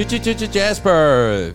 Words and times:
Jasper! 0.00 1.52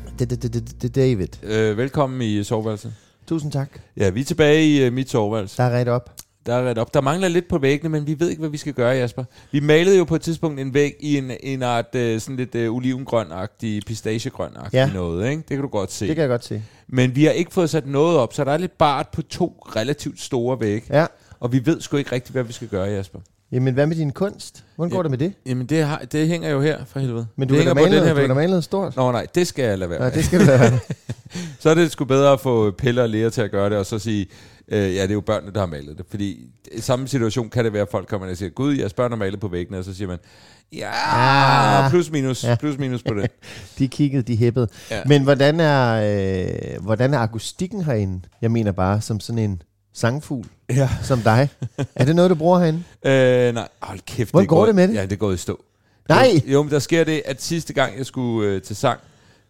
David. 0.96 1.28
Øh, 1.44 1.78
velkommen 1.78 2.22
i 2.22 2.44
soveværelset. 2.44 2.94
Tusind 3.28 3.52
tak. 3.52 3.70
Ja, 3.98 4.10
vi 4.10 4.22
er 4.22 4.26
tilbage 4.26 4.66
i 4.68 4.88
uh, 4.88 4.94
mit 4.94 5.10
soveværelse. 5.10 5.58
Der 5.58 5.64
er 5.64 5.80
ret 5.80 5.88
op. 5.88 6.14
Der 6.46 6.54
er 6.56 6.70
ret 6.70 6.78
op. 6.78 6.94
Der 6.94 7.02
mangler 7.02 7.28
lidt 7.28 7.48
på 7.48 7.58
væggene, 7.58 7.90
men 7.90 8.08
vi 8.08 8.20
ved 8.20 8.30
ikke, 8.30 8.40
hvad 8.40 8.50
vi 8.50 8.58
skal 8.58 8.74
gøre, 8.74 8.90
Jasper. 8.90 9.24
Vi 9.52 9.60
malede 9.60 9.98
jo 9.98 10.04
på 10.04 10.16
et 10.16 10.22
tidspunkt 10.22 10.60
en 10.60 10.74
væg 10.74 10.96
i 11.00 11.18
en, 11.18 11.32
en 11.40 11.64
art 11.64 11.86
uh, 11.96 12.20
sådan 12.20 12.36
lidt 12.36 12.56
uh, 12.56 12.76
olivengrøn-agtig, 12.76 13.82
pistachegrøn-agtig 13.88 14.70
Ja. 14.74 14.90
noget, 14.94 15.30
ikke? 15.30 15.42
Det 15.42 15.50
kan 15.50 15.62
du 15.62 15.68
godt 15.68 15.92
se. 15.92 16.08
Det 16.08 16.16
kan 16.16 16.22
jeg 16.22 16.30
godt 16.30 16.46
se. 16.46 16.64
Men 16.88 17.16
vi 17.16 17.26
har 17.26 17.32
ikke 17.32 17.54
fået 17.54 17.70
sat 17.70 17.88
noget 17.88 18.18
op, 18.18 18.34
så 18.34 18.44
der 18.44 18.52
er 18.52 18.58
lidt 18.58 18.78
bart 18.78 19.08
på 19.10 19.22
to 19.22 19.64
relativt 19.76 20.22
store 20.22 20.60
vægge. 20.60 20.88
Ja. 21.00 21.06
Og 21.40 21.52
vi 21.52 21.66
ved 21.66 21.82
sgu 21.82 21.98
ikke 21.98 22.12
rigtigt, 22.12 22.32
hvad 22.32 22.44
vi 22.44 22.54
skal 22.54 22.68
gøre, 22.68 22.86
Jasper. 22.86 23.20
Jamen, 23.56 23.74
hvad 23.74 23.88
med 23.88 23.96
din 23.96 24.12
kunst? 24.12 24.64
Hvordan 24.76 24.90
går 24.92 24.98
Ja. 25.00 25.04
det 25.04 25.12
med 25.12 25.18
det? 25.18 25.34
Jamen, 25.46 25.66
det, 25.66 25.84
har, 25.84 25.98
det 26.12 26.28
hænger 26.28 26.50
jo 26.50 26.62
her, 26.62 26.86
for 26.86 27.00
helvede. 27.00 27.28
Men 27.36 27.48
du 27.48 27.54
det 27.54 27.64
hænger 27.64 27.74
på 27.74 27.86
den 27.86 27.94
her 27.94 28.00
du 28.02 28.06
har 28.08 28.14
væg. 28.14 28.36
malet 28.36 28.64
stort. 28.64 28.96
Nå 28.96 29.12
nej, 29.12 29.28
det 29.36 29.48
skal 29.48 29.66
jeg 29.66 29.78
lade 29.78 29.90
være 29.90 30.00
Nej, 30.00 30.08
med. 30.10 30.16
det 30.18 30.26
skal 30.26 30.40
det 30.40 30.48
være. 30.48 30.80
Så 31.60 31.70
er 31.70 31.74
det 31.74 31.92
sgu 31.92 32.06
bedre 32.06 32.32
at 32.34 32.40
få 32.40 32.72
Pelle 32.72 33.02
og 33.04 33.10
Lea 33.10 33.30
til 33.30 33.42
at 33.42 33.52
gøre 33.52 33.70
det, 33.70 33.78
og 33.78 33.86
så 33.86 34.00
sige, 34.00 34.28
øh, 34.68 34.96
ja, 34.96 35.02
det 35.02 35.10
er 35.10 35.14
jo 35.14 35.22
børnene, 35.22 35.54
der 35.54 35.60
har 35.60 35.68
malet 35.68 35.98
det. 35.98 36.06
Fordi 36.10 36.40
i 36.72 36.82
samme 36.82 37.08
situation 37.08 37.50
kan 37.50 37.66
det 37.66 37.74
være, 37.74 37.82
at 37.82 37.88
folk 37.92 38.08
kommer 38.08 38.30
og 38.30 38.38
siger, 38.38 38.50
gud, 38.50 38.76
jeres 38.76 38.94
børn 38.94 39.12
har 39.12 39.18
malet 39.18 39.40
på 39.40 39.48
væggene, 39.48 39.78
og 39.78 39.84
så 39.86 39.94
siger 39.94 40.08
man, 40.08 40.18
ja, 40.74 40.90
Ah. 41.86 41.90
plus 41.90 42.12
minus, 42.12 42.44
Ja. 42.44 42.56
plus 42.60 42.78
minus 42.78 43.04
på 43.04 43.14
det. 43.14 43.32
de 43.80 43.88
kiggede, 43.88 44.22
de 44.24 44.36
hæppede. 44.38 44.68
Ja. 44.92 45.02
Men 45.06 45.24
hvordan 45.24 45.60
er, 45.60 45.94
øh, 46.78 46.84
hvordan 46.84 47.14
er 47.14 47.20
akustikken 47.20 47.84
herinde? 47.84 48.22
Jeg 48.42 48.52
mener 48.52 48.72
bare, 48.72 49.02
som 49.02 49.20
sådan 49.20 49.40
en 49.40 49.62
sangfugl, 49.96 50.48
ja. 50.70 50.90
som 51.04 51.20
dig. 51.22 51.50
er 51.96 52.06
det 52.06 52.16
noget, 52.16 52.30
du 52.30 52.36
bruger 52.36 52.60
herinde? 52.60 52.84
Øh, 53.06 53.54
nej, 53.54 53.68
hold 53.82 54.00
kæft. 54.06 54.32
Hvordan 54.32 54.46
er 54.46 54.48
går 54.50 54.56
gået- 54.58 54.68
det 54.68 54.76
med 54.76 54.88
det? 54.88 54.94
Ja, 54.96 55.06
det 55.06 55.20
gået 55.20 55.34
i 55.36 55.38
stå. 55.38 55.60
Nej! 56.10 56.42
Jo, 56.48 56.64
men 56.64 56.72
der 56.72 56.80
sker 56.80 57.04
det, 57.04 57.22
at 57.26 57.42
sidste 57.44 57.74
gang, 57.74 57.98
jeg 57.98 58.06
skulle 58.06 58.50
øh, 58.50 58.62
til 58.62 58.76
sang, 58.76 59.00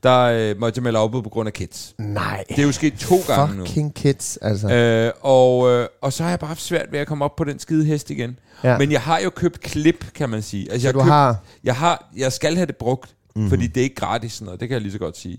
der 0.03 0.19
øh, 0.21 0.59
måtte 0.59 0.77
jeg 0.77 0.83
melde 0.83 0.99
afbud 0.99 1.21
på 1.21 1.29
grund 1.29 1.47
af 1.47 1.53
kids. 1.53 1.93
Nej. 1.97 2.43
Det 2.49 2.59
er 2.59 2.63
jo 2.63 2.71
sket 2.71 2.93
to 2.93 3.15
gange 3.27 3.55
nu. 3.57 3.65
Fucking 3.65 3.93
kids, 3.93 4.37
altså. 4.41 4.69
Øh, 4.73 5.11
og, 5.21 5.69
øh, 5.71 5.87
og 6.01 6.13
så 6.13 6.23
har 6.23 6.29
jeg 6.29 6.39
bare 6.39 6.47
haft 6.47 6.61
svært 6.61 6.91
ved 6.91 6.99
at 6.99 7.07
komme 7.07 7.25
op 7.25 7.35
på 7.35 7.43
den 7.43 7.59
skide 7.59 7.85
hest 7.85 8.09
igen. 8.09 8.39
Ja. 8.63 8.77
Men 8.77 8.91
jeg 8.91 9.01
har 9.01 9.19
jo 9.19 9.29
købt 9.29 9.61
klip, 9.61 10.05
kan 10.15 10.29
man 10.29 10.41
sige. 10.41 10.71
Altså, 10.71 10.81
Så 10.81 10.87
jeg 10.87 10.93
du 10.93 10.99
købt, 10.99 11.11
har- 11.11 11.37
Jeg, 11.63 11.75
har, 11.75 12.09
jeg 12.17 12.33
skal 12.33 12.55
have 12.55 12.65
det 12.65 12.75
brugt, 12.77 13.09
Mhm. 13.09 13.39
mm-hmm. 13.41 13.49
fordi 13.49 13.67
det 13.67 13.77
er 13.77 13.83
ikke 13.83 13.95
gratis 13.95 14.33
sådan 14.33 14.45
noget. 14.45 14.59
Det 14.59 14.67
kan 14.69 14.73
jeg 14.73 14.81
lige 14.81 14.91
så 14.91 14.99
godt 14.99 15.17
sige. 15.17 15.37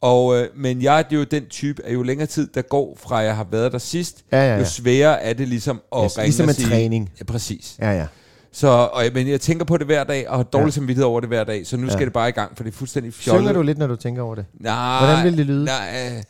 Og, 0.00 0.36
øh, 0.40 0.48
men 0.56 0.82
jeg 0.82 1.00
er 1.10 1.16
jo 1.16 1.24
den 1.24 1.46
type, 1.46 1.82
at 1.84 1.94
jo 1.94 2.02
længere 2.02 2.26
tid 2.26 2.48
der 2.54 2.62
går 2.62 2.98
fra, 3.02 3.16
jeg 3.16 3.36
har 3.36 3.46
været 3.50 3.72
der 3.72 3.78
sidst, 3.78 4.24
Ja, 4.32 4.38
ja, 4.38 4.52
ja. 4.52 4.58
jo 4.58 4.64
sværere 4.64 5.22
er 5.22 5.32
det 5.32 5.48
ligesom 5.48 5.80
at 5.96 6.00
Yes, 6.04 6.18
ringe 6.18 6.26
ligesom 6.26 6.44
og 6.44 6.50
en 6.50 6.54
sige... 6.54 6.68
træning. 6.68 7.10
Ja, 7.20 7.24
præcis. 7.24 7.76
Ja, 7.80 7.90
ja. 7.92 8.06
Så, 8.52 8.68
og, 8.68 9.04
jeg- 9.04 9.12
men 9.14 9.28
jeg 9.28 9.40
tænker 9.40 9.64
på 9.64 9.76
det 9.76 9.86
hver 9.86 10.04
dag, 10.04 10.28
og 10.28 10.36
har 10.36 10.42
dårlig 10.42 10.66
Ja. 10.66 10.70
samvittighed 10.70 11.04
over 11.04 11.20
det 11.20 11.28
hver 11.28 11.44
dag, 11.44 11.66
så 11.66 11.76
nu 11.76 11.86
Ja. 11.86 11.92
skal 11.92 12.04
det 12.06 12.12
bare 12.12 12.28
i 12.28 12.32
gang, 12.32 12.56
for 12.56 12.64
det 12.64 12.70
er 12.72 12.76
fuldstændig 12.76 13.14
fjollet. 13.14 13.40
Synger 13.42 13.52
du 13.52 13.62
lidt, 13.62 13.78
når 13.78 13.86
du 13.86 13.96
tænker 13.96 14.22
over 14.22 14.34
det? 14.34 14.44
Nej, 14.60 15.06
Hvordan 15.06 15.24
vil 15.24 15.36
det 15.38 15.46
lyde? 15.46 15.64
Nej, 15.64 16.22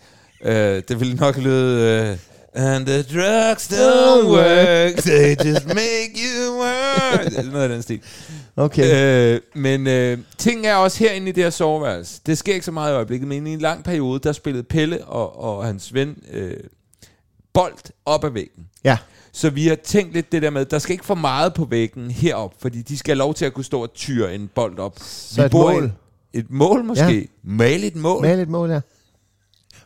øh, 0.44 0.76
øh, 0.76 0.82
det 0.88 1.00
vil 1.00 1.16
nok 1.16 1.36
lyde... 1.36 2.08
Øh, 2.10 2.16
And 2.54 2.86
the 2.86 3.02
drugs 3.02 3.68
don't 3.72 4.26
work, 4.28 4.94
they 4.96 5.36
just 5.44 5.66
make 5.66 6.12
you 6.16 6.58
work. 6.60 7.24
Det 7.30 7.38
er 7.46 7.50
Noget 7.50 7.62
af 7.62 7.68
den 7.68 7.82
stil. 7.82 8.00
Okay. 8.56 9.34
Øh, 9.34 9.40
men 9.54 9.86
øh, 9.86 10.18
ting 10.38 10.66
er 10.66 10.74
også 10.74 10.98
herinde 10.98 11.28
i 11.28 11.32
det 11.32 11.42
her 11.42 11.50
soveværelse. 11.50 12.20
Det 12.26 12.38
sker 12.38 12.54
ikke 12.54 12.66
så 12.66 12.72
meget 12.72 12.92
i 12.92 12.94
øjeblikket, 12.94 13.28
men 13.28 13.46
i 13.46 13.52
en 13.52 13.58
lang 13.58 13.84
periode, 13.84 14.20
der 14.20 14.32
spillede 14.32 14.62
Pelle 14.64 15.04
og, 15.04 15.40
og 15.40 15.64
hans 15.64 15.94
ven 15.94 16.16
øh, 16.32 16.52
bold 17.52 17.74
op 18.06 18.24
ad 18.24 18.30
væggen. 18.30 18.66
Ja. 18.84 18.98
Så 19.32 19.50
vi 19.50 19.66
har 19.66 19.74
tænkt 19.84 20.12
lidt 20.14 20.32
det 20.32 20.42
der 20.42 20.50
med, 20.50 20.64
der 20.64 20.78
skal 20.78 20.92
ikke 20.92 21.04
for 21.04 21.14
meget 21.14 21.54
på 21.54 21.64
væggen 21.64 22.10
herop, 22.10 22.54
fordi 22.58 22.82
de 22.82 22.98
skal 22.98 23.12
have 23.12 23.18
lov 23.18 23.34
til 23.34 23.44
at 23.44 23.52
kunne 23.54 23.64
stå 23.64 23.82
og 23.82 23.92
tyre 23.94 24.34
en 24.34 24.50
bold 24.54 24.78
op. 24.78 24.96
Så 25.00 25.44
et 25.44 25.50
bor 25.50 25.70
i 25.70 25.74
mål. 25.74 25.84
en- 25.84 25.92
Et 26.32 26.50
mål 26.50 26.84
måske? 26.84 27.04
Ja. 27.18 27.22
Mal 27.42 27.84
et 27.84 27.96
mål? 27.96 28.22
Mal 28.22 28.40
et 28.40 28.48
mål, 28.48 28.70
ja. 28.70 28.80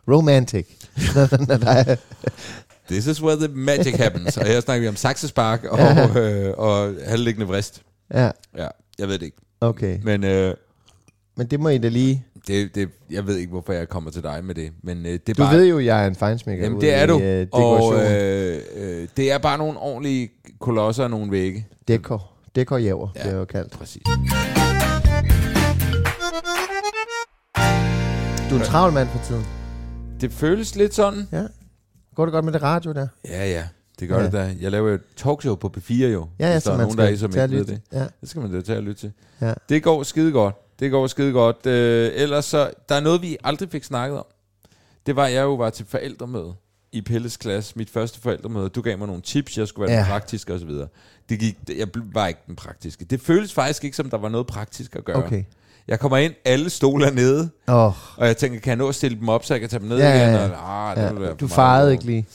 Romantic. 0.08 0.66
Er- 0.96 1.96
This 2.90 3.06
is 3.06 3.22
where 3.22 3.36
the 3.36 3.48
magic 3.48 3.94
happens. 3.96 4.36
og 4.36 4.46
her 4.46 4.60
snakker 4.60 4.80
vi 4.80 4.88
om 4.88 4.96
saksespark 4.96 5.64
og, 5.64 5.80
øh, 6.22 6.54
og 6.56 6.94
halvliggende 7.06 7.46
vrist. 7.46 7.82
ja, 8.14 8.30
Ja, 8.56 8.66
jeg 8.98 9.08
ved 9.08 9.14
det 9.18 9.22
ikke. 9.22 9.36
okay. 9.60 9.98
Men 10.02 10.24
øh, 10.24 10.54
Men 11.36 11.46
det 11.46 11.60
må 11.60 11.68
I 11.68 11.78
da 11.78 11.88
lige... 11.88 12.24
det, 12.46 12.74
det, 12.74 12.88
jeg 13.10 13.26
ved 13.26 13.36
ikke, 13.36 13.50
hvorfor 13.50 13.72
jeg 13.72 13.88
kommer 13.88 14.10
til 14.10 14.22
dig 14.22 14.44
med 14.44 14.54
det. 14.54 14.72
Men 14.82 15.06
øh, 15.06 15.12
det 15.12 15.28
er 15.28 15.34
Du 15.34 15.42
bare... 15.42 15.56
ved 15.56 15.66
jo, 15.66 15.78
jeg 15.80 16.02
er 16.04 16.06
en 16.06 16.14
fejnsmækker 16.14 16.64
Jamen, 16.64 16.80
det 16.80 16.94
er 16.94 17.04
i, 17.04 17.06
du. 17.06 17.20
øh, 17.20 17.46
og 17.52 17.94
øh, 17.94 18.60
øh, 18.76 19.08
det 19.16 19.32
er 19.32 19.38
bare 19.38 19.58
nogle 19.58 19.78
ordentlige 19.78 20.30
kolosser 20.60 21.04
og 21.04 21.10
nogle 21.10 21.30
vægge. 21.30 21.66
Dekor. 21.88 22.30
Dekorjæver, 22.54 23.08
Ja. 23.14 23.20
ja. 23.20 23.26
bliver 23.26 23.38
jo 23.38 23.44
kaldt. 23.44 23.72
Præcis. 23.72 24.02
Du 28.50 28.56
er 28.56 28.60
en 28.60 28.64
travl 28.66 28.92
mand 28.92 29.08
for 29.08 29.24
tiden. 29.26 29.44
Det 30.22 30.32
føles 30.32 30.74
lidt 30.76 30.94
sådan. 30.94 31.28
Ja. 31.32 31.46
Går 32.14 32.24
det 32.26 32.32
godt 32.32 32.44
med 32.44 32.52
det 32.52 32.62
radio 32.62 32.92
der? 32.92 33.06
Ja, 33.24 33.50
ja. 33.50 33.68
Det 34.00 34.08
gør 34.08 34.18
Ja. 34.18 34.24
det 34.24 34.32
da. 34.32 34.54
Jeg 34.60 34.70
laver 34.70 34.88
jo 34.88 34.94
et 34.94 35.00
talkshow 35.16 35.54
på 35.54 35.72
P4 35.76 35.92
jo. 35.94 36.28
Ja, 36.38 36.46
ja, 36.46 36.52
hvis 36.52 36.62
så 36.62 36.70
der 36.70 36.76
er 36.76 36.80
nogen, 36.82 36.98
der 36.98 37.04
er, 37.04 37.16
som 37.16 37.30
ikke 37.30 37.56
ved 37.56 37.64
det. 37.64 37.80
Ja. 37.92 38.06
Det 38.20 38.28
skal 38.28 38.42
man 38.42 38.52
da 38.52 38.60
tage 38.60 38.78
og 38.78 38.82
lytte 38.82 39.00
til. 39.00 39.12
Ja. 39.40 39.54
Det 39.68 39.82
går 39.82 40.02
skide 40.02 40.32
godt. 40.32 40.54
Det 40.80 40.90
går 40.90 41.06
skide 41.06 41.32
godt. 41.32 41.66
Øh, 41.66 42.10
ellers 42.14 42.44
så, 42.44 42.70
der 42.88 42.94
er 42.94 43.00
noget, 43.00 43.22
vi 43.22 43.36
aldrig 43.44 43.68
fik 43.70 43.84
snakket 43.84 44.18
om. 44.18 44.24
Det 45.06 45.16
var, 45.16 45.26
jeg 45.26 45.42
jo 45.42 45.54
var 45.54 45.70
til 45.70 45.86
forældremøde 45.86 46.54
i 46.92 47.00
Pelles 47.02 47.36
klasse, 47.36 47.72
mit 47.76 47.90
første 47.90 48.20
forældremøde. 48.20 48.68
Du 48.68 48.80
gav 48.82 48.98
mig 48.98 49.06
nogle 49.06 49.22
tips, 49.22 49.58
jeg 49.58 49.68
skulle 49.68 49.88
være 49.88 49.98
Ja. 49.98 50.04
ja. 50.04 50.10
praktisk 50.10 50.50
og 50.50 50.60
så 50.60 50.66
videre. 50.66 50.88
Det 51.28 51.38
gik, 51.38 51.58
jeg 51.78 51.88
var 51.94 52.26
ikke 52.26 52.40
den 52.46 52.56
praktiske. 52.56 53.04
Det 53.04 53.20
føles 53.20 53.52
faktisk 53.54 53.84
ikke, 53.84 53.96
som 53.96 54.10
der 54.10 54.18
var 54.18 54.28
noget 54.28 54.46
praktisk 54.46 54.96
at 54.96 55.04
gøre. 55.04 55.16
Okay. 55.16 55.44
Jeg 55.88 56.00
kommer 56.00 56.16
ind, 56.16 56.32
alle 56.44 56.70
stole 56.70 57.06
er 57.06 57.10
nede, 57.10 57.50
oh, 57.68 57.92
og 58.18 58.26
jeg 58.26 58.36
tænker, 58.36 58.60
kan 58.60 58.70
jeg 58.70 58.76
nå 58.76 58.88
at 58.88 58.94
stille 58.94 59.18
dem 59.18 59.28
op, 59.28 59.44
så 59.44 59.54
jeg 59.54 59.60
kan 59.60 59.68
tage 59.70 59.80
dem 59.80 59.88
ned 59.88 59.98
Ja, 59.98 60.08
ja, 60.10 60.22
igen? 60.22 60.34
ja. 60.34 60.48
Og, 60.56 60.90
ah, 60.90 60.96
det 60.96 61.14
være 61.20 61.24
ja. 61.24 61.30
for 61.30 61.36
Du 61.36 61.48
farede 61.48 61.92
ikke 61.92 62.04
lige. 62.04 62.26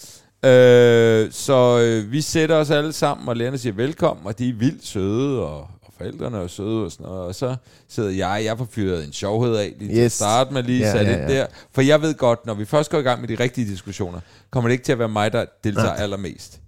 Øh, 0.45 1.31
så 1.31 1.79
øh, 1.79 2.11
vi 2.11 2.21
sætter 2.21 2.55
os 2.55 2.69
alle 2.71 2.93
sammen, 2.93 3.27
og 3.29 3.35
lærerne 3.35 3.57
siger 3.57 3.73
velkommen, 3.73 4.25
og 4.27 4.39
de 4.39 4.49
er 4.49 4.53
vildt 4.53 4.85
søde, 4.87 5.41
og, 5.43 5.57
og 5.59 5.93
forældrene 5.97 6.37
er 6.37 6.47
søde 6.47 6.85
og 6.85 6.91
sådan 6.91 7.05
noget. 7.05 7.21
Og 7.21 7.35
så 7.35 7.55
sidder 7.89 8.09
jeg, 8.09 8.41
jeg 8.45 8.57
får 8.57 8.67
fyret 8.71 9.05
en 9.05 9.13
sjovhed 9.13 9.55
af 9.55 9.73
lige 9.79 9.93
til 9.93 9.99
at 9.99 10.05
Yes. 10.05 10.13
starte 10.13 10.53
med, 10.53 10.63
lige 10.63 10.79
Ja, 10.79 10.85
ja, 10.85 10.91
sat 10.91 11.05
ja, 11.05 11.11
ja, 11.11 11.21
ind 11.21 11.31
ja. 11.31 11.37
der. 11.39 11.45
For 11.73 11.81
jeg 11.81 12.01
ved 12.01 12.13
godt, 12.13 12.45
når 12.45 12.53
vi 12.53 12.65
først 12.65 12.91
går 12.91 12.97
i 12.97 13.01
gang 13.01 13.21
med 13.21 13.27
de 13.27 13.35
rigtige 13.43 13.71
diskussioner, 13.71 14.19
kommer 14.51 14.67
det 14.69 14.73
ikke 14.73 14.83
til 14.85 14.91
at 14.91 14.99
være 14.99 15.09
mig, 15.09 15.33
der 15.33 15.45
deltager 15.63 15.87
Nej. 15.87 16.03
allermest. 16.03 16.59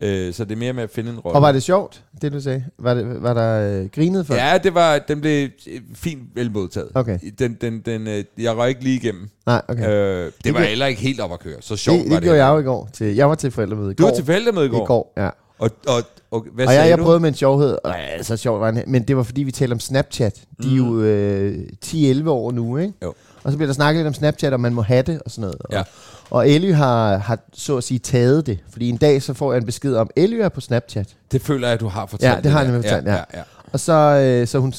Øh, 0.00 0.34
så 0.34 0.44
det 0.44 0.52
er 0.52 0.56
mere 0.56 0.72
med 0.72 0.82
at 0.82 0.90
finde 0.90 1.10
en 1.10 1.18
rolle. 1.18 1.36
Og 1.36 1.42
var 1.42 1.52
det 1.52 1.62
sjovt, 1.62 2.02
det 2.22 2.32
du 2.32 2.40
sagde? 2.40 2.64
Var, 2.78 2.94
det, 2.94 3.22
var 3.22 3.34
der 3.34 3.80
øh, 3.80 3.88
grinet 3.94 4.26
for? 4.26 4.34
Ja, 4.34 4.58
det 4.58 4.74
var, 4.74 4.98
den 4.98 5.20
blev 5.20 5.48
øh, 5.66 5.80
fint 5.94 6.20
vel 6.34 6.50
modtaget. 6.52 6.88
Okay. 6.94 7.18
Den, 7.38 7.56
den, 7.60 7.80
den, 7.80 8.06
øh, 8.08 8.24
jeg 8.38 8.56
røg 8.56 8.68
ikke 8.68 8.82
lige 8.84 8.96
igennem. 8.96 9.28
Nej, 9.46 9.62
okay. 9.68 9.88
Øh, 9.90 10.24
det, 10.24 10.32
Det 10.44 10.54
var 10.54 10.60
gør- 10.60 10.66
heller 10.66 10.86
ikke 10.86 11.00
helt 11.00 11.20
op 11.20 11.32
at 11.32 11.40
køre. 11.40 11.56
Så 11.60 11.76
sjovt 11.76 11.98
det, 12.02 12.10
var 12.10 12.16
det 12.16 12.22
gjorde 12.22 12.44
jeg 12.44 12.52
jo 12.54 12.58
i 12.58 12.62
går. 12.62 12.88
Til, 12.92 13.14
jeg 13.14 13.28
var 13.28 13.34
til 13.34 13.50
forældremøde 13.50 13.90
i 13.90 13.94
Du 13.94 14.02
går. 14.02 14.10
var 14.10 14.16
til 14.16 14.24
forældremøde 14.24 14.66
i 14.66 14.68
går? 14.68 14.82
I 14.84 14.86
går, 14.86 15.12
ja. 15.16 15.30
Og, 15.58 15.70
og, 15.88 16.02
og 16.30 16.46
hvad 16.54 16.66
Og 16.66 16.74
jeg, 16.74 16.88
jeg 16.88 16.98
du? 16.98 17.02
prøvede 17.02 17.20
med 17.20 17.28
en 17.28 17.34
sjovhed, 17.34 17.78
og 17.84 17.94
ja, 18.16 18.22
så 18.22 18.36
sjovt 18.36 18.60
var 18.60 18.70
den, 18.70 18.82
men 18.86 19.02
det 19.02 19.16
var 19.16 19.22
fordi, 19.22 19.42
vi 19.42 19.50
talte 19.50 19.72
om 19.72 19.80
Snapchat. 19.80 20.40
De 20.62 20.72
er 20.72 20.76
jo 20.76 21.00
øh, 21.02 21.58
10-11 21.86 22.28
år 22.28 22.52
nu, 22.52 22.76
ikke? 22.76 22.92
Jo. 23.02 23.14
Og 23.46 23.52
så 23.52 23.58
bliver 23.58 23.66
der 23.66 23.74
snakket 23.74 23.98
lidt 23.98 24.06
om 24.06 24.14
Snapchat, 24.14 24.52
og 24.52 24.60
man 24.60 24.74
må 24.74 24.82
have 24.82 25.02
det 25.02 25.20
og 25.24 25.30
sådan 25.30 25.40
noget. 25.40 25.56
Ja. 25.72 25.78
Og, 25.78 25.86
og 26.30 26.48
Elly 26.48 26.72
har, 26.72 27.16
har 27.16 27.38
så 27.52 27.76
at 27.76 27.84
sige 27.84 27.98
taget 27.98 28.46
det, 28.46 28.58
fordi 28.70 28.88
en 28.88 28.96
dag 28.96 29.22
så 29.22 29.34
får 29.34 29.52
jeg 29.52 29.60
en 29.60 29.66
besked 29.66 29.94
om, 29.94 30.10
Elly 30.16 30.34
er 30.34 30.48
på 30.48 30.60
Snapchat. 30.60 31.16
Det 31.32 31.42
føler 31.42 31.68
jeg, 31.68 31.74
at 31.74 31.80
du 31.80 31.88
har 31.88 32.06
fortalt. 32.06 32.34
Ja, 32.34 32.40
det 32.40 32.50
har 32.50 32.60
jeg 32.60 32.70
nemlig 32.70 32.84
fortalt, 32.84 33.06
ja. 33.06 33.14
ja, 33.14 33.22
ja. 33.34 33.42
Og 33.72 33.80
så, 33.80 33.92
øh, 33.92 34.46
så 34.46 34.58
hun, 34.58 34.72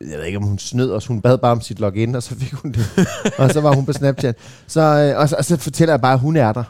jeg 0.00 0.18
ved 0.18 0.24
ikke 0.24 0.38
om 0.38 0.44
hun 0.44 0.58
snød 0.58 0.92
os, 0.92 1.06
hun 1.06 1.20
bad 1.20 1.38
bare 1.38 1.52
om 1.52 1.60
sit 1.60 1.80
login, 1.80 2.14
og 2.14 2.22
så 2.22 2.34
fik 2.34 2.52
hun 2.52 2.72
det. 2.72 2.86
og 3.38 3.50
så 3.50 3.60
var 3.60 3.74
hun 3.74 3.86
på 3.86 3.92
Snapchat. 3.92 4.36
Så, 4.66 4.80
øh, 4.80 5.20
og, 5.20 5.28
så, 5.28 5.36
og 5.36 5.44
så 5.44 5.56
fortæller 5.56 5.92
jeg 5.92 6.00
bare, 6.00 6.12
at 6.12 6.20
hun 6.20 6.36
er 6.36 6.52
der. 6.52 6.64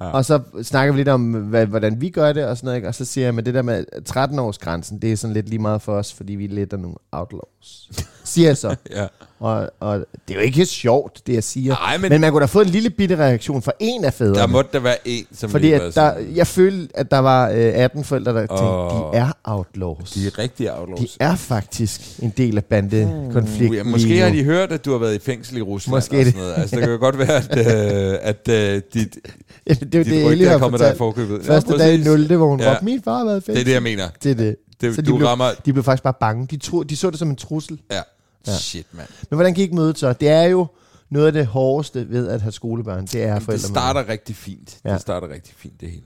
Ja. 0.00 0.06
Ja. 0.06 0.10
Og 0.10 0.24
så 0.24 0.40
snakker 0.62 0.92
vi 0.92 0.98
lidt 0.98 1.08
om, 1.08 1.32
hvad, 1.32 1.66
hvordan 1.66 2.00
vi 2.00 2.10
gør 2.10 2.32
det 2.32 2.44
og 2.44 2.56
sådan 2.56 2.66
noget. 2.66 2.76
Ikke? 2.76 2.88
Og 2.88 2.94
så 2.94 3.04
siger 3.04 3.26
jeg, 3.26 3.38
at 3.38 3.46
det 3.46 3.54
der 3.54 3.62
med 3.62 3.84
13-års 4.10 4.58
grænsen, 4.58 5.02
det 5.02 5.12
er 5.12 5.16
sådan 5.16 5.34
lidt 5.34 5.48
lige 5.48 5.58
meget 5.58 5.82
for 5.82 5.92
os, 5.92 6.12
fordi 6.12 6.32
vi 6.32 6.44
er 6.44 6.48
lidt 6.48 6.72
af 6.72 6.78
nogle 6.78 6.96
outlaws. 7.12 7.90
siger 8.28 8.48
jeg 8.48 8.56
så. 8.56 8.74
ja. 8.96 9.06
Og, 9.40 9.70
og 9.80 9.98
det 9.98 10.34
er 10.34 10.34
jo 10.34 10.40
ikke 10.40 10.66
sjovt, 10.66 11.26
det 11.26 11.34
jeg 11.34 11.44
siger. 11.44 11.74
Nej, 11.74 11.98
men- 11.98 12.08
men, 12.10 12.20
man 12.20 12.30
kunne 12.32 12.40
da 12.40 12.46
få 12.46 12.60
en 12.60 12.66
lille 12.66 12.90
bitte 12.90 13.16
reaktion 13.16 13.62
fra 13.62 13.72
en 13.80 14.04
af 14.04 14.14
fædrene. 14.14 14.38
Der 14.38 14.46
måtte 14.46 14.70
der 14.72 14.78
være 14.80 14.96
en, 15.04 15.24
som 15.32 15.50
fordi 15.50 15.72
at 15.72 15.94
der, 15.94 16.12
jeg 16.34 16.46
følte, 16.46 16.96
at 16.96 17.10
der 17.10 17.18
var 17.18 17.48
øh, 17.48 17.56
18 17.56 18.04
forældre, 18.04 18.32
der 18.32 18.38
tænkte, 18.40 18.54
Åh. 18.64 19.12
de 19.12 19.16
er 19.18 19.32
outlaws. 19.44 20.10
De 20.10 20.26
er 20.26 20.38
rigtig 20.38 20.72
outlaws. 20.78 21.00
De 21.00 21.08
er 21.20 21.36
faktisk 21.36 22.00
en 22.22 22.32
del 22.36 22.56
af 22.56 22.64
bandekonflikten. 22.64 23.68
Uh, 23.70 23.76
ja, 23.76 23.82
måske 23.82 24.18
har 24.18 24.30
de 24.30 24.44
hørt, 24.44 24.72
at 24.72 24.84
du 24.84 24.90
har 24.92 24.98
været 24.98 25.14
i 25.14 25.18
fængsel 25.18 25.56
i 25.56 25.62
Rusland 25.62 25.96
Måske 25.96 26.14
og 26.18 26.24
det. 26.24 26.26
sådan 26.26 26.40
noget. 26.40 26.54
Altså, 26.58 26.76
det 26.76 26.82
kan 26.84 26.92
jo 26.92 26.98
godt 26.98 27.18
være, 27.18 27.36
at, 27.50 28.12
øh, 28.12 28.18
at 28.30 28.48
øh, 28.48 28.82
dit, 28.94 29.18
Ja, 29.66 29.72
det 29.74 29.80
dit 29.80 29.92
det, 29.92 30.06
Ellie 30.06 30.26
rygte 30.30 30.44
er 30.46 30.50
har 30.50 30.58
kommet 30.58 30.80
der 30.80 30.92
i 30.92 30.96
forkøbet. 30.96 31.44
Første 31.44 31.72
ja, 31.72 31.78
dag 31.78 31.94
i 31.94 31.96
præcis. 32.04 32.28
0, 32.28 32.36
hvor 32.36 32.48
hun 32.48 32.60
Ja. 32.60 32.70
råbte, 32.70 32.84
min 32.84 33.02
far 33.02 33.18
har 33.18 33.24
været 33.24 33.36
i 33.36 33.40
Det 33.40 33.48
er 33.48 33.54
fængsel. 33.54 33.66
det, 33.66 33.72
jeg 33.72 33.82
mener. 33.82 34.08
Det 34.22 34.30
er 34.30 34.34
det. 34.34 34.56
Det, 34.80 34.94
Så 34.94 35.02
du 35.02 35.10
de 35.12 35.16
blev, 35.16 35.26
rammer... 35.28 35.46
de 35.66 35.72
blev 35.72 35.84
faktisk 35.84 36.02
bare 36.02 36.14
bange. 36.20 36.46
De, 36.50 36.56
tro, 36.56 36.82
de 36.82 36.96
så 36.96 37.10
det 37.10 37.18
som 37.18 37.30
en 37.30 37.36
trussel. 37.36 37.80
Ja. 37.92 38.00
Ja. 38.46 38.52
Shit, 38.58 38.86
mand. 38.92 39.08
Men 39.30 39.36
hvordan 39.36 39.54
gik 39.54 39.72
mødet 39.72 39.98
så? 39.98 40.12
Det 40.12 40.28
er 40.28 40.42
jo 40.42 40.66
noget 41.10 41.26
af 41.26 41.32
det 41.32 41.46
hårdeste 41.46 42.10
ved 42.10 42.28
at 42.28 42.40
have 42.42 42.52
skolebørn. 42.52 43.06
Det 43.06 43.14
er 43.14 43.18
Jamen, 43.26 43.34
det 43.36 43.42
forældre. 43.44 43.68
starter 43.68 44.08
rigtig 44.08 44.36
fint. 44.36 44.78
Ja. 44.84 44.92
Det 44.92 45.00
starter 45.00 45.28
rigtig 45.28 45.54
fint, 45.56 45.80
det 45.80 45.90
hele. 45.90 46.02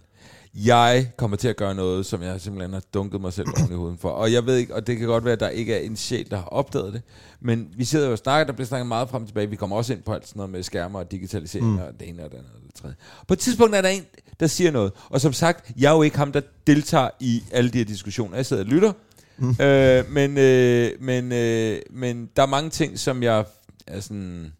Jeg 0.54 1.10
kommer 1.16 1.36
til 1.36 1.48
at 1.48 1.56
gøre 1.56 1.74
noget, 1.74 2.06
som 2.06 2.22
jeg 2.22 2.40
simpelthen 2.40 2.72
har 2.72 2.82
dunket 2.94 3.20
mig 3.20 3.32
selv 3.32 3.48
oven 3.58 3.72
i 3.72 3.74
hovedet 3.74 3.98
for. 4.00 4.08
Og 4.08 4.32
jeg 4.32 4.46
ved 4.46 4.56
ikke, 4.56 4.74
og 4.74 4.86
det 4.86 4.98
kan 4.98 5.06
godt 5.06 5.24
være, 5.24 5.32
at 5.32 5.40
der 5.40 5.48
ikke 5.48 5.74
er 5.74 5.78
en 5.78 5.96
sjæl, 5.96 6.30
der 6.30 6.36
har 6.36 6.44
opdaget 6.44 6.92
det. 6.92 7.02
Men 7.40 7.68
vi 7.76 7.84
sidder 7.84 8.06
jo 8.06 8.12
og 8.12 8.18
snakker, 8.18 8.46
der 8.46 8.52
bliver 8.52 8.66
snakket 8.66 8.86
meget 8.86 9.08
frem 9.08 9.22
og 9.22 9.28
tilbage. 9.28 9.50
Vi 9.50 9.56
kommer 9.56 9.76
også 9.76 9.92
ind 9.92 10.02
på 10.02 10.12
alt 10.12 10.28
sådan 10.28 10.38
noget 10.38 10.50
med 10.50 10.62
skærmer 10.62 10.98
og 10.98 11.10
digitalisering 11.10 11.66
mm. 11.72 11.78
og 11.78 11.88
det 12.00 12.08
ene 12.08 12.24
og 12.24 12.30
det 12.30 12.36
andet 12.36 12.50
og 12.54 12.60
det 12.66 12.74
tredje. 12.74 12.96
På 13.28 13.32
et 13.34 13.38
tidspunkt 13.38 13.74
er 13.76 13.80
der 13.82 13.88
en, 13.88 14.04
der 14.40 14.46
siger 14.46 14.70
noget. 14.70 14.92
Og 15.10 15.20
som 15.20 15.32
sagt, 15.32 15.70
jeg 15.78 15.90
er 15.92 15.96
jo 15.96 16.02
ikke 16.02 16.16
ham, 16.16 16.32
der 16.32 16.40
deltager 16.66 17.08
i 17.20 17.42
alle 17.52 17.70
de 17.70 17.78
her 17.78 17.84
diskussioner. 17.84 18.36
Jeg 18.36 18.46
sidder 18.46 18.62
og 18.62 18.68
lytter. 18.68 18.92
Mm. 19.38 19.56
Øh, 19.60 20.10
men, 20.10 20.38
øh, 20.38 20.90
men, 21.00 21.32
øh, 21.32 21.78
men 21.90 22.28
der 22.36 22.42
er 22.42 22.46
mange 22.46 22.70
ting, 22.70 22.98
som 22.98 23.22
jeg 23.22 23.44
er 23.86 24.00
sådan... 24.00 24.52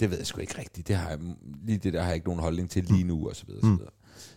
Det 0.00 0.10
ved 0.10 0.18
jeg 0.18 0.26
sgu 0.26 0.40
ikke 0.40 0.58
rigtigt. 0.58 0.88
Det 0.88 0.96
har 0.96 1.08
jeg, 1.10 1.18
lige 1.66 1.78
det 1.78 1.92
der 1.92 2.00
har 2.00 2.06
jeg 2.06 2.14
ikke 2.14 2.26
nogen 2.26 2.40
holdning 2.42 2.70
til 2.70 2.84
lige 2.84 3.04
nu, 3.04 3.28
og 3.28 3.36
så 3.36 3.44
videre, 3.46 3.60
og 3.60 3.66
så 3.66 3.70
videre. 3.76 3.90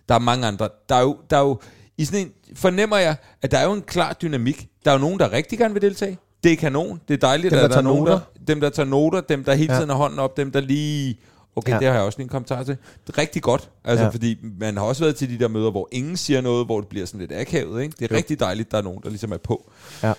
Der 0.10 0.16
er 0.16 0.20
mange 0.20 0.48
andre. 0.48 0.70
Der 0.90 0.96
er 0.96 1.02
jo, 1.02 1.18
der 1.30 1.38
er 1.38 1.42
jo, 1.42 1.60
I 1.98 2.06
sådan 2.06 2.26
en, 2.28 2.32
fornemmer 2.56 2.98
jeg, 2.98 3.16
at 3.42 3.52
der 3.52 3.58
er 3.58 3.66
jo 3.66 3.74
en 3.74 3.82
klar 3.82 4.14
dynamik. 4.14 4.68
Der 4.86 4.92
er 4.92 4.96
jo 4.96 5.02
nogen, 5.02 5.20
der 5.20 5.32
rigtig 5.32 5.58
gerne 5.60 5.74
vil 5.74 5.82
deltage. 5.82 6.18
Det 6.44 6.52
er 6.52 6.56
kanon. 6.56 7.02
Det 7.08 7.14
er 7.14 7.18
dejligt, 7.18 7.52
Dem, 7.52 7.58
at 7.58 7.62
der 7.64 7.68
der 7.68 7.78
er 7.78 7.82
nogen, 7.82 8.06
der, 8.06 8.12
noter. 8.14 8.26
dem, 8.48 8.60
der 8.62 8.70
tager 8.70 8.90
noter, 8.90 9.22
dem, 9.22 9.44
der 9.44 9.54
hele 9.54 9.74
Ja. 9.74 9.78
tiden 9.80 9.90
har 9.90 9.98
hånden 9.98 10.20
op, 10.20 10.38
dem, 10.38 10.52
der 10.52 10.60
lige... 10.62 11.20
Okay, 11.56 11.72
ja. 11.72 11.80
Det 11.80 11.88
har 11.88 11.94
jeg 11.94 12.04
også 12.04 12.18
lige 12.20 12.26
en 12.26 12.30
kommentar 12.30 12.64
til. 12.64 12.78
Det 13.08 13.14
er 13.14 13.18
rigtig 13.18 13.42
godt, 13.42 13.70
altså, 13.84 14.06
ja. 14.06 14.10
Fordi 14.10 14.38
man 14.60 14.78
har 14.78 14.84
også 14.84 15.04
været 15.04 15.16
til 15.16 15.30
de 15.30 15.40
der 15.40 15.48
møder, 15.48 15.72
hvor 15.72 15.88
ingen 15.92 16.18
siger 16.18 16.42
noget, 16.42 16.66
hvor 16.66 16.80
det 16.80 16.90
bliver 16.90 17.06
sådan 17.06 17.20
lidt 17.20 17.32
akavet. 17.32 17.82
Ikke? 17.82 17.96
Det 18.00 18.02
er 18.02 18.08
jo. 18.12 18.18
Rigtig 18.18 18.40
dejligt, 18.40 18.72
der 18.72 18.78
er 18.78 18.82
nogen, 18.82 19.00
der 19.04 19.10
ligesom 19.10 19.32
er 19.32 19.38
på. 19.38 19.72
Ja. 20.04 20.14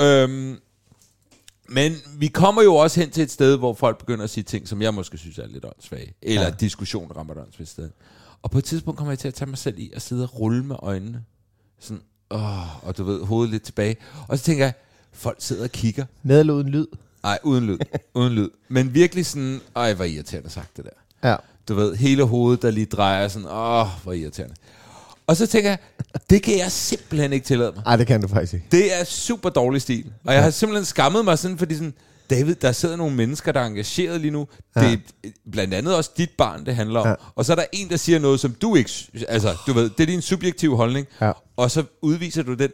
Øhm, 0.00 0.58
men 1.68 1.92
vi 2.18 2.28
kommer 2.28 2.62
jo 2.62 2.74
også 2.74 3.00
hen 3.00 3.10
til 3.10 3.22
et 3.22 3.30
sted, 3.30 3.56
hvor 3.56 3.74
folk 3.74 3.98
begynder 3.98 4.24
at 4.24 4.30
sige 4.30 4.44
ting, 4.44 4.68
som 4.68 4.82
jeg 4.82 4.94
måske 4.94 5.18
synes 5.18 5.38
er 5.38 5.46
lidt 5.46 5.64
åndssvage. 5.64 6.14
Eller. 6.22 6.42
Ja. 6.42 6.50
diskussion 6.50 7.12
rammer 7.16 7.34
et 7.34 7.40
åndssvagt 7.40 7.70
sted. 7.70 7.90
Og 8.42 8.50
på 8.50 8.58
et 8.58 8.64
tidspunkt 8.64 8.98
kommer 8.98 9.12
jeg 9.12 9.18
til 9.18 9.28
at 9.28 9.34
tage 9.34 9.48
mig 9.48 9.58
selv 9.58 9.78
i 9.78 9.90
at 9.94 10.02
sidde 10.02 10.22
og 10.22 10.40
rulle 10.40 10.64
med 10.64 10.76
øjnene. 10.78 11.24
Sådan, 11.80 12.02
åh, 12.30 12.86
og 12.86 12.98
du 12.98 13.04
ved, 13.04 13.24
hovedet 13.24 13.50
lidt 13.50 13.62
tilbage. 13.62 13.96
Og 14.28 14.38
så 14.38 14.44
tænker 14.44 14.64
jeg, 14.64 14.72
folk 15.12 15.36
sidder 15.40 15.64
og 15.64 15.70
kigger. 15.70 16.04
Med 16.22 16.40
eller 16.40 16.54
uden 16.54 16.68
lyd? 16.68 16.86
Nej, 17.28 17.38
uden 17.42 17.66
lyd. 17.66 17.78
uden 18.14 18.32
lyd. 18.32 18.48
Men 18.68 18.94
virkelig 18.94 19.26
sådan, 19.26 19.60
ej, 19.76 19.94
hvor 19.94 20.04
irriterende 20.04 20.50
sagt 20.50 20.76
det 20.76 20.84
der. 20.84 21.28
Ja. 21.30 21.36
Du 21.68 21.74
ved, 21.74 21.96
hele 21.96 22.24
hovedet, 22.24 22.62
der 22.62 22.70
lige 22.70 22.86
drejer 22.86 23.28
sådan, 23.28 23.48
åh, 23.48 23.86
hvor 24.02 24.12
irriterende. 24.12 24.54
Og 25.26 25.36
så 25.36 25.46
tænker 25.46 25.70
jeg, 25.70 25.78
det 26.30 26.42
kan 26.42 26.58
jeg 26.58 26.72
simpelthen 26.72 27.32
ikke 27.32 27.46
tillade 27.46 27.72
mig. 27.76 27.82
Ej, 27.86 27.96
det 27.96 28.06
kan 28.06 28.22
du 28.22 28.28
faktisk 28.28 28.54
ikke. 28.54 28.66
Det 28.72 29.00
er 29.00 29.04
super 29.04 29.48
dårlig 29.48 29.82
stil. 29.82 30.12
Og 30.24 30.34
jeg 30.34 30.42
har 30.42 30.50
simpelthen 30.50 30.84
skammet 30.84 31.24
mig 31.24 31.38
sådan, 31.38 31.58
fordi 31.58 31.74
sådan, 31.74 31.94
David, 32.30 32.54
der 32.54 32.72
sidder 32.72 32.96
nogle 32.96 33.16
mennesker, 33.16 33.52
der 33.52 33.60
er 33.60 33.66
engageret 33.66 34.20
lige 34.20 34.30
nu. 34.30 34.48
Ja. 34.76 34.80
Det 34.80 35.00
er 35.24 35.28
blandt 35.52 35.74
andet 35.74 35.96
også 35.96 36.10
dit 36.16 36.30
barn, 36.38 36.66
det 36.66 36.76
handler 36.76 37.00
om. 37.00 37.06
Ja. 37.08 37.14
Og 37.34 37.44
så 37.44 37.52
er 37.52 37.56
der 37.56 37.64
en, 37.72 37.88
der 37.88 37.96
siger 37.96 38.18
noget, 38.18 38.40
som 38.40 38.52
du 38.52 38.76
ikke... 38.76 38.90
Altså, 39.28 39.56
du 39.66 39.72
ved, 39.72 39.90
det 39.90 40.00
er 40.00 40.06
din 40.06 40.22
subjektive 40.22 40.76
holdning. 40.76 41.06
Ja. 41.20 41.32
Og 41.56 41.70
så 41.70 41.84
udviser 42.02 42.42
du 42.42 42.54
den 42.54 42.70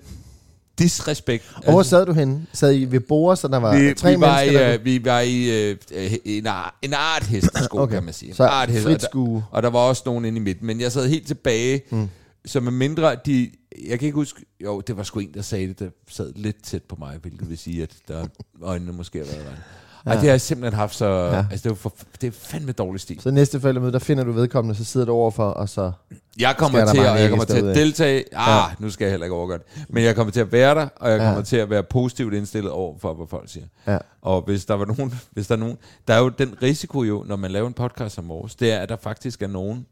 disrespekt. 0.78 1.44
Og 1.56 1.72
hvor 1.72 1.82
sad 1.82 2.06
du 2.06 2.12
henne? 2.12 2.46
Sad 2.52 2.74
I 2.74 2.84
ved 2.84 3.00
bordet, 3.00 3.38
så 3.38 3.48
der 3.48 3.56
var 3.56 3.78
vi, 3.78 3.94
tre 3.94 4.10
vi, 4.14 4.20
var 4.20 4.40
mennesker? 4.40 4.60
i, 4.60 4.64
der 4.64 4.74
øh, 4.74 4.84
vi 4.84 5.04
var 5.04 5.20
i 5.20 5.70
øh, 5.70 5.76
øh, 5.92 6.12
en, 6.24 6.46
ar, 6.46 6.78
en 6.82 6.94
art 6.94 7.22
hestesko, 7.22 7.78
okay. 7.78 7.94
Kan 7.94 8.04
man 8.04 8.14
sige. 8.14 8.28
En 8.28 8.34
Så 8.34 8.44
art 8.44 8.68
heste, 8.70 8.84
frit 8.84 9.04
og 9.04 9.26
der-. 9.26 9.42
Og 9.50 9.62
der 9.62 9.70
var 9.70 9.78
også 9.78 10.02
nogen 10.06 10.24
inde 10.24 10.36
i 10.36 10.40
midten. 10.40 10.66
Men 10.66 10.80
jeg 10.80 10.92
sad 10.92 11.08
helt 11.08 11.26
tilbage, 11.26 11.82
mm. 11.90 12.08
så 12.44 12.60
med 12.60 12.72
mindre 12.72 13.16
de... 13.26 13.50
Jeg 13.88 13.98
kan 13.98 14.06
ikke 14.06 14.16
huske... 14.16 14.44
Jo, 14.64 14.80
det 14.80 14.96
var 14.96 15.02
sgu 15.02 15.20
en, 15.20 15.34
der 15.34 15.42
sagde 15.42 15.68
det, 15.68 15.78
der 15.78 15.88
sad 16.08 16.32
lidt 16.36 16.64
tæt 16.64 16.82
på 16.82 16.96
mig, 16.98 17.18
hvilket 17.22 17.48
vil 17.50 17.58
sige, 17.58 17.82
at 17.82 17.96
der 18.08 18.26
øjnene 18.62 18.92
måske 18.92 19.18
har 19.18 19.26
været 19.26 19.44
vejen. 19.44 19.58
Ja. 20.06 20.10
Ej, 20.10 20.14
det 20.16 20.24
har 20.24 20.30
jeg 20.30 20.40
simpelthen 20.40 20.78
haft 20.78 20.94
så... 20.94 21.06
Ja. 21.06 21.34
Ja. 21.34 21.46
Altså, 21.50 21.68
det 21.68 21.70
er, 21.70 21.74
for, 21.78 21.94
det 22.20 22.26
er 22.26 22.30
fandme 22.32 22.72
dårlig 22.72 23.00
stil. 23.00 23.20
Så 23.20 23.30
næste 23.30 23.60
forældremøde, 23.60 23.92
der 23.92 23.98
finder 23.98 24.24
du 24.24 24.32
vedkommende, 24.32 24.74
så 24.78 24.84
sidder 24.84 25.06
du 25.06 25.12
overfor, 25.12 25.44
og 25.48 25.68
så... 25.68 25.92
Jeg 26.38 26.54
kommer 26.58 26.92
til, 26.92 26.98
at, 27.00 27.20
jeg 27.20 27.28
kommer 27.28 27.44
til 27.44 27.56
at 27.66 27.76
deltage. 27.76 28.24
Ah, 28.32 28.46
ja. 28.70 28.74
nu 28.78 28.90
skal 28.90 29.04
jeg 29.04 29.10
heller 29.12 29.24
ikke 29.24 29.34
overgøre 29.36 29.58
det. 29.58 29.66
Men 29.88 30.04
jeg 30.04 30.14
kommer 30.16 30.32
til 30.32 30.40
at 30.40 30.52
være 30.52 30.74
der, 30.74 30.88
og 30.96 31.10
jeg 31.10 31.18
Ja. 31.18 31.24
kommer 31.26 31.42
til 31.42 31.56
at 31.56 31.70
være 31.70 31.82
positivt 31.82 32.34
indstillet 32.34 32.72
over 32.72 32.98
for, 32.98 33.14
hvad 33.14 33.26
folk 33.26 33.48
siger. 33.50 33.66
Ja. 33.86 33.98
Og 34.22 34.42
hvis 34.42 34.64
der 34.64 34.74
var 34.74 34.84
nogen, 34.84 35.14
hvis 35.30 35.46
der 35.46 35.54
er 35.54 35.58
nogen, 35.58 35.78
der 36.08 36.14
er 36.14 36.18
jo 36.18 36.28
den 36.28 36.54
risiko 36.62 37.02
jo, 37.02 37.24
når 37.28 37.36
man 37.36 37.50
laver 37.50 37.66
en 37.68 37.74
podcast 37.74 38.14
som 38.14 38.28
vores, 38.28 38.54
det 38.54 38.72
er, 38.72 38.78
at 38.78 38.88
der 38.88 38.96
faktisk 38.96 39.42
er 39.42 39.46
nogen, 39.48 39.86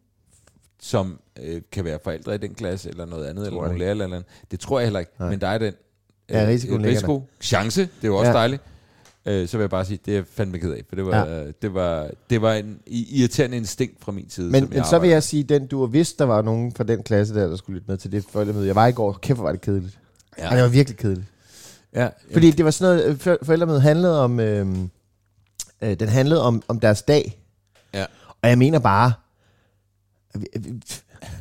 som 0.81 1.19
øh, 1.43 1.63
kan 1.73 1.85
være 1.85 1.99
forældre 2.05 2.35
i 2.35 2.39
den 2.39 2.55
klasse, 2.55 2.89
eller 2.89 3.07
noget 3.07 3.27
andet, 3.27 3.47
eller 3.47 3.61
nogle 3.61 3.79
lærer, 3.79 3.91
eller 3.91 4.05
andet. 4.05 4.25
Det 4.51 4.61
tror 4.61 4.79
jeg 4.79 4.87
heller 4.87 5.01
ikke, 5.01 5.13
Nej. 5.19 5.31
men 5.31 5.41
der 5.41 5.49
er 5.49 5.59
den 5.59 5.73
Ja, 6.31 6.45
risikoen 6.49 6.81
øh, 6.81 6.85
ligger 6.85 6.97
risiko. 6.99 7.29
Chance, 7.41 7.81
det 7.81 7.89
er 8.03 8.09
jo 8.09 8.17
også 8.17 8.31
Ja. 8.31 8.37
dejligt. 8.37 8.63
Øh, 9.27 9.49
så 9.49 9.57
vil 9.57 9.63
jeg 9.63 9.71
bare 9.71 9.85
sige, 9.85 9.99
det 10.07 10.13
er 10.13 10.17
jeg 10.17 10.25
fandme 10.33 10.59
ked 10.59 10.71
af, 10.73 10.83
for 10.89 10.97
det 10.97 11.07
var, 11.07 11.27
Ja. 11.27 11.45
det 11.63 11.75
var, 11.75 12.11
det 12.31 12.43
var 12.43 12.53
en 12.53 12.79
irriterende 12.87 13.57
instinkt 13.57 14.05
fra 14.05 14.13
min 14.13 14.31
side. 14.31 14.51
Men, 14.51 14.69
men 14.71 14.85
så 14.85 14.99
vil 14.99 15.11
jeg 15.11 15.23
sige, 15.23 15.43
den 15.45 15.67
du 15.67 15.81
har 15.81 15.87
vidst, 15.87 16.19
der 16.19 16.25
var 16.25 16.43
nogen 16.43 16.73
fra 16.73 16.85
den 16.85 17.03
klasse 17.03 17.35
der, 17.35 17.47
der 17.49 17.57
skulle 17.57 17.75
lytte 17.79 17.91
med 17.91 17.99
til 17.99 18.13
det 18.13 18.25
forældremøde. 18.31 18.67
Jeg 18.67 18.75
var 18.75 18.87
i 18.87 18.93
går, 18.93 19.13
kæft 19.23 19.37
hvor 19.37 19.45
var 19.45 19.53
det 19.53 19.61
kedeligt. 19.61 19.99
Ja. 20.39 20.45
Ej, 20.45 20.55
det 20.55 20.63
var 20.63 20.69
virkelig 20.69 20.99
kedeligt. 20.99 21.27
Ja, 21.95 22.09
Fordi 22.33 22.51
det 22.51 22.65
var 22.65 22.71
sådan 22.71 22.97
noget, 22.97 23.11
øh, 23.11 23.19
for- 23.19 23.39
forældremødet 23.43 23.83
handlede 23.83 24.21
om, 24.25 24.41
øh, 24.41 24.67
øh, 25.83 25.95
den 26.01 26.09
handlede 26.09 26.43
om, 26.43 26.63
om 26.69 26.81
deres 26.81 27.03
dag. 27.03 27.39
Ja. 27.95 28.05
Og 28.43 28.49
jeg 28.49 28.59
mener 28.59 28.79
bare, 28.79 29.13
vi, 30.35 30.47
vi, 30.61 30.81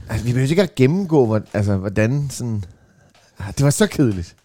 altså, 0.10 0.26
vi 0.26 0.32
behøver 0.32 0.50
ikke 0.50 0.62
at 0.64 0.76
gennemgå, 0.76 1.26
hvor, 1.26 1.42
altså, 1.54 1.78
hvordan 1.78 2.30
sådan... 2.30 2.64
Ah, 3.40 3.54
Det 3.58 3.64
var 3.64 3.70
så 3.70 3.88
kedeligt. 3.88 4.36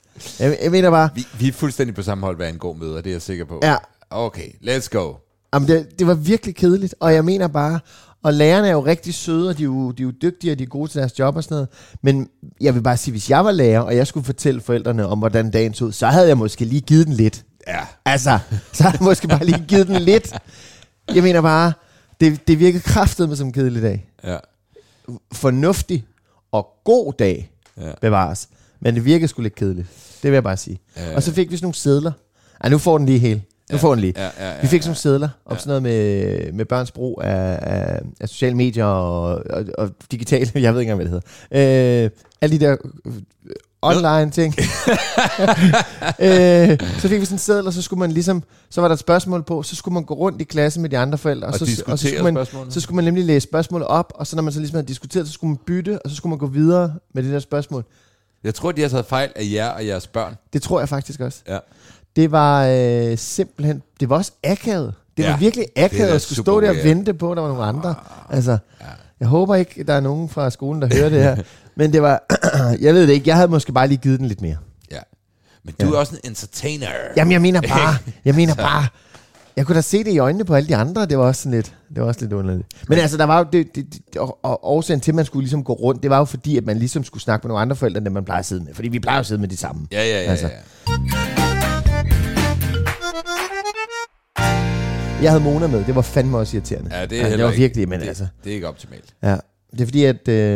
Jeg, 0.40 0.58
jeg 0.62 0.70
mener 0.70 0.90
bare, 0.90 1.08
Vi, 1.14 1.26
vi 1.38 1.48
er 1.48 1.52
fuldstændig 1.52 1.94
på 1.94 2.02
samme 2.02 2.24
hold, 2.24 2.36
hvad 2.36 2.46
angår 2.46 2.72
møder, 2.72 2.96
det 3.00 3.06
er 3.06 3.14
jeg 3.14 3.22
sikker 3.22 3.44
på. 3.44 3.60
ja, 3.62 3.76
Okay, 4.10 4.48
let's 4.62 4.88
go. 4.90 5.14
Jamen, 5.54 5.68
det, 5.68 5.98
det 5.98 6.06
var 6.06 6.14
virkelig 6.14 6.56
kedeligt, 6.56 6.94
og 7.00 7.14
jeg 7.14 7.24
mener 7.24 7.48
bare, 7.48 7.80
og 8.22 8.34
lærerne 8.34 8.68
er 8.68 8.72
jo 8.72 8.84
rigtig 8.84 9.14
søde, 9.14 9.48
og 9.48 9.58
de 9.58 9.62
er 9.62 9.64
jo, 9.64 9.90
de 9.90 10.02
er 10.02 10.04
jo 10.06 10.12
dygtige, 10.22 10.52
og 10.52 10.58
de 10.58 10.62
er 10.62 10.68
gode 10.68 10.90
til 10.90 10.98
deres 11.00 11.18
job 11.18 11.36
og 11.36 11.44
sådan 11.44 11.54
noget. 11.54 11.68
Men 12.02 12.28
jeg 12.60 12.74
vil 12.74 12.82
bare 12.82 12.96
sige, 12.96 13.12
hvis 13.12 13.30
jeg 13.30 13.44
var 13.44 13.50
lærer, 13.50 13.80
og 13.80 13.96
jeg 13.96 14.06
skulle 14.06 14.26
fortælle 14.26 14.60
forældrene 14.60 15.06
om, 15.06 15.18
hvordan 15.18 15.50
dagen 15.50 15.74
så 15.74 15.84
ud, 15.84 15.92
så 15.92 16.06
havde 16.06 16.28
jeg 16.28 16.38
måske 16.38 16.64
lige 16.64 16.80
givet 16.80 17.06
den 17.06 17.14
lidt. 17.14 17.44
Ja. 17.68 17.80
Altså, 18.04 18.38
så 18.72 18.82
havde 18.82 18.96
jeg 19.00 19.04
måske 19.04 19.28
bare 19.28 19.44
lige 19.44 19.64
givet 19.68 19.88
den 19.88 20.02
lidt. 20.02 20.34
Jeg 21.14 21.22
mener 21.22 21.40
bare, 21.40 21.72
det, 22.20 22.48
det 22.48 22.58
virkede 22.58 22.82
kraftet 22.82 23.28
med 23.28 23.36
som 23.36 23.52
kedelig 23.52 23.82
dag. 23.82 24.10
Ja. 24.24 24.36
Fornuftig 25.32 26.06
og 26.52 26.66
god 26.84 27.12
dag 27.12 27.50
Ja. 27.80 27.92
bevares. 28.00 28.48
Men 28.80 28.94
det 28.94 29.04
virkede 29.04 29.28
sgu 29.28 29.42
lidt 29.42 29.54
kedeligt. 29.54 29.86
Det 30.22 30.30
vil 30.30 30.36
jeg 30.36 30.42
bare 30.42 30.56
sige. 30.56 30.78
Ja. 30.96 31.16
Og 31.16 31.22
så 31.22 31.32
fik 31.32 31.50
vi 31.50 31.56
sådan 31.56 31.64
nogle 31.64 31.74
sædler. 31.74 32.12
Ej, 32.60 32.70
nu 32.70 32.78
får 32.78 32.98
den 32.98 33.06
lige 33.06 33.18
helt. 33.18 33.42
Nu 33.72 33.78
får 33.78 33.90
den 33.90 34.00
lige. 34.00 34.12
Ja, 34.16 34.30
ja, 34.38 34.50
ja, 34.54 34.60
Vi 34.62 34.66
fik 34.66 34.82
sådan 34.82 34.88
nogle 34.88 34.96
ja. 34.96 35.00
sædler 35.00 35.28
om 35.46 35.58
sådan 35.58 35.68
noget 35.68 35.82
med, 35.82 36.52
med 36.52 36.64
børns 36.64 36.90
brug 36.90 37.20
af, 37.24 37.58
af, 37.62 38.00
af 38.20 38.28
sociale 38.28 38.56
medier 38.56 38.84
og, 38.84 39.42
og, 39.50 39.64
og 39.78 39.90
digitale, 40.10 40.50
jeg 40.62 40.74
ved 40.74 40.80
ikke 40.80 40.92
engang, 40.92 41.08
hvad 41.08 41.20
det 41.20 41.22
hedder. 41.50 42.04
Øh, 42.04 42.10
alle 42.40 42.58
de 42.58 42.64
der 42.64 42.76
øh, 43.06 43.12
online 43.82 44.30
ting. 44.30 44.54
øh, 46.18 46.78
så 46.98 47.08
fik 47.08 47.20
vi 47.20 47.24
sådan 47.24 47.34
en 47.34 47.38
seddel, 47.38 47.66
og 47.66 47.72
så 47.72 47.82
skulle 47.82 48.00
man 48.00 48.12
ligesom, 48.12 48.42
så 48.70 48.80
var 48.80 48.88
der 48.88 48.92
et 48.92 49.00
spørgsmål 49.00 49.42
på, 49.42 49.62
så 49.62 49.76
skulle 49.76 49.92
man 49.92 50.04
gå 50.04 50.14
rundt 50.14 50.40
i 50.40 50.44
klassen 50.44 50.82
med 50.82 50.90
de 50.90 50.98
andre 50.98 51.18
forældre, 51.18 51.48
og, 51.48 51.52
Og 51.52 51.58
så, 51.58 51.84
og 51.86 51.98
så, 51.98 52.08
skulle 52.08 52.32
man, 52.32 52.46
så 52.70 52.80
skulle 52.80 52.96
man 52.96 53.04
nemlig 53.04 53.24
læse 53.24 53.48
spørgsmålet 53.48 53.88
op, 53.88 54.12
og 54.14 54.26
så 54.26 54.36
når 54.36 54.42
man 54.42 54.52
så 54.52 54.58
ligesom 54.58 54.76
havde 54.76 54.86
diskuteret, 54.86 55.26
så 55.26 55.32
skulle 55.32 55.48
man 55.48 55.58
bytte, 55.66 56.02
og 56.02 56.10
så 56.10 56.16
skulle 56.16 56.30
man 56.30 56.38
gå 56.38 56.46
videre 56.46 56.94
med 57.14 57.22
det 57.22 57.32
der 57.32 57.38
spørgsmål. 57.38 57.84
Jeg 58.46 58.54
tror, 58.54 58.72
de 58.72 58.82
har 58.82 58.88
taget 58.88 59.06
fejl 59.06 59.32
af 59.36 59.42
jer 59.52 59.68
og 59.68 59.86
jeres 59.86 60.06
børn. 60.06 60.36
Det 60.52 60.62
tror 60.62 60.78
jeg 60.80 60.88
faktisk 60.88 61.20
også. 61.20 61.38
Ja. 61.48 61.58
Det 62.16 62.30
var 62.32 62.66
øh, 62.66 63.18
simpelthen, 63.18 63.82
det 64.00 64.08
var 64.08 64.16
også 64.16 64.32
akavet. 64.44 64.94
Det 65.16 65.22
Ja, 65.22 65.30
var 65.30 65.38
virkelig 65.38 65.66
akavet 65.76 66.08
at 66.10 66.22
skulle 66.22 66.42
stå 66.42 66.60
der 66.60 66.70
og 66.70 66.76
vente 66.84 67.14
på, 67.14 67.30
at 67.32 67.36
der 67.36 67.42
var 67.42 67.48
nogle 67.48 67.64
andre. 67.64 67.94
Altså, 68.30 68.58
jeg 69.20 69.28
håber 69.28 69.54
ikke, 69.54 69.84
der 69.84 69.94
er 69.94 70.00
nogen 70.00 70.28
fra 70.28 70.50
skolen, 70.50 70.82
der 70.82 70.88
hører 70.96 71.08
det 71.08 71.22
her. 71.22 71.36
Men 71.76 71.92
det 71.92 72.02
var, 72.02 72.22
jeg 72.80 72.94
ved 72.94 73.06
det 73.06 73.12
ikke, 73.12 73.28
jeg 73.28 73.36
havde 73.36 73.48
måske 73.48 73.72
bare 73.72 73.88
lige 73.88 73.98
givet 73.98 74.20
den 74.20 74.28
lidt 74.28 74.40
mere. 74.42 74.56
Ja. 74.90 74.98
Men 75.64 75.74
du 75.80 75.92
er 75.92 75.98
også 75.98 76.12
en 76.24 76.30
entertainer. 76.30 76.86
Jamen, 77.16 77.32
jeg 77.32 77.40
mener 77.40 77.60
bare, 77.60 77.96
jeg 78.24 78.34
mener 78.34 78.54
bare, 78.54 78.86
jeg 79.56 79.66
kunne 79.66 79.76
da 79.76 79.80
se 79.80 80.04
det 80.04 80.10
i 80.12 80.18
øjnene 80.18 80.44
på 80.44 80.54
alle 80.54 80.68
de 80.68 80.76
andre, 80.76 81.06
det 81.06 81.18
var 81.18 81.24
også 81.24 81.42
sådan 81.42 81.54
lidt, 81.56 81.74
det 81.88 82.00
var 82.02 82.06
også 82.08 82.20
lidt 82.20 82.32
underligt. 82.32 82.68
Men 82.88 82.98
altså, 82.98 83.16
der 83.16 83.24
var 83.24 83.38
jo, 83.38 83.46
det, 83.52 83.66
det, 83.74 83.92
det, 83.92 84.16
og, 84.16 84.38
og 84.44 84.66
årsagen 84.66 85.00
til, 85.00 85.10
at 85.10 85.14
man 85.14 85.24
skulle 85.24 85.42
ligesom 85.44 85.64
gå 85.64 85.72
rundt, 85.72 86.02
det 86.02 86.10
var 86.10 86.18
jo 86.18 86.24
fordi, 86.24 86.56
at 86.56 86.64
man 86.66 86.78
ligesom 86.78 87.04
skulle 87.04 87.22
snakke 87.22 87.44
med 87.46 87.48
nogle 87.48 87.60
andre 87.62 87.76
forældre, 87.76 87.98
end 88.00 88.08
man 88.08 88.24
plejer 88.24 88.38
at 88.38 88.46
sidde 88.46 88.64
med. 88.64 88.74
Fordi 88.74 88.88
vi 88.88 88.98
plejer 89.00 89.20
at 89.20 89.26
sidde 89.26 89.40
med 89.40 89.48
de 89.48 89.56
samme. 89.56 89.86
Ja, 89.92 90.04
ja, 90.04 90.22
ja. 90.22 90.30
Altså. 90.30 90.46
ja. 90.46 90.52
Jeg 95.22 95.30
havde 95.30 95.44
Mona 95.44 95.66
med, 95.66 95.84
det 95.84 95.94
var 95.94 96.02
fandme 96.02 96.38
også 96.38 96.56
irriterende. 96.56 96.96
Ja, 96.96 97.06
det 97.06 97.18
er 97.20 97.22
altså, 97.24 97.36
det 97.36 97.44
var 97.44 97.50
ikke- 97.50 97.60
virkelig, 97.62 97.88
men 97.88 98.00
det, 98.00 98.08
altså. 98.08 98.26
Det 98.44 98.50
er 98.50 98.54
ikke 98.54 98.68
optimalt. 98.68 99.14
Ja, 99.22 99.36
det 99.72 99.80
er 99.80 99.84
fordi, 99.84 100.04
at... 100.04 100.28
Øh, 100.28 100.54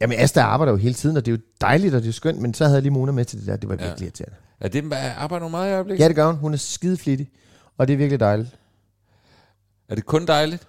jamen, 0.00 0.18
Asta 0.18 0.40
arbejder 0.40 0.72
jo 0.72 0.76
hele 0.78 0.94
tiden, 0.94 1.16
og 1.16 1.26
det 1.26 1.32
er 1.32 1.36
jo 1.36 1.42
dejligt, 1.60 1.94
og 1.94 2.02
det 2.02 2.08
er 2.08 2.12
skønt, 2.12 2.38
men 2.38 2.54
så 2.54 2.64
havde 2.64 2.74
jeg 2.74 2.82
lige 2.82 2.92
Mona 2.92 3.12
med 3.12 3.24
til 3.24 3.38
det 3.38 3.46
der. 3.46 3.56
Det 3.56 3.68
var 3.68 3.76
Ja. 3.80 3.84
virkelig 3.86 4.06
irriterende. 4.06 4.36
Er 4.60 4.68
det, 4.68 4.92
arbejder 5.18 5.44
du 5.46 5.50
meget 5.50 5.70
i 5.70 5.72
øjeblikket? 5.74 6.02
Ja, 6.02 6.08
det 6.08 6.16
gør 6.16 6.26
hun. 6.26 6.36
Hun 6.36 6.52
er 6.52 6.58
skideflittig, 6.58 7.28
og 7.80 7.88
det 7.88 7.92
er 7.92 7.96
virkelig 7.98 8.20
dejligt. 8.20 8.48
Er 9.88 9.94
det 9.94 10.06
kun 10.06 10.26
dejligt? 10.26 10.66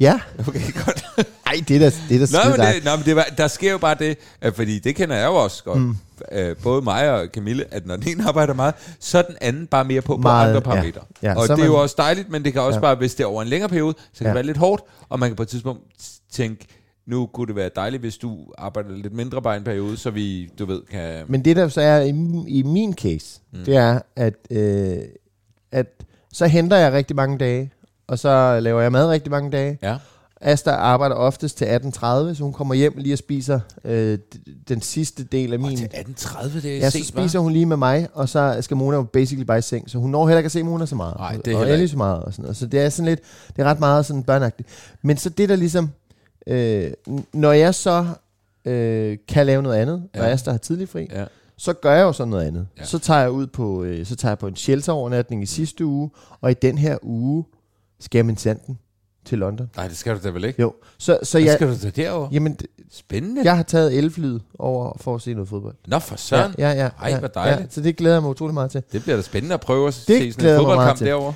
Ja. 0.00 0.20
Okay, 0.48 0.72
godt. 0.86 1.04
Ej, 1.46 1.54
det 1.68 1.76
er 1.76 1.78
da, 1.80 1.86
det 2.08 2.22
er 2.22 2.26
da 2.26 2.48
Nå, 2.48 2.56
men, 2.56 2.66
det, 2.74 2.84
nå, 2.84 2.96
men 2.96 3.04
det 3.04 3.16
var, 3.16 3.26
der 3.38 3.46
sker 3.48 3.72
jo 3.72 3.78
bare 3.78 3.94
det, 3.98 4.18
at, 4.40 4.54
fordi 4.54 4.78
det 4.78 4.96
kender 4.96 5.16
jeg 5.16 5.26
jo 5.26 5.34
også 5.34 5.64
godt, 5.64 5.78
mm. 5.80 5.96
øh, 6.32 6.56
både 6.56 6.82
mig 6.82 7.10
og 7.10 7.26
Camille, 7.32 7.74
at 7.74 7.86
når 7.86 7.96
den 7.96 8.08
ene 8.08 8.24
arbejder 8.28 8.54
meget, 8.54 8.74
så 9.00 9.18
er 9.18 9.22
den 9.22 9.36
anden 9.40 9.66
bare 9.66 9.84
mere 9.84 10.00
på 10.02 10.16
på 10.16 10.22
Meget, 10.22 10.48
andre 10.48 10.54
ja. 10.54 10.60
parametre. 10.74 11.00
Ja, 11.22 11.34
og 11.36 11.46
så 11.46 11.56
det 11.56 11.62
er 11.62 11.66
jo 11.66 11.82
også 11.82 11.94
dejligt, 11.98 12.30
men 12.30 12.44
det 12.44 12.52
kan 12.52 12.62
også 12.62 12.76
Ja. 12.76 12.80
bare, 12.80 12.94
hvis 12.94 13.14
det 13.14 13.24
er 13.24 13.28
over 13.28 13.42
en 13.42 13.48
længere 13.48 13.68
periode, 13.68 13.94
så 14.12 14.18
kan 14.18 14.24
Ja. 14.24 14.28
det 14.28 14.34
være 14.34 14.44
lidt 14.46 14.56
hårdt, 14.56 14.82
og 15.08 15.18
man 15.18 15.28
kan 15.28 15.36
på 15.36 15.42
et 15.42 15.48
tidspunkt 15.48 15.82
tænke, 16.32 16.66
nu 17.06 17.26
kunne 17.26 17.46
det 17.46 17.56
være 17.56 17.70
dejligt, 17.76 18.00
hvis 18.00 18.16
du 18.16 18.38
arbejder 18.58 18.90
lidt 18.96 19.12
mindre 19.12 19.42
bare 19.42 19.56
en 19.56 19.64
periode, 19.64 19.96
så 19.96 20.10
vi, 20.10 20.50
du 20.58 20.64
ved, 20.66 20.82
kan... 20.90 21.24
Men 21.28 21.44
det 21.44 21.56
der 21.56 21.68
så 21.68 21.80
er 21.80 22.00
i, 22.00 22.12
min- 22.12 22.48
i 22.48 22.62
min 22.62 22.94
case, 22.94 23.40
mm. 23.52 23.64
det 23.64 23.76
er, 23.76 24.00
at, 24.16 24.34
øh, 24.50 24.98
at 25.72 25.86
så 26.34 26.46
henter 26.46 26.76
jeg 26.76 26.92
rigtig 26.92 27.16
mange 27.16 27.38
dage, 27.38 27.72
og 28.06 28.18
så 28.18 28.60
laver 28.60 28.80
jeg 28.82 28.92
mad 28.92 29.08
rigtig 29.08 29.30
mange 29.30 29.50
dage. 29.50 29.78
Ja. 29.82 29.96
Asta 30.40 30.70
arbejder 30.70 31.16
oftest 31.16 31.58
til 31.58 31.64
18.30, 31.64 32.00
så 32.00 32.36
hun 32.40 32.52
kommer 32.52 32.74
hjem 32.74 32.92
lige 32.96 33.14
og 33.14 33.18
spiser 33.18 33.60
øh, 33.84 34.18
den 34.68 34.80
sidste 34.82 35.24
del 35.24 35.52
af 35.52 35.56
Og 35.58 35.62
min... 35.62 35.76
til 35.76 35.84
18.30, 35.94 36.54
det 36.62 36.64
er 36.74 36.78
Ja, 36.78 36.90
så 36.90 36.98
sent, 36.98 37.06
spiser 37.06 37.38
hun 37.38 37.52
lige 37.52 37.66
med 37.66 37.76
mig, 37.76 38.08
og 38.14 38.28
så 38.28 38.56
skal 38.60 38.76
Mona 38.76 38.96
jo 38.96 39.02
basically 39.02 39.44
bare 39.44 39.58
i 39.58 39.62
seng. 39.62 39.90
Så 39.90 39.98
hun 39.98 40.10
når 40.10 40.26
heller 40.26 40.38
ikke 40.38 40.46
at 40.46 40.52
se 40.52 40.62
Mona 40.62 40.86
så 40.86 40.94
meget. 40.94 41.16
Nej, 41.18 41.36
det 41.44 41.52
er 41.52 41.56
og 41.56 41.62
Ellie 41.62 41.76
ikke. 41.76 41.88
så 41.88 41.96
meget. 41.96 42.22
Og 42.22 42.32
sådan 42.32 42.42
noget. 42.42 42.56
Så 42.56 42.66
det 42.66 42.80
er 42.80 42.88
sådan 42.88 43.08
lidt, 43.08 43.20
det 43.56 43.62
er 43.62 43.66
ret 43.66 43.80
meget 43.80 44.06
sådan 44.06 44.22
børneagtigt. 44.22 44.68
Men 45.02 45.16
så 45.16 45.28
det 45.28 45.48
der 45.48 45.56
ligesom, 45.56 45.90
øh, 46.46 46.90
når 47.32 47.52
jeg 47.52 47.74
så 47.74 48.06
øh, 48.64 49.18
kan 49.28 49.46
lave 49.46 49.62
noget 49.62 49.76
andet, 49.76 50.02
ja. 50.14 50.20
og. 50.20 50.28
Asta 50.28 50.50
har 50.50 50.58
tidlig 50.58 50.88
fri, 50.88 51.08
Ja. 51.12 51.24
Så 51.56 51.72
gør 51.72 51.92
jeg 51.94 52.02
jo 52.02 52.12
sådan 52.12 52.30
noget 52.30 52.44
andet. 52.44 52.66
Ja. 52.78 52.84
Så 52.84 52.98
tager 52.98 53.20
jeg 53.20 53.30
ud 53.30 53.46
på, 53.46 53.84
øh, 53.84 54.06
så 54.06 54.16
tager 54.16 54.30
jeg 54.30 54.38
på 54.38 54.46
en 54.46 54.56
shelterovernatning 54.56 55.42
i 55.42 55.46
sidste 55.46 55.86
uge, 55.86 56.10
og 56.40 56.50
i 56.50 56.54
den 56.54 56.78
her 56.78 56.98
uge 57.02 57.44
skal 58.00 58.18
jeg 58.18 58.26
med 58.26 58.36
sanden 58.36 58.78
til 59.24 59.38
London. 59.38 59.70
Nej, 59.76 59.88
det 59.88 59.96
skal 59.96 60.14
du 60.14 60.20
da 60.24 60.28
vel 60.28 60.44
ikke? 60.44 60.62
Jo, 60.62 60.74
så, 60.98 61.18
så 61.22 61.38
Hvad 61.38 61.46
jeg, 61.46 61.54
skal 61.54 61.68
du 61.68 61.74
da 61.82 61.90
derover? 61.90 62.28
jamen, 62.32 62.58
Spændende. 62.90 63.42
jeg 63.44 63.56
har 63.56 63.62
taget 63.62 63.98
elflyet 63.98 64.42
over 64.58 64.92
for 65.00 65.14
at 65.14 65.22
se 65.22 65.34
noget 65.34 65.48
fodbold. 65.48 65.74
Nå, 65.86 65.98
for 65.98 66.16
søren. 66.16 66.54
Ja, 66.58 66.70
ja, 66.70 66.82
ja, 66.82 66.88
Ej, 67.00 67.08
ja, 67.10 67.18
hvor 67.18 67.28
dejligt. 67.28 67.60
Ja, 67.60 67.66
så 67.70 67.80
det 67.80 67.96
glæder 67.96 68.14
jeg 68.14 68.22
mig 68.22 68.30
utrolig 68.30 68.54
meget 68.54 68.70
til. 68.70 68.82
Det 68.92 69.02
bliver 69.02 69.16
da 69.16 69.22
spændende 69.22 69.54
at 69.54 69.60
prøve 69.60 69.88
at 69.88 69.94
se 69.94 70.12
Det 70.12 70.32
sådan 70.34 70.42
glæder 70.44 70.58
en 70.58 70.60
fodboldkamp 70.66 70.98
til. 70.98 71.06
derovre. 71.06 71.34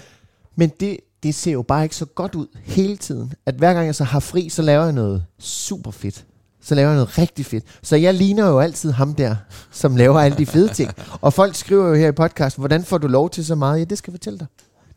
Men 0.56 0.72
det, 0.80 0.96
det 1.22 1.34
ser 1.34 1.52
jo 1.52 1.62
bare 1.62 1.82
ikke 1.82 1.96
så 1.96 2.04
godt 2.04 2.34
ud 2.34 2.46
hele 2.64 2.96
tiden. 2.96 3.32
At 3.46 3.54
hver 3.54 3.74
gang 3.74 3.86
jeg 3.86 3.94
så 3.94 4.04
har 4.04 4.20
fri, 4.20 4.48
så 4.48 4.62
laver 4.62 4.84
jeg 4.84 4.92
noget 4.92 5.24
super 5.38 5.90
fedt. 5.90 6.24
Så 6.62 6.74
laver 6.74 6.88
jeg 6.88 6.96
noget 6.96 7.18
rigtig 7.18 7.46
fedt. 7.46 7.64
Så 7.82 7.96
jeg 7.96 8.14
ligner 8.14 8.48
jo 8.48 8.60
altid 8.60 8.90
ham 8.90 9.14
der, 9.14 9.36
som 9.70 9.96
laver 9.96 10.20
alle 10.20 10.38
de 10.38 10.46
fede 10.46 10.68
ting. 10.74 10.90
Og 11.20 11.32
folk 11.32 11.54
skriver 11.54 11.88
jo 11.88 11.94
her 11.94 12.08
i 12.08 12.12
podcast, 12.12 12.56
hvordan 12.58 12.84
får 12.84 12.98
du 12.98 13.06
lov 13.06 13.30
til 13.30 13.46
så 13.46 13.54
meget? 13.54 13.78
Ja, 13.78 13.84
det 13.84 13.98
skal 13.98 14.10
jeg 14.10 14.14
fortælle 14.14 14.38
dig. 14.38 14.46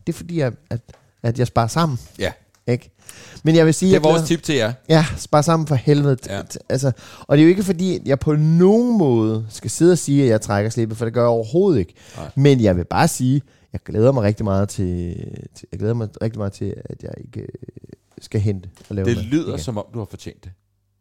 Det 0.08 0.14
er 0.14 0.18
fordi, 0.18 0.40
at, 0.40 0.54
at, 0.70 0.80
at 1.24 1.40
jeg 1.40 1.48
sparer 1.48 1.68
sammen. 1.68 2.00
Ja, 2.20 2.32
Ikke? 2.68 2.92
Men 3.44 3.56
jeg 3.56 3.66
vil 3.66 3.74
sige, 3.74 3.88
det 3.90 3.94
er 3.94 3.96
jeg 3.96 4.02
glæder- 4.02 4.16
vores 4.18 4.28
tip 4.28 4.44
til 4.44 4.56
jer. 4.56 4.74
Ja, 4.90 5.06
spar 5.18 5.42
sammen 5.42 5.68
for 5.68 5.76
helvede. 5.76 6.18
Ja. 6.30 6.42
Altså, 6.70 6.92
og 7.20 7.38
det 7.38 7.42
er 7.42 7.46
jo 7.46 7.50
ikke 7.50 7.64
fordi, 7.64 8.00
jeg 8.06 8.20
på 8.20 8.34
nogen 8.36 8.98
måde 8.98 9.46
skal 9.50 9.70
sidde 9.72 9.92
og 9.92 9.98
sige, 9.98 10.24
at 10.24 10.30
jeg 10.30 10.42
trækker 10.42 10.70
slippet, 10.72 10.98
for 10.98 11.06
det 11.06 11.14
gør 11.14 11.22
jeg 11.22 11.28
overhovedet 11.30 11.80
ikke. 11.80 11.94
Nej. 12.18 12.30
Men 12.36 12.62
jeg 12.62 12.78
vil 12.78 12.86
bare 12.86 13.08
sige, 13.08 13.42
jeg 13.74 13.82
glæder 13.86 14.12
mig 14.12 14.24
rigtig 14.24 14.44
meget 14.46 14.70
til, 14.70 15.16
til 15.56 15.68
jeg 15.72 15.80
glæder 15.80 15.94
mig 15.94 16.08
rigtig 16.22 16.38
meget 16.38 16.54
til, 16.54 16.74
at 16.86 17.04
jeg 17.04 17.12
ikke 17.18 17.42
øh, 17.42 17.48
skal 18.22 18.40
hente 18.42 18.70
og 18.90 18.96
lave 18.96 19.06
Det 19.10 19.18
lyder 19.18 19.48
igen. 19.48 19.60
som 19.60 19.78
om, 19.78 19.86
du 19.94 20.00
har 20.00 20.06
fortjent 20.10 20.44
det, 20.44 20.52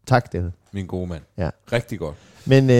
Tak, 0.06 0.32
David. 0.32 0.50
min 0.72 0.86
gode 0.86 1.06
mand. 1.06 1.22
Ja. 1.38 1.50
Rigtig 1.72 1.98
godt. 1.98 2.14
Men 2.46 2.70
øh, 2.70 2.76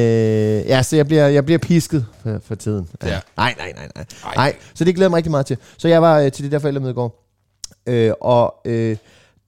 ja, 0.69 0.83
så 0.83 0.97
jeg 0.97 1.07
bliver, 1.07 1.27
jeg 1.27 1.45
bliver 1.45 1.59
pisket 1.59 2.07
for, 2.23 2.39
for 2.45 2.55
tiden. 2.55 2.89
Ja. 3.05 3.21
Nej, 3.37 3.55
nej, 3.59 3.73
nej, 3.77 3.89
nej. 3.97 4.05
Ej. 4.25 4.35
Nej, 4.37 4.57
så 4.75 4.85
det 4.85 4.95
glæder 4.95 5.05
jeg 5.07 5.11
mig 5.11 5.17
rigtig 5.17 5.31
meget 5.31 5.47
til. 5.47 5.57
Så 5.79 5.89
jeg 5.89 6.03
var 6.03 6.19
øh, 6.21 6.33
til 6.33 6.45
det 6.45 6.53
der 6.53 6.59
forældremøde 6.59 6.91
i 6.91 6.95
går, 6.95 7.27
øh, 7.87 8.13
og 8.21 8.55
øh, 8.65 8.97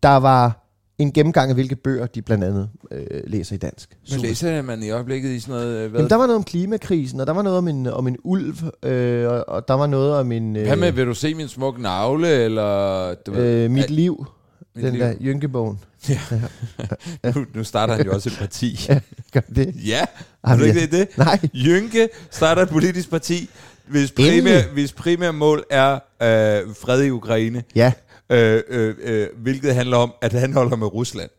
der 0.03 0.17
var 0.17 0.59
en 0.99 1.13
gennemgang 1.13 1.49
af, 1.51 1.57
hvilke 1.57 1.77
bøger 1.77 2.07
de 2.07 2.23
blandt 2.23 2.45
andet 2.45 2.69
øh, 2.91 3.07
læser 3.27 3.55
i 3.55 3.59
dansk. 3.59 3.97
Men 4.11 4.21
læser 4.21 4.63
man 4.63 4.83
i 4.83 4.91
øjeblikket 4.91 5.31
i 5.31 5.41
sådan 5.41 5.55
noget... 5.55 5.77
øh, 5.77 5.91
Hvad, 5.91 6.01
Jamen, 6.01 6.11
der 6.11 6.17
var 6.17 6.27
noget 6.27 6.37
om 6.37 6.45
klimakrisen, 6.45 7.21
og 7.21 7.27
der 7.27 7.33
var 7.33 7.43
noget 7.43 7.59
om 7.59 7.69
en, 7.69 7.87
om 7.87 8.07
en 8.07 8.17
ulv, 8.25 8.57
øh, 8.83 9.29
og, 9.31 9.49
og 9.49 9.69
der 9.69 9.75
var 9.75 9.87
noget 9.87 10.15
om 10.15 10.33
en... 10.33 10.57
Øh, 10.57 10.67
Hvad 10.67 10.77
med, 10.77 10.93
vil 10.93 11.07
du 11.07 11.15
se 11.15 11.35
min 11.35 11.49
smukke 11.49 11.83
navle, 11.83 12.29
eller... 12.29 13.15
Du 13.15 13.33
ved, 13.33 13.65
øh, 13.65 13.71
mit 13.71 13.85
at- 13.85 13.91
liv, 13.91 14.27
mit 14.75 14.85
den 14.85 14.93
liv? 14.93 15.03
der 15.03 15.15
Jynkebogen. 15.21 15.81
Nu, 17.35 17.47
nu 17.55 17.65
starter 17.65 17.95
han 17.97 18.07
jo 18.07 18.13
også 18.15 18.29
et 18.29 18.37
parti. 18.39 18.89
Gør 19.33 19.41
det? 19.41 19.75
ja, 19.87 20.05
er 20.45 20.57
du 20.57 20.65
ikke 20.65 20.81
det? 20.81 20.93
det? 20.93 21.19
Nej. 21.19 21.39
Jynke 21.55 22.09
starter 22.31 22.63
et 22.63 22.69
politisk 22.69 23.11
parti, 23.11 23.51
hvis 23.87 24.11
primær, 24.11 24.63
hvis 24.73 24.93
primær 24.93 25.31
mål 25.31 25.65
er 25.71 25.93
øh, 25.95 26.75
fred 26.75 27.03
i 27.03 27.11
Ukraine, 27.11 27.65
Ja, 27.75 27.93
øh, 28.31 28.63
øh, 28.69 28.95
øh, 29.03 29.29
hvilket 29.43 29.75
handler 29.75 29.97
om, 29.97 30.13
at 30.23 30.33
han 30.33 30.53
holder 30.53 30.77
med 30.77 30.87
Rusland. 30.95 31.31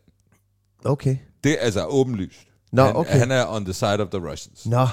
okay. 0.84 1.16
Det 1.44 1.52
er 1.52 1.56
altså 1.60 1.84
åbenlyst. 1.86 2.38
Nå, 2.72 2.84
han, 2.84 2.96
okay. 2.96 3.18
han 3.18 3.30
er 3.30 3.46
on 3.48 3.64
the 3.64 3.74
side 3.74 4.00
of 4.00 4.08
the 4.08 4.30
Russians. 4.30 4.66
Nå, 4.66 4.86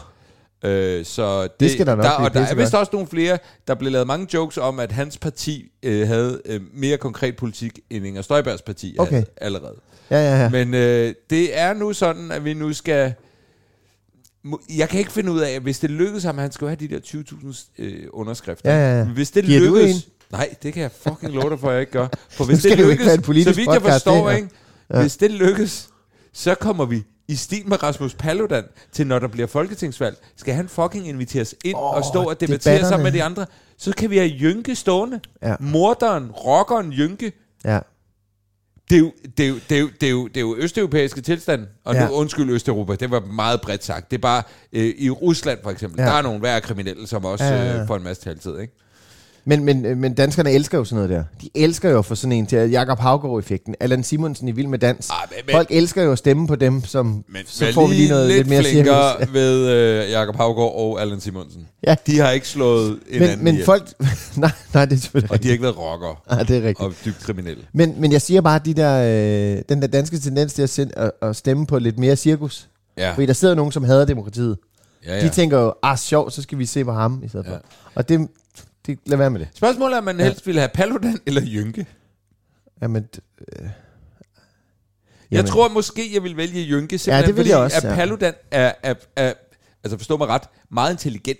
Øh, 0.63 1.05
så 1.05 1.47
det, 1.59 1.71
skal 1.71 1.85
der 1.85 1.95
nok 1.95 2.05
der, 2.05 2.17
blive 2.17 2.27
og 2.27 2.33
der 2.33 2.41
er 2.41 2.55
vist 2.55 2.73
også 2.73 2.89
nogle 2.93 3.07
flere, 3.07 3.37
der 3.67 3.75
blev 3.75 3.91
lavet 3.91 4.07
mange 4.07 4.27
jokes 4.33 4.57
om, 4.57 4.79
at 4.79 4.91
hans 4.91 5.17
parti 5.17 5.71
øh, 5.83 6.07
havde 6.07 6.41
øh, 6.45 6.61
mere 6.73 6.97
konkret 6.97 7.35
politik 7.35 7.79
end 7.89 8.05
Inger 8.05 8.21
Støjbergs 8.21 8.61
parti 8.61 8.95
Okay. 8.99 9.11
havde 9.11 9.25
allerede. 9.37 9.75
ja, 10.09 10.17
ja, 10.17 10.41
ja. 10.43 10.49
Men 10.49 10.73
øh, 10.73 11.13
det 11.29 11.59
er 11.59 11.73
nu 11.73 11.93
sådan, 11.93 12.31
at 12.31 12.45
vi 12.45 12.53
nu 12.53 12.73
skal... 12.73 13.13
Jeg 14.77 14.89
kan 14.89 14.99
ikke 14.99 15.11
finde 15.11 15.31
ud 15.31 15.39
af, 15.39 15.59
hvis 15.59 15.79
det 15.79 15.89
lykkes 15.89 16.23
ham, 16.23 16.37
han 16.37 16.51
skal 16.51 16.67
have 16.67 16.75
de 16.75 16.87
der 16.87 16.99
20.000 16.99 17.83
øh, 17.83 18.07
underskrifter. 18.13 18.71
Ja, 18.71 18.91
ja, 18.91 18.97
ja. 18.97 19.05
Hvis 19.05 19.31
det 19.31 19.43
Giver 19.43 19.59
lykkes... 19.59 20.07
Nej, 20.31 20.55
det 20.63 20.73
kan 20.73 20.81
jeg 20.81 20.91
fucking 20.91 21.33
love 21.33 21.49
dig 21.49 21.59
for, 21.59 21.67
at 21.67 21.73
jeg 21.73 21.81
ikke 21.81 21.91
gør. 21.91 22.07
For 22.29 22.45
hvis 22.49 22.61
det 22.61 22.77
det 22.77 22.87
lykkes, 22.87 23.05
så 23.07 23.53
vidt 23.53 23.69
jeg 23.73 23.81
forstår, 23.81 24.29
det 24.29 24.37
ikke, 24.37 24.49
hvis 24.89 25.17
det 25.17 25.31
lykkes, 25.31 25.89
så 26.33 26.55
kommer 26.55 26.85
vi 26.85 27.03
i 27.31 27.35
stil 27.35 27.67
med 27.67 27.83
Rasmus 27.83 28.13
Paludan 28.13 28.63
til, 28.91 29.07
når 29.07 29.19
der 29.19 29.27
bliver 29.27 29.47
folketingsvalg, 29.47 30.17
skal 30.35 30.53
han 30.53 30.69
fucking 30.69 31.07
inviteres 31.07 31.55
ind 31.65 31.75
Åh, 31.75 31.83
og 31.95 32.03
stå 32.05 32.23
og 32.23 32.39
debattere 32.41 32.73
debatterne. 32.73 32.89
sammen 32.89 33.03
med 33.03 33.11
de 33.11 33.23
andre. 33.23 33.45
Så 33.77 33.93
kan 33.97 34.09
vi 34.09 34.17
have 34.17 34.29
Jynke 34.41 34.75
stående. 34.75 35.19
Ja. 35.43 35.55
Morderen, 35.59 36.31
rockeren 36.31 36.93
Jynke. 36.93 37.31
ja. 37.65 37.79
Det 38.89 38.97
er, 38.97 38.99
jo, 38.99 39.11
det, 39.37 39.45
er 39.45 39.49
jo, 39.49 39.55
det, 39.69 39.75
er 39.77 39.79
jo, 39.81 39.87
det, 40.01 40.07
er 40.07 40.11
jo, 40.11 40.27
det 40.27 40.37
er 40.37 40.41
jo 40.41 40.55
østeuropæiske 40.57 41.21
tilstand, 41.21 41.67
og 41.83 41.95
Ja. 41.95 42.07
nu 42.07 42.13
undskyld 42.13 42.49
Østeuropa, 42.49 42.95
det 42.95 43.11
var 43.11 43.19
meget 43.19 43.61
bredt 43.61 43.83
sagt. 43.83 44.11
Det 44.11 44.17
er 44.17 44.21
bare, 44.21 44.43
øh, 44.73 44.93
i 44.97 45.09
Rusland 45.09 45.59
for 45.63 45.71
eksempel, 45.71 45.99
Ja. 46.01 46.05
der 46.07 46.13
er 46.13 46.21
nogle 46.21 46.41
værre 46.41 46.61
kriminelle, 46.61 47.07
som 47.07 47.25
også 47.25 47.45
ja, 47.45 47.55
ja. 47.63 47.73
ja. 47.75 47.81
øh, 47.81 47.87
får 47.87 47.95
en 47.95 48.03
masse 48.03 48.23
taltid, 48.23 48.59
ikke? 48.59 48.73
Men, 49.45 49.63
men, 49.63 49.97
men 50.01 50.13
danskerne 50.13 50.51
elsker 50.51 50.77
jo 50.77 50.83
sådan 50.83 50.95
noget 50.95 51.09
der. 51.09 51.23
De 51.41 51.49
elsker 51.55 51.89
jo 51.89 52.01
for 52.01 52.15
sådan 52.15 52.31
en 52.31 52.45
til 52.45 52.69
Jakob 52.69 52.99
Havgaard-effekten. 52.99 53.75
Allan 53.79 54.03
Simonsen 54.03 54.47
i 54.47 54.51
Vild 54.51 54.67
med 54.67 54.79
Dans. 54.79 55.09
Ah, 55.09 55.15
men- 55.29 55.37
men- 55.45 55.53
Folk 55.53 55.67
elsker 55.71 56.03
jo 56.03 56.11
at 56.11 56.17
stemme 56.17 56.47
på 56.47 56.55
dem, 56.55 56.83
som 56.85 57.23
Men 57.27 57.41
så 57.45 57.65
vær 57.65 57.71
får 57.73 57.87
vi 57.87 57.93
lige 57.93 58.09
noget 58.09 58.27
lidt, 58.27 58.37
lidt 58.37 58.49
mere 58.49 58.63
cirkus. 58.63 59.33
ved 59.33 59.69
øh, 59.69 60.11
Jakob 60.11 60.35
Havgaard 60.35 60.73
og 60.75 61.01
Allan 61.01 61.19
Simonsen. 61.19 61.67
Ja. 61.87 61.95
De 62.07 62.17
har 62.19 62.29
ikke 62.31 62.47
slået 62.47 62.99
hinanden 63.11 63.37
Men, 63.37 63.43
men 63.43 63.53
ihjel, 63.53 63.65
folk... 63.65 63.83
nej, 64.37 64.51
nej, 64.73 64.85
det 64.85 64.95
er 64.95 64.99
selvfølgelig 65.01 65.31
og 65.31 65.43
de 65.43 65.47
har 65.47 65.51
ikke 65.51 65.63
været 65.63 65.77
rockere 65.77 66.15
Nej, 66.29 66.43
det 66.43 66.57
er 66.57 66.61
rigtigt. 66.67 66.79
og 66.79 66.93
dybt 67.05 67.19
kriminelle. 67.19 67.63
Men, 67.73 67.95
men 67.97 68.11
jeg 68.11 68.21
siger 68.21 68.41
bare, 68.41 68.55
at 68.55 68.65
de 68.65 68.73
der, 68.73 68.97
øh, 69.57 69.61
den 69.69 69.81
der 69.81 69.87
danske 69.87 70.19
tendens 70.19 70.53
til 70.53 70.61
at, 70.61 70.69
sende, 70.69 70.93
at, 70.97 71.11
at 71.21 71.35
stemme 71.35 71.65
på 71.65 71.79
lidt 71.79 71.99
mere 71.99 72.15
cirkus. 72.15 72.67
Ja, 72.97 73.13
Fordi 73.13 73.25
der 73.25 73.33
sidder 73.33 73.55
nogen, 73.55 73.71
som 73.71 73.83
hader 73.83 74.05
demokratiet. 74.05 74.57
ja, 75.05 75.15
Ja. 75.17 75.23
De 75.23 75.29
tænker 75.29 75.59
jo, 75.59 75.73
ah, 75.83 75.97
sjovt, 75.97 76.33
så 76.33 76.41
skal 76.41 76.57
vi 76.57 76.65
se 76.65 76.85
på 76.85 76.91
ham 76.93 77.21
i 77.25 77.27
stedet 77.27 77.45
for. 77.45 77.53
Ja. 77.53 77.59
Og 77.95 78.09
det, 78.09 78.27
det, 78.87 78.99
lad 79.05 79.17
være 79.17 79.29
med 79.29 79.39
det. 79.39 79.47
Spørgsmålet 79.55 79.93
er, 79.93 79.97
om 79.97 80.03
man 80.03 80.19
helst 80.19 80.47
ville 80.47 80.61
have 80.61 80.69
Paludan 80.73 81.19
eller 81.25 81.41
Jynke. 81.45 81.85
Jamen, 82.81 83.07
øh, 83.39 83.63
Jeg 83.63 83.71
Jamen. 85.31 85.51
tror 85.51 85.67
måske, 85.69 86.13
jeg 86.13 86.23
vil 86.23 86.37
vælge 86.37 86.61
Jynke, 86.69 86.97
simpelthen 86.97 87.27
det 87.27 87.35
vil 87.35 87.41
fordi, 87.43 87.49
jeg 87.49 87.57
også, 87.57 87.77
at 87.77 87.83
ja. 87.83 87.95
Paludan 87.95 88.33
er, 88.51 88.71
er, 88.83 88.93
er, 89.15 89.33
altså 89.83 89.97
forstå 89.97 90.17
mig 90.17 90.27
ret, 90.27 90.43
meget 90.71 90.91
intelligent. 90.91 91.39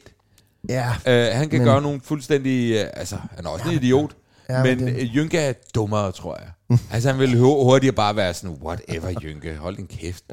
ja. 0.69 0.89
Uh, 0.89 1.37
han 1.37 1.49
kan 1.49 1.59
Men- 1.59 1.67
gøre 1.67 1.81
nogle 1.81 2.01
fuldstændig, 2.03 2.81
uh, 2.83 2.89
altså 2.93 3.17
han 3.35 3.45
er 3.45 3.49
også 3.49 3.65
en 3.69 3.75
idiot, 3.75 4.11
Ja, 4.49 4.63
men 4.63 4.77
men 4.77 4.87
det- 4.87 4.95
det... 4.95 5.11
Jynke 5.15 5.37
er 5.39 5.53
dummere, 5.75 6.11
tror 6.11 6.39
jeg. 6.39 6.77
altså 6.91 7.09
han 7.11 7.19
vil 7.19 7.37
hu- 7.39 7.63
hurtigere 7.63 7.95
bare 7.95 8.15
være 8.15 8.33
sådan, 8.33 8.57
whatever 8.63 9.13
Jynke, 9.23 9.55
hold 9.55 9.77
din 9.77 9.87
kæft. 9.87 10.23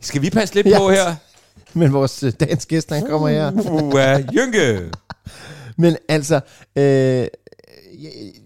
Skal 0.00 0.22
vi 0.22 0.30
passe 0.30 0.54
lidt 0.54 0.66
Ja. 0.66 0.78
på 0.78 0.90
her? 0.90 1.14
Men 1.78 1.92
vores 1.92 2.22
øh, 2.22 2.32
dagens 2.40 2.66
gæst, 2.66 2.90
han 2.90 3.06
kommer 3.06 3.28
her. 3.28 3.52
Uh, 3.52 4.34
Jynke! 4.36 4.90
Men 5.78 5.96
altså, 6.08 6.40
øh, 6.76 6.84
jeg, 6.84 7.28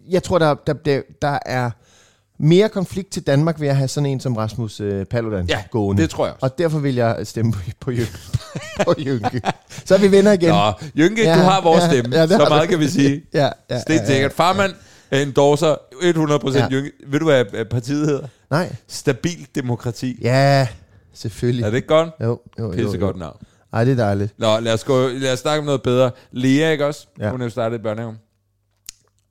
jeg 0.08 0.22
tror, 0.22 0.38
der, 0.38 0.54
der, 0.66 0.72
bliver- 0.74 1.02
der 1.22 1.38
er 1.46 1.70
mere 2.40 2.68
konflikt 2.68 3.10
til 3.10 3.26
Danmark 3.26 3.60
ved 3.60 3.68
at 3.68 3.76
have 3.76 3.88
sådan 3.88 4.06
en 4.06 4.20
som 4.20 4.36
Rasmus 4.36 4.80
øh, 4.80 5.04
Paludan 5.06 5.46
Ja, 5.48 5.62
gående. 5.70 6.02
det 6.02 6.10
tror 6.10 6.26
jeg 6.26 6.34
også. 6.34 6.44
Og 6.52 6.58
derfor 6.58 6.78
vil 6.78 6.94
jeg 6.94 7.16
stemme 7.24 7.52
på, 7.52 7.58
på, 7.80 7.90
Jynke. 7.90 8.18
på 8.84 8.94
Jynke. 8.98 9.42
Så 9.84 9.94
er 9.94 9.98
vi 9.98 10.10
venner 10.10 10.32
igen. 10.32 10.48
Nå, 10.48 10.72
Jynke, 10.96 11.22
Ja, 11.22 11.34
du 11.34 11.40
har 11.40 11.62
vores 11.62 11.82
ja, 11.82 11.88
stemme, 11.90 12.16
ja, 12.16 12.22
det 12.22 12.30
så 12.30 12.46
meget 12.48 12.62
du. 12.62 12.70
kan 12.70 12.78
vi 12.80 12.88
sige. 12.88 13.22
Ja, 13.34 13.48
ja, 13.70 13.80
Stensikkert. 13.80 14.32
Farmand 14.32 14.72
endorser 15.12 15.74
100% 15.74 16.58
Ja. 16.58 16.68
Jynke. 16.70 16.90
Ved 17.06 17.18
du, 17.18 17.24
hvad 17.24 17.64
partiet 17.64 18.06
hedder? 18.06 18.26
Nej. 18.50 18.72
Stabil 18.88 19.46
demokrati. 19.54 20.18
Ja, 20.22 20.66
selvfølgelig. 21.14 21.64
Er 21.64 21.70
det 21.70 21.76
ikke 21.76 21.88
godt? 21.88 22.08
Jo, 22.20 22.26
jo, 22.58 22.64
jo, 22.64 22.70
Pisse 22.70 22.98
jo. 22.98 23.00
godt 23.06 23.16
navn. 23.18 23.36
Ej, 23.72 23.84
det 23.84 23.92
er 23.92 23.96
dejligt. 23.96 24.38
Nå, 24.38 24.60
lad 24.60 24.72
os, 24.74 24.84
gå, 24.84 25.08
lad 25.08 25.32
os 25.32 25.38
snakke 25.38 25.58
om 25.58 25.64
noget 25.64 25.82
bedre. 25.82 26.10
Lea, 26.32 26.70
ikke 26.70 26.86
også? 26.86 27.06
Ja. 27.18 27.30
Hun 27.30 27.40
er 27.40 27.44
jo 27.44 27.50
startet 27.50 27.78
i 27.78 27.82
børnehaven. 27.82 28.18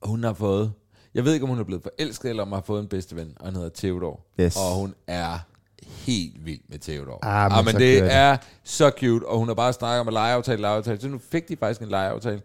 Og 0.00 0.08
hun 0.08 0.24
har 0.24 0.32
fået... 0.32 0.72
Jeg 1.14 1.24
ved 1.24 1.32
ikke, 1.34 1.44
om 1.44 1.50
hun 1.50 1.58
er 1.58 1.64
blevet 1.64 1.82
forelsket, 1.82 2.30
eller 2.30 2.42
om 2.42 2.48
hun 2.48 2.54
har 2.54 2.62
fået 2.66 2.80
en 2.80 2.88
bedste 2.88 3.16
ven, 3.16 3.32
og 3.40 3.46
han 3.46 3.54
hedder 3.54 3.70
Theodor. 3.74 4.20
Yes. 4.40 4.56
Og 4.56 4.80
hun 4.80 4.94
er 5.06 5.38
helt 5.82 6.46
vild 6.46 6.60
med 6.68 6.78
Theodor. 6.78 7.18
Ah, 7.22 7.50
men 7.50 7.58
ah, 7.58 7.64
men 7.64 7.74
det 7.74 8.02
det. 8.02 8.14
er 8.14 8.36
så 8.64 8.90
cute, 9.00 9.26
og 9.26 9.38
hun 9.38 9.48
har 9.48 9.54
bare 9.54 9.72
snakket 9.72 10.00
om 10.00 10.08
at 10.08 10.14
legeaftale, 10.14 10.60
legeaftale. 10.60 11.00
Så 11.00 11.08
nu 11.08 11.20
fik 11.30 11.48
de 11.48 11.56
faktisk 11.56 11.80
en 11.80 11.88
legeaftale 11.88 12.40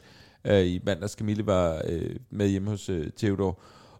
øh, 0.46 0.66
i 0.66 0.80
mandags. 0.86 1.14
Camille 1.14 1.46
var 1.46 1.82
øh, 1.88 2.16
med 2.32 2.48
hjemme 2.48 2.70
hos 2.70 2.90
øh, 2.90 3.10
Theodor. 3.18 3.60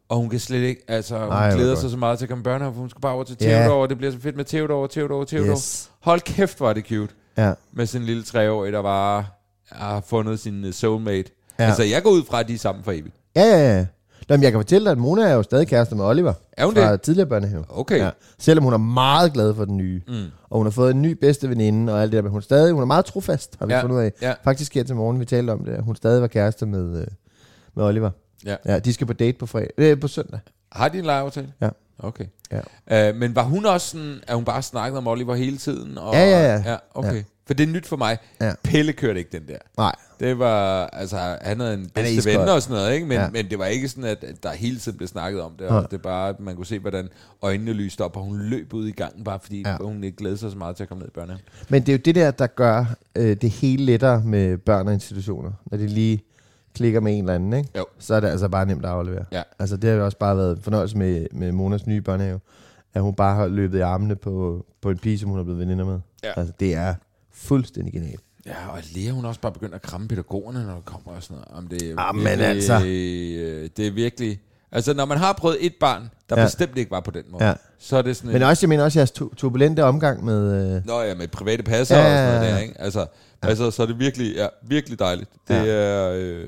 Og 0.10 0.18
hun 0.18 0.30
kan 0.30 0.40
slet 0.40 0.62
ikke, 0.62 0.82
altså 0.88 1.20
hun 1.20 1.32
Ej, 1.32 1.52
glæder 1.56 1.76
sig 1.76 1.90
så 1.90 1.98
meget 1.98 2.18
til 2.18 2.26
at 2.26 2.30
komme 2.30 2.42
i 2.42 2.44
børnehave, 2.44 2.74
for 2.74 2.80
hun 2.80 2.90
skal 2.90 3.02
bare 3.02 3.14
over 3.14 3.24
til. 3.24 3.38
Theodor, 3.38 3.74
og 3.74 3.90
det 3.90 3.98
bliver 3.98 4.12
så 4.12 4.20
fedt 4.20 4.36
med 4.36 4.46
Theodor, 4.46 4.88
Theodor, 4.88 5.24
Theodor. 5.24 5.52
Yes. 5.52 5.92
Hold 6.00 6.22
kæft, 6.22 6.58
hvor 6.58 6.70
er 6.70 6.74
det 6.74 6.86
cute 6.86 7.14
Ja. 7.38 7.54
med 7.74 7.86
sin 7.86 8.02
lille 8.04 8.24
treårige, 8.24 8.72
der 8.72 8.82
bare 8.82 9.26
har 9.72 10.02
fundet 10.08 10.40
sin 10.40 10.66
øh, 10.66 10.74
soulmate. 10.74 11.32
Ja. 11.60 11.64
Altså, 11.64 11.84
jeg 11.84 12.04
går 12.04 12.10
ud 12.10 12.24
fra, 12.24 12.40
at 12.40 12.48
de 12.48 12.54
er 12.54 12.58
sammen 12.58 12.84
for 12.84 12.92
evigt. 12.92 13.16
Ja, 13.36 13.42
ja, 13.44 13.76
ja. 13.78 13.86
Nå, 14.30 14.36
men 14.36 14.44
jeg 14.44 14.52
kan 14.52 14.60
fortælle 14.60 14.86
dig, 14.86 14.92
at 14.92 14.98
Mona 14.98 15.22
er 15.24 15.34
jo 15.34 15.44
stadig 15.44 15.68
kærester 15.68 15.96
med 15.96 16.06
Oliver. 16.06 16.34
Er 16.58 16.66
hun 16.66 16.76
fra 16.76 16.92
det? 16.92 17.02
tidligere 17.02 17.30
børnehave. 17.30 17.66
Okay. 17.70 17.98
Ja. 18.00 18.10
Selvom 18.40 18.64
hun 18.64 18.74
er 18.74 18.78
meget 18.78 19.34
glad 19.34 19.56
for 19.56 19.66
den 19.66 19.78
nye. 19.78 20.02
Mm. 20.08 20.14
Og 20.50 20.58
hun 20.58 20.66
har 20.66 20.72
fået 20.72 20.92
en 20.92 21.02
ny 21.02 21.12
bedste 21.12 21.50
veninde 21.50 21.94
og 21.94 22.02
alt 22.02 22.12
det 22.12 22.18
der. 22.18 22.22
Men 22.22 22.32
hun 22.32 22.38
er 22.38 22.42
stadig, 22.44 22.74
hun 22.74 22.82
er 22.82 22.86
meget 22.86 23.06
trofast, 23.06 23.56
har 23.60 23.66
vi 23.66 23.74
Ja, 23.74 23.82
fundet 23.82 23.96
ud 23.96 24.02
af. 24.02 24.12
ja. 24.22 24.34
Faktisk 24.44 24.74
her 24.76 24.84
til 24.84 24.96
morgen, 24.96 25.20
vi 25.20 25.26
talte 25.26 25.52
om 25.52 25.66
det. 25.66 25.84
Hun 25.84 25.96
stadig 25.96 26.22
var 26.22 26.28
kærester 26.28 26.66
med, 26.66 27.02
øh, 27.02 27.08
med 27.76 27.84
Oliver. 27.84 28.10
Ja. 28.46 28.56
Ja, 28.66 28.80
de 28.80 28.94
skal 28.94 29.08
på 29.08 29.14
date 29.14 29.38
på, 29.38 29.46
fredag, 29.46 29.70
øh, 29.78 30.00
på 30.00 30.08
søndag. 30.08 30.40
Har 30.74 30.90
de 30.90 30.98
en 31.00 31.06
legeaftale? 31.06 31.54
Ja. 31.62 31.70
Okay. 32.00 32.26
Ja. 32.88 33.10
Uh, 33.12 33.16
men 33.16 33.36
var 33.36 33.44
hun 33.44 33.66
også 33.66 33.88
sådan, 33.88 34.20
at 34.28 34.36
hun 34.36 34.46
bare 34.46 34.62
snakkede 34.62 34.98
om 34.98 35.08
Oliver 35.08 35.36
hele 35.36 35.58
tiden? 35.58 35.98
Og, 35.98 36.14
Ja, 36.14 36.30
ja, 36.30 36.54
ja. 36.54 36.72
ja 36.72 36.76
okay. 36.94 37.16
Ja. 37.16 37.24
For 37.48 37.54
det 37.54 37.64
er 37.70 37.74
nyt 37.74 37.86
for 37.86 37.96
mig. 37.96 38.18
Ja. 38.42 38.54
Pelle 38.64 38.94
kørte 38.94 39.20
ikke 39.20 39.32
den 39.40 39.48
der. 39.48 39.58
Nej. 39.78 39.96
Det 40.20 40.40
var, 40.40 40.86
altså, 40.88 41.18
han 41.42 41.60
havde 41.60 41.74
en 41.74 41.90
bedste 41.96 42.30
ven 42.30 42.40
og 42.40 42.62
sådan 42.62 42.78
noget, 42.78 42.94
ikke? 42.94 43.06
Men, 43.08 43.18
Ja. 43.18 43.24
ja. 43.24 43.30
men 43.30 43.50
det 43.50 43.60
var 43.60 43.66
ikke 43.66 43.90
sådan, 43.90 44.04
at 44.04 44.26
der 44.44 44.52
hele 44.52 44.80
tiden 44.80 44.98
blev 44.98 45.08
snakket 45.08 45.42
om 45.42 45.52
det. 45.60 45.68
Og 45.68 45.92
det 45.92 45.98
er 45.98 46.02
bare, 46.02 46.30
at 46.30 46.40
man 46.40 46.56
kunne 46.56 46.66
se, 46.66 46.80
hvordan 46.80 47.10
øjnene 47.42 47.74
lyste 47.74 48.02
op, 48.02 48.18
og 48.18 48.24
hun 48.24 48.40
løb 48.42 48.74
ud 48.74 48.88
i 48.88 48.92
gangen, 48.92 49.24
bare 49.24 49.40
fordi 49.42 49.62
Ja. 49.62 49.70
ja. 49.72 49.78
hun 49.82 50.04
ikke 50.04 50.18
glædede 50.18 50.40
sig 50.40 50.52
så 50.52 50.58
meget 50.58 50.76
til 50.76 50.84
at 50.84 50.90
komme 50.90 51.00
ned 51.02 51.08
i 51.08 51.12
børnehaven. 51.14 51.42
Men 51.70 51.82
det 51.82 51.90
er 51.90 51.94
jo 51.94 52.02
det 52.06 52.16
der, 52.16 52.32
der 52.32 52.48
gør 52.48 52.86
øh, 53.16 53.38
det 53.42 53.50
hele 53.50 53.86
lettere 53.86 54.22
med 54.26 54.58
børn 54.58 54.88
og 54.88 54.94
institutioner. 54.94 55.52
Når 55.66 55.78
de 55.78 55.88
lige 55.88 56.24
klikker 56.76 57.00
med 57.00 57.14
en 57.14 57.20
eller 57.20 57.34
anden, 57.36 57.54
ikke? 57.54 57.70
Jo. 57.78 57.86
så 58.00 58.14
er 58.16 58.20
det 58.20 58.28
altså 58.28 58.48
bare 58.50 58.66
nemt 58.66 58.86
at 58.86 58.92
aflevere. 58.92 59.26
Ja. 59.32 59.42
Altså 59.60 59.78
det 59.78 59.90
har 59.90 59.98
jo 59.98 60.06
også 60.06 60.18
bare 60.18 60.38
været 60.38 60.60
fornøjelse 60.62 60.98
med, 60.98 61.28
med 61.32 61.52
Monas 61.52 61.88
nye 61.88 62.02
børnehave, 62.02 62.40
at 62.94 63.02
hun 63.02 63.14
bare 63.14 63.36
har 63.36 63.48
løbet 63.48 63.78
i 63.78 63.82
armene 63.82 64.16
på, 64.16 64.66
på 64.82 64.90
en 64.90 64.98
pige, 64.98 65.20
som 65.20 65.30
hun 65.30 65.40
er 65.40 65.44
blevet 65.44 65.60
veninder 65.60 65.86
med. 65.86 66.00
Ja. 66.24 66.32
Altså 66.36 66.54
det 66.60 66.74
er 66.76 66.96
fuldstændig 67.34 67.94
genialt. 67.94 68.20
Ja, 68.46 68.56
og 68.70 68.80
Lea, 68.96 69.12
hun 69.12 69.24
er 69.26 69.30
også 69.30 69.42
bare 69.42 69.52
begyndt 69.52 69.76
at 69.76 69.82
kramme 69.82 70.08
pædagogerne, 70.08 70.66
når 70.66 70.76
det 70.76 70.86
kommer 70.86 71.12
og 71.12 71.24
sådan 71.24 71.36
noget. 71.50 71.58
Om 71.58 71.68
det, 71.68 71.92
er 71.92 71.96
Ah, 72.00 72.16
men 72.16 72.24
virkelig, 72.26 72.48
altså. 72.48 72.74
øh, 72.74 73.70
Det 73.78 73.88
er 73.88 73.92
virkelig... 73.92 74.40
Altså, 74.72 74.94
når 74.94 75.06
man 75.06 75.18
har 75.18 75.34
prøvet 75.34 75.58
et 75.66 75.74
barn, 75.80 76.10
der 76.30 76.40
Ja. 76.40 76.46
bestemt 76.46 76.78
ikke 76.78 76.92
var 76.92 77.00
på 77.00 77.12
den 77.12 77.24
måde, 77.32 77.46
Ja. 77.46 77.54
så 77.80 77.98
er 77.98 78.02
det 78.02 78.16
sådan 78.16 78.28
Men 78.32 78.42
en... 78.42 78.48
også, 78.48 78.64
jeg 78.66 78.70
mener 78.70 78.84
også 78.84 79.00
jeres 79.00 79.12
tu- 79.12 79.36
turbulente 79.36 79.84
omgang 79.84 80.26
med... 80.26 80.76
Øh, 80.76 80.86
Nå 80.86 81.02
ja, 81.02 81.16
med 81.16 81.28
private 81.28 81.64
passer 81.64 81.98
Ja, 81.98 82.04
og 82.04 82.10
sådan 82.10 82.34
noget 82.42 82.54
der, 82.54 82.58
ikke? 82.60 82.82
Altså, 82.82 83.00
ja. 83.44 83.48
altså, 83.48 83.72
så 83.72 83.82
er 83.84 83.88
det 83.88 84.00
virkelig, 84.00 84.36
ja, 84.36 84.48
virkelig 84.64 85.00
dejligt. 85.00 85.30
Det, 85.48 85.54
Ja. 85.56 85.66
er, 85.66 86.12
øh, 86.16 86.48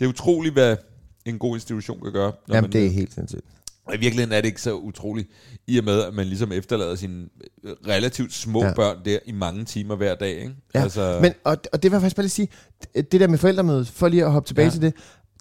det 0.00 0.06
er 0.06 0.08
utroligt, 0.08 0.52
hvad 0.52 0.76
en 1.24 1.38
god 1.38 1.56
institution 1.56 2.00
kan 2.02 2.12
gøre. 2.12 2.32
Når 2.48 2.54
jamen 2.54 2.62
man, 2.70 2.72
det 2.72 2.86
er 2.86 2.90
helt 2.90 3.14
sindssygt. 3.14 3.44
Og 3.84 3.94
i 3.94 3.98
virkeligheden 3.98 4.32
er 4.32 4.40
det 4.40 4.48
ikke 4.48 4.62
så 4.62 4.74
utroligt, 4.74 5.28
i 5.66 5.78
og 5.78 5.84
med, 5.84 6.02
at 6.02 6.14
man 6.14 6.26
ligesom 6.26 6.52
efterlader 6.52 6.94
sine 6.94 7.28
øh, 7.64 7.72
relativt 7.88 8.32
små 8.34 8.64
Ja. 8.64 8.74
børn 8.74 8.96
der 9.04 9.18
i 9.26 9.32
mange 9.32 9.64
timer 9.64 9.96
hver 9.96 10.14
dag, 10.14 10.30
ikke? 10.38 10.54
Ja. 10.74 10.82
Altså, 10.82 11.18
Men, 11.22 11.32
og, 11.44 11.56
og 11.72 11.82
det 11.82 11.92
jeg 11.92 12.00
faktisk 12.00 12.16
bare 12.16 12.24
lige 12.24 12.30
sige, 12.30 12.48
det 12.94 13.12
der 13.20 13.26
med 13.28 13.38
forældremødet, 13.38 13.88
for 13.88 14.08
lige 14.08 14.24
at 14.24 14.32
hoppe 14.32 14.46
tilbage 14.48 14.64
ja. 14.66 14.70
Til 14.70 14.82
det, 14.82 14.94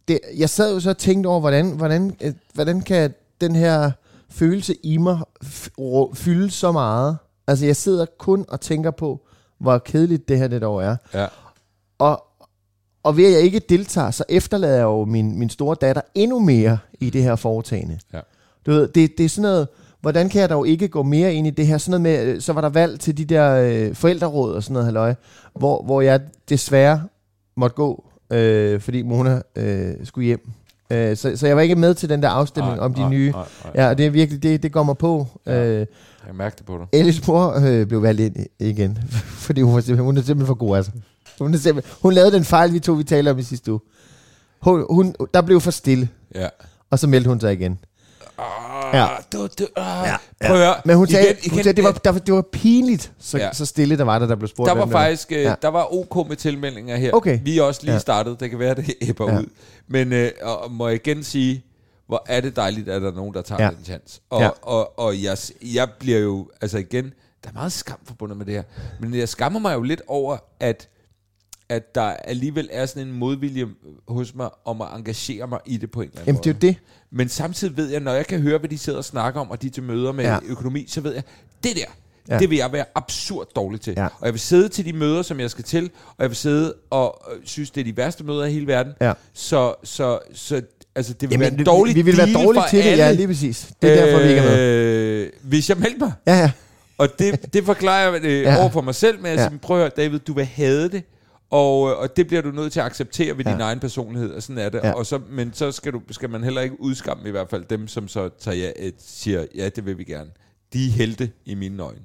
det, 0.08 0.20
jeg 0.38 0.50
sad 0.50 0.74
jo 0.74 0.80
så 0.80 0.90
og 0.90 0.98
tænkte 0.98 1.28
over, 1.28 1.40
hvordan, 1.40 1.72
hvordan, 1.72 2.16
øh, 2.22 2.34
hvordan 2.54 2.82
kan 2.82 3.14
den 3.42 3.56
her 3.56 3.92
følelse 4.30 4.76
i 4.84 4.98
mig 4.98 5.20
fylde 6.16 6.52
så 6.52 6.72
meget? 6.72 7.18
Altså 7.48 7.66
jeg 7.66 7.76
sidder 7.76 8.06
kun 8.18 8.46
og 8.48 8.62
tænker 8.62 8.92
på, 8.92 9.28
hvor 9.60 9.78
kedeligt 9.78 10.28
det 10.30 10.38
her 10.38 10.48
det 10.48 10.62
dog 10.62 10.84
er. 10.84 10.96
ja. 11.14 11.28
Og, 12.00 12.24
og 13.04 13.18
ved 13.18 13.26
at 13.26 13.32
jeg 13.34 13.42
ikke 13.42 13.60
deltager, 13.60 14.12
så 14.12 14.24
efterlader 14.30 14.76
jeg 14.76 14.84
jo 14.84 15.06
min, 15.06 15.40
min 15.40 15.50
store 15.50 15.76
datter 15.82 16.02
endnu 16.16 16.40
mere 16.40 16.78
i 17.00 17.10
det 17.10 17.24
her 17.24 17.36
foretagende. 17.36 18.00
Ja. 18.14 18.20
Du 18.66 18.72
ved, 18.72 18.88
det, 18.88 19.18
det 19.18 19.26
er 19.26 19.30
sådan 19.30 19.42
noget, 19.50 19.68
hvordan 20.02 20.30
kan 20.30 20.42
jeg 20.42 20.50
dog 20.50 20.68
ikke 20.68 20.88
gå 20.88 21.04
mere 21.04 21.34
ind 21.34 21.48
i 21.48 21.50
det 21.50 21.68
her? 21.68 21.78
Sådan 21.78 22.02
noget 22.02 22.26
med, 22.26 22.34
øh, 22.36 22.42
så 22.42 22.54
var 22.54 22.62
der 22.62 22.70
valg 22.70 23.00
til 23.00 23.18
de 23.18 23.26
der 23.26 23.56
øh, 23.56 23.96
forældreråd 23.96 24.54
og 24.54 24.64
sådan 24.64 24.74
noget, 24.74 24.86
halløj, 24.86 25.14
hvor, 25.56 25.84
hvor 25.84 26.02
jeg 26.02 26.20
desværre 26.50 27.04
måtte 27.58 27.76
gå, 27.76 28.04
øh, 28.32 28.80
fordi 28.82 29.02
Mona 29.02 29.42
øh, 29.56 29.94
skulle 30.04 30.26
hjem. 30.26 30.50
Øh, 30.92 31.18
så, 31.18 31.38
så 31.38 31.48
jeg 31.48 31.56
var 31.56 31.62
ikke 31.62 31.76
med 31.76 31.94
til 31.94 32.10
den 32.10 32.24
der 32.24 32.30
afstemning 32.30 32.76
Nej, 32.76 32.86
om 32.86 32.94
de 32.94 33.00
nej, 33.02 33.10
nye. 33.10 33.32
nej, 33.32 33.46
nej. 33.64 33.84
Ja, 33.84 33.90
og 33.90 33.98
det 33.98 34.06
er 34.06 34.10
virkelig, 34.10 34.44
det, 34.44 34.64
det 34.64 34.72
går 34.72 34.84
mig 34.84 34.98
på. 34.98 35.28
Ja. 35.46 35.66
Øh, 35.66 35.86
Jeg 36.28 36.36
mærker 36.36 36.56
det 36.56 36.66
på 36.66 36.78
dig. 36.78 37.00
Ellis 37.00 37.28
mor 37.28 37.60
øh, 37.66 37.86
blev 37.88 38.02
valgt 38.02 38.22
ind 38.22 38.36
igen, 38.60 38.98
fordi 39.46 39.62
hun, 39.62 39.74
var 39.74 39.80
simpelthen, 39.82 40.06
hun 40.06 40.18
er 40.18 40.22
simpelthen 40.22 40.48
for 40.48 40.54
god, 40.54 40.78
altså. 40.78 40.92
Hun, 41.40 41.54
er 41.54 41.58
simpelthen, 41.58 41.96
hun 42.02 42.14
lavede 42.14 42.32
den 42.32 42.46
fejl, 42.46 42.74
vi 42.74 42.80
to 42.80 42.94
vi 42.94 43.04
talte 43.04 43.30
om 43.32 43.40
i 43.40 43.44
sidste 43.44 43.72
uge. 43.72 43.80
Hun, 44.62 44.86
hun, 44.90 45.16
der 45.34 45.42
blev 45.42 45.62
for 45.62 45.72
stille, 45.72 46.10
Ja. 46.36 46.48
og 46.90 47.00
så 47.00 47.08
meldte 47.08 47.28
hun 47.30 47.40
sig 47.40 47.54
igen. 47.54 47.80
Ah, 48.38 48.46
Ja. 48.96 49.08
Du, 49.34 49.48
du, 49.60 49.68
ah. 49.76 50.08
Ja. 50.08 50.48
Prøv 50.48 50.56
at 50.56 50.66
høre. 50.66 50.76
Men 50.86 50.96
hun 50.98 51.08
sagde, 51.08 51.26
igen, 51.26 51.36
hun 51.36 51.54
igen, 51.60 51.64
sagde 51.64 51.76
det, 51.76 51.84
var, 51.84 51.92
der, 51.92 52.12
det 52.12 52.34
var 52.34 52.42
pinligt, 52.52 53.12
så, 53.20 53.38
ja. 53.38 53.54
Så 53.54 53.66
stille 53.66 53.98
der 53.98 54.04
var 54.04 54.20
der, 54.20 54.28
der 54.28 54.36
blev 54.36 54.48
spurgt. 54.48 54.68
der 54.70 54.76
var 54.76 54.86
faktisk, 54.88 55.32
øh, 55.32 55.42
Ja. 55.42 55.56
der 55.62 55.68
var 55.68 55.94
ok 55.94 56.28
med 56.28 56.36
tilmeldinger 56.36 56.96
her. 56.98 57.12
Okay. 57.14 57.40
Vi 57.44 57.58
er 57.58 57.64
også 57.64 57.80
lige 57.84 57.94
Ja. 57.94 58.00
startet. 58.00 58.40
Det 58.40 58.50
kan 58.50 58.60
være, 58.60 58.76
det 58.76 58.94
æbber 59.02 59.32
Ja. 59.34 59.40
ud. 59.40 59.46
Men 59.88 60.14
øh, 60.14 60.32
og 60.42 60.72
må 60.72 60.88
jeg 60.88 60.96
igen 60.96 61.24
sige, 61.24 61.64
hvor 62.08 62.24
er 62.28 62.42
det 62.42 62.56
dejligt, 62.56 62.90
at 62.90 63.02
der 63.02 63.12
er 63.12 63.16
nogen, 63.16 63.34
der 63.34 63.42
tager 63.42 63.64
Ja. 63.64 63.70
den 63.70 63.86
chance. 63.86 64.22
Og, 64.30 64.40
Ja. 64.40 64.46
ja. 64.46 64.52
og, 64.62 65.00
og 65.00 65.24
jeg, 65.24 65.38
jeg 65.74 65.88
bliver 66.00 66.20
jo, 66.20 66.50
altså 66.62 66.78
igen, 66.78 67.06
der 67.44 67.50
er 67.50 67.54
meget 67.54 67.72
skam 67.72 67.98
forbundet 68.06 68.38
med 68.38 68.46
det 68.46 68.54
her. 68.54 68.64
Men 69.00 69.14
jeg 69.16 69.30
skammer 69.30 69.60
mig 69.60 69.74
jo 69.74 69.82
lidt 69.82 70.02
over, 70.08 70.38
at 70.60 70.88
at 71.70 71.96
der 71.96 72.02
alligevel 72.02 72.70
er 72.72 72.86
sådan 72.86 73.08
en 73.08 73.14
modvilje 73.14 73.66
hos 74.08 74.36
mig 74.36 74.50
om 74.66 74.82
at 74.82 74.88
engagere 74.96 75.48
mig 75.48 75.60
i 75.66 75.78
det 75.78 75.92
på 75.92 76.02
en 76.02 76.08
eller 76.08 76.20
anden 76.22 76.28
Jamen, 76.28 76.36
måde. 76.46 76.54
det 76.60 76.64
er 76.64 76.68
jo 76.68 76.74
det. 76.74 76.80
Men 77.12 77.30
samtidig 77.30 77.78
ved 77.78 77.90
jeg, 77.90 78.00
når 78.00 78.14
jeg 78.14 78.28
kan 78.28 78.40
høre, 78.42 78.58
hvad 78.58 78.70
de 78.70 78.78
sidder 78.78 78.98
og 78.98 79.06
snakker 79.06 79.42
om, 79.42 79.52
og 79.52 79.62
de 79.62 79.68
er 79.68 79.72
til 79.72 79.84
møder 79.84 80.12
med 80.12 80.24
Ja. 80.26 80.38
økonomi, 80.48 80.86
så 80.88 81.02
ved 81.02 81.14
jeg, 81.14 81.24
det 81.64 81.76
der, 81.76 81.86
Ja. 82.30 82.40
Det 82.40 82.50
vil 82.50 82.58
jeg 82.58 82.72
være 82.72 82.86
absurd 82.96 83.48
dårlig 83.56 83.82
til. 83.82 83.94
Ja. 83.98 84.06
Og 84.06 84.26
jeg 84.26 84.34
vil 84.34 84.40
sidde 84.40 84.70
til 84.70 84.86
de 84.86 84.94
møder, 84.94 85.22
som 85.22 85.40
jeg 85.40 85.52
skal 85.52 85.64
til, 85.64 85.90
og 86.08 86.16
jeg 86.20 86.30
vil 86.30 86.36
sidde 86.38 86.74
og 86.90 87.22
øh, 87.34 87.40
synes, 87.46 87.72
det 87.72 87.82
er 87.82 87.86
de 87.86 87.98
værste 87.98 88.24
møder 88.24 88.46
i 88.46 88.52
hele 88.54 88.68
verden. 88.68 88.94
Ja. 89.02 89.14
Så, 89.34 89.74
så, 89.84 90.20
så 90.34 90.62
altså, 90.96 91.14
det 91.14 91.22
vil 91.22 91.30
Jamen, 91.32 91.40
være 91.42 91.52
en 91.52 91.58
det- 91.58 91.66
dårlig 91.66 91.96
vi 91.96 92.02
vil 92.02 92.18
være 92.18 92.34
dårlige 92.34 92.64
til 92.70 92.80
det, 92.80 92.86
alle. 92.86 93.04
ja, 93.04 93.12
lige 93.12 93.28
præcis. 93.28 93.72
Det 93.82 93.90
er 94.00 94.06
derfor, 94.06 94.24
vi 94.24 94.30
ikke 94.30 94.42
er 94.42 94.56
med. 94.56 94.60
Øh, 94.60 95.30
hvis 95.42 95.70
jeg 95.70 95.78
meldte 95.78 96.00
mig, 96.00 96.14
Ja, 96.28 96.36
ja. 96.40 96.52
og 96.98 97.20
det, 97.20 97.54
det 97.54 97.66
forklarer 97.66 98.12
jeg 98.14 98.24
øh, 98.24 98.42
ja. 98.42 98.60
over 98.62 98.70
for 98.70 98.82
mig 98.82 98.96
selv 98.96 99.22
med 99.22 99.30
at 99.32 99.40
Ja. 99.40 99.48
sige, 99.50 99.60
prøv 99.60 99.78
at 99.78 99.82
høre, 99.84 99.92
David, 100.06 100.20
du 100.20 100.34
vil 100.34 100.46
have 100.46 100.90
det, 100.90 101.04
og, 101.52 101.90
øh, 101.90 101.98
og 101.98 102.18
det 102.18 102.28
bliver 102.28 102.42
du 102.42 102.52
nødt 102.52 102.74
til 102.74 102.80
at 102.80 102.86
acceptere 102.86 103.38
ved 103.38 103.46
Ja. 103.46 103.52
din 103.52 103.62
egen 103.62 103.80
personlighed, 103.80 104.32
og 104.32 104.44
sådan 104.44 104.58
er 104.58 104.70
det. 104.70 104.80
Ja. 104.84 104.92
Og 104.92 105.06
så, 105.06 105.20
men 105.32 105.52
så 105.54 105.72
skal, 105.72 105.94
du, 105.94 106.02
skal 106.12 106.30
man 106.30 106.44
heller 106.44 106.62
ikke 106.62 106.82
udskamme 106.82 107.28
i 107.28 107.32
hvert 107.32 107.50
fald 107.50 107.64
dem, 107.70 107.88
som 107.88 108.08
så 108.08 108.30
tager 108.42 108.58
ja, 108.58 108.70
et, 108.76 108.94
siger, 109.00 109.46
ja, 109.56 109.70
det 109.70 109.86
vil 109.86 109.98
vi 109.98 110.04
gerne. 110.04 110.30
De 110.74 110.86
er 110.88 110.92
helte 110.92 111.30
i 111.46 111.56
mine 111.56 111.84
øjne. 111.84 112.00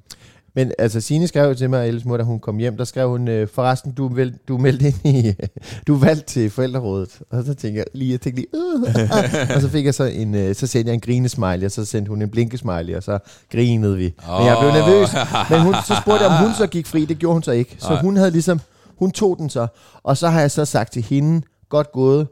Men 0.57 0.73
altså, 0.79 1.01
Signe 1.01 1.27
skrev 1.29 1.49
jo 1.49 1.55
til 1.55 1.71
mig, 1.71 1.89
Elles 1.89 2.05
mor, 2.05 2.17
da 2.17 2.23
hun 2.23 2.41
kom 2.41 2.59
hjem, 2.59 2.77
der 2.77 2.85
skrev 2.85 3.09
hun, 3.09 3.29
øh, 3.29 3.49
forresten, 3.49 3.93
du 3.93 4.09
er, 4.09 4.15
vel, 4.15 4.35
du 4.49 4.57
er 4.57 4.61
meldt 4.61 4.83
ind 4.83 5.17
i, 5.17 5.33
du 5.87 5.95
er 5.95 5.99
valgt 5.99 6.27
til 6.27 6.51
forældrerådet. 6.51 7.21
Og 7.31 7.45
så 7.45 7.55
tænkte 7.55 7.79
jeg 7.79 7.85
lige, 7.95 8.13
jeg 8.13 8.21
tænkte 8.21 8.43
lige, 8.43 8.49
øh, 8.55 9.55
og 9.57 9.63
så 9.63 9.69
fik 9.69 9.85
jeg 9.85 9.95
så 9.95 10.05
en, 10.05 10.35
øh, 10.35 10.55
så 10.55 10.67
sendte 10.67 10.89
jeg 10.89 10.95
en 10.95 11.01
grinesmiley, 11.01 11.65
og 11.65 11.71
så 11.71 11.85
sendte 11.85 12.09
hun 12.09 12.23
en 12.23 12.31
blinkesmiley, 12.31 12.95
og 12.95 13.03
så 13.03 13.19
grinede 13.53 13.97
vi. 13.97 14.15
Men 14.39 14.47
jeg 14.47 14.57
blev 14.61 14.73
nervøs. 14.73 15.09
Men 15.51 15.61
hun, 15.61 15.75
så 15.87 15.97
spurgte 16.03 16.25
jeg, 16.25 16.33
om 16.33 16.45
hun 16.47 16.55
så 16.61 16.67
gik 16.67 16.87
fri. 16.87 17.05
Det 17.05 17.19
gjorde 17.19 17.33
hun 17.35 17.43
så 17.43 17.51
ikke. 17.53 17.77
Så 17.79 17.97
hun 18.03 18.17
havde 18.17 18.31
ligesom, 18.31 18.61
hun 18.99 19.11
tog 19.11 19.39
den 19.39 19.51
så. 19.51 19.67
Og 20.03 20.17
så 20.17 20.29
har 20.29 20.41
jeg 20.41 20.51
så 20.51 20.65
sagt 20.65 20.93
til 20.93 21.03
hende, 21.03 21.43
godt 21.69 21.93
gået, 21.93 22.29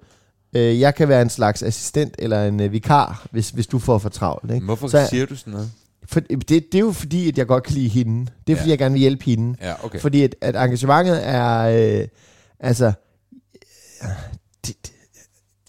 øh, 0.56 0.80
jeg 0.80 0.94
kan 0.94 1.08
være 1.08 1.22
en 1.22 1.30
slags 1.30 1.62
assistent 1.62 2.14
eller 2.18 2.44
en 2.44 2.60
øh, 2.60 2.72
vikar, 2.72 3.26
hvis, 3.30 3.50
hvis 3.50 3.66
du 3.66 3.78
får 3.78 3.98
for 3.98 4.08
travlt. 4.08 4.50
Ikke? 4.50 4.64
Hvorfor 4.66 4.88
så, 4.88 5.06
siger 5.10 5.26
du 5.26 5.36
sådan 5.36 5.52
noget? 5.52 5.70
For, 6.04 6.20
det, 6.20 6.48
det 6.48 6.74
er 6.74 6.78
jo 6.78 6.92
fordi, 6.92 7.28
at 7.28 7.38
jeg 7.38 7.46
godt 7.46 7.64
kan 7.64 7.74
lide 7.74 7.88
hende. 7.88 8.30
Det 8.46 8.52
er 8.52 8.56
fordi, 8.56 8.68
Ja. 8.68 8.72
jeg 8.72 8.78
gerne 8.78 8.92
vil 8.92 9.00
hjælpe 9.00 9.24
hende. 9.24 9.56
Ja, 9.62 9.84
okay. 9.84 10.00
Fordi 10.00 10.22
at, 10.22 10.34
at 10.40 10.56
engagementet 10.56 11.28
er... 11.28 11.58
Øh, 12.00 12.08
altså... 12.60 12.92
øh, 14.02 14.08
Det, 14.66 14.76
det, 14.86 14.92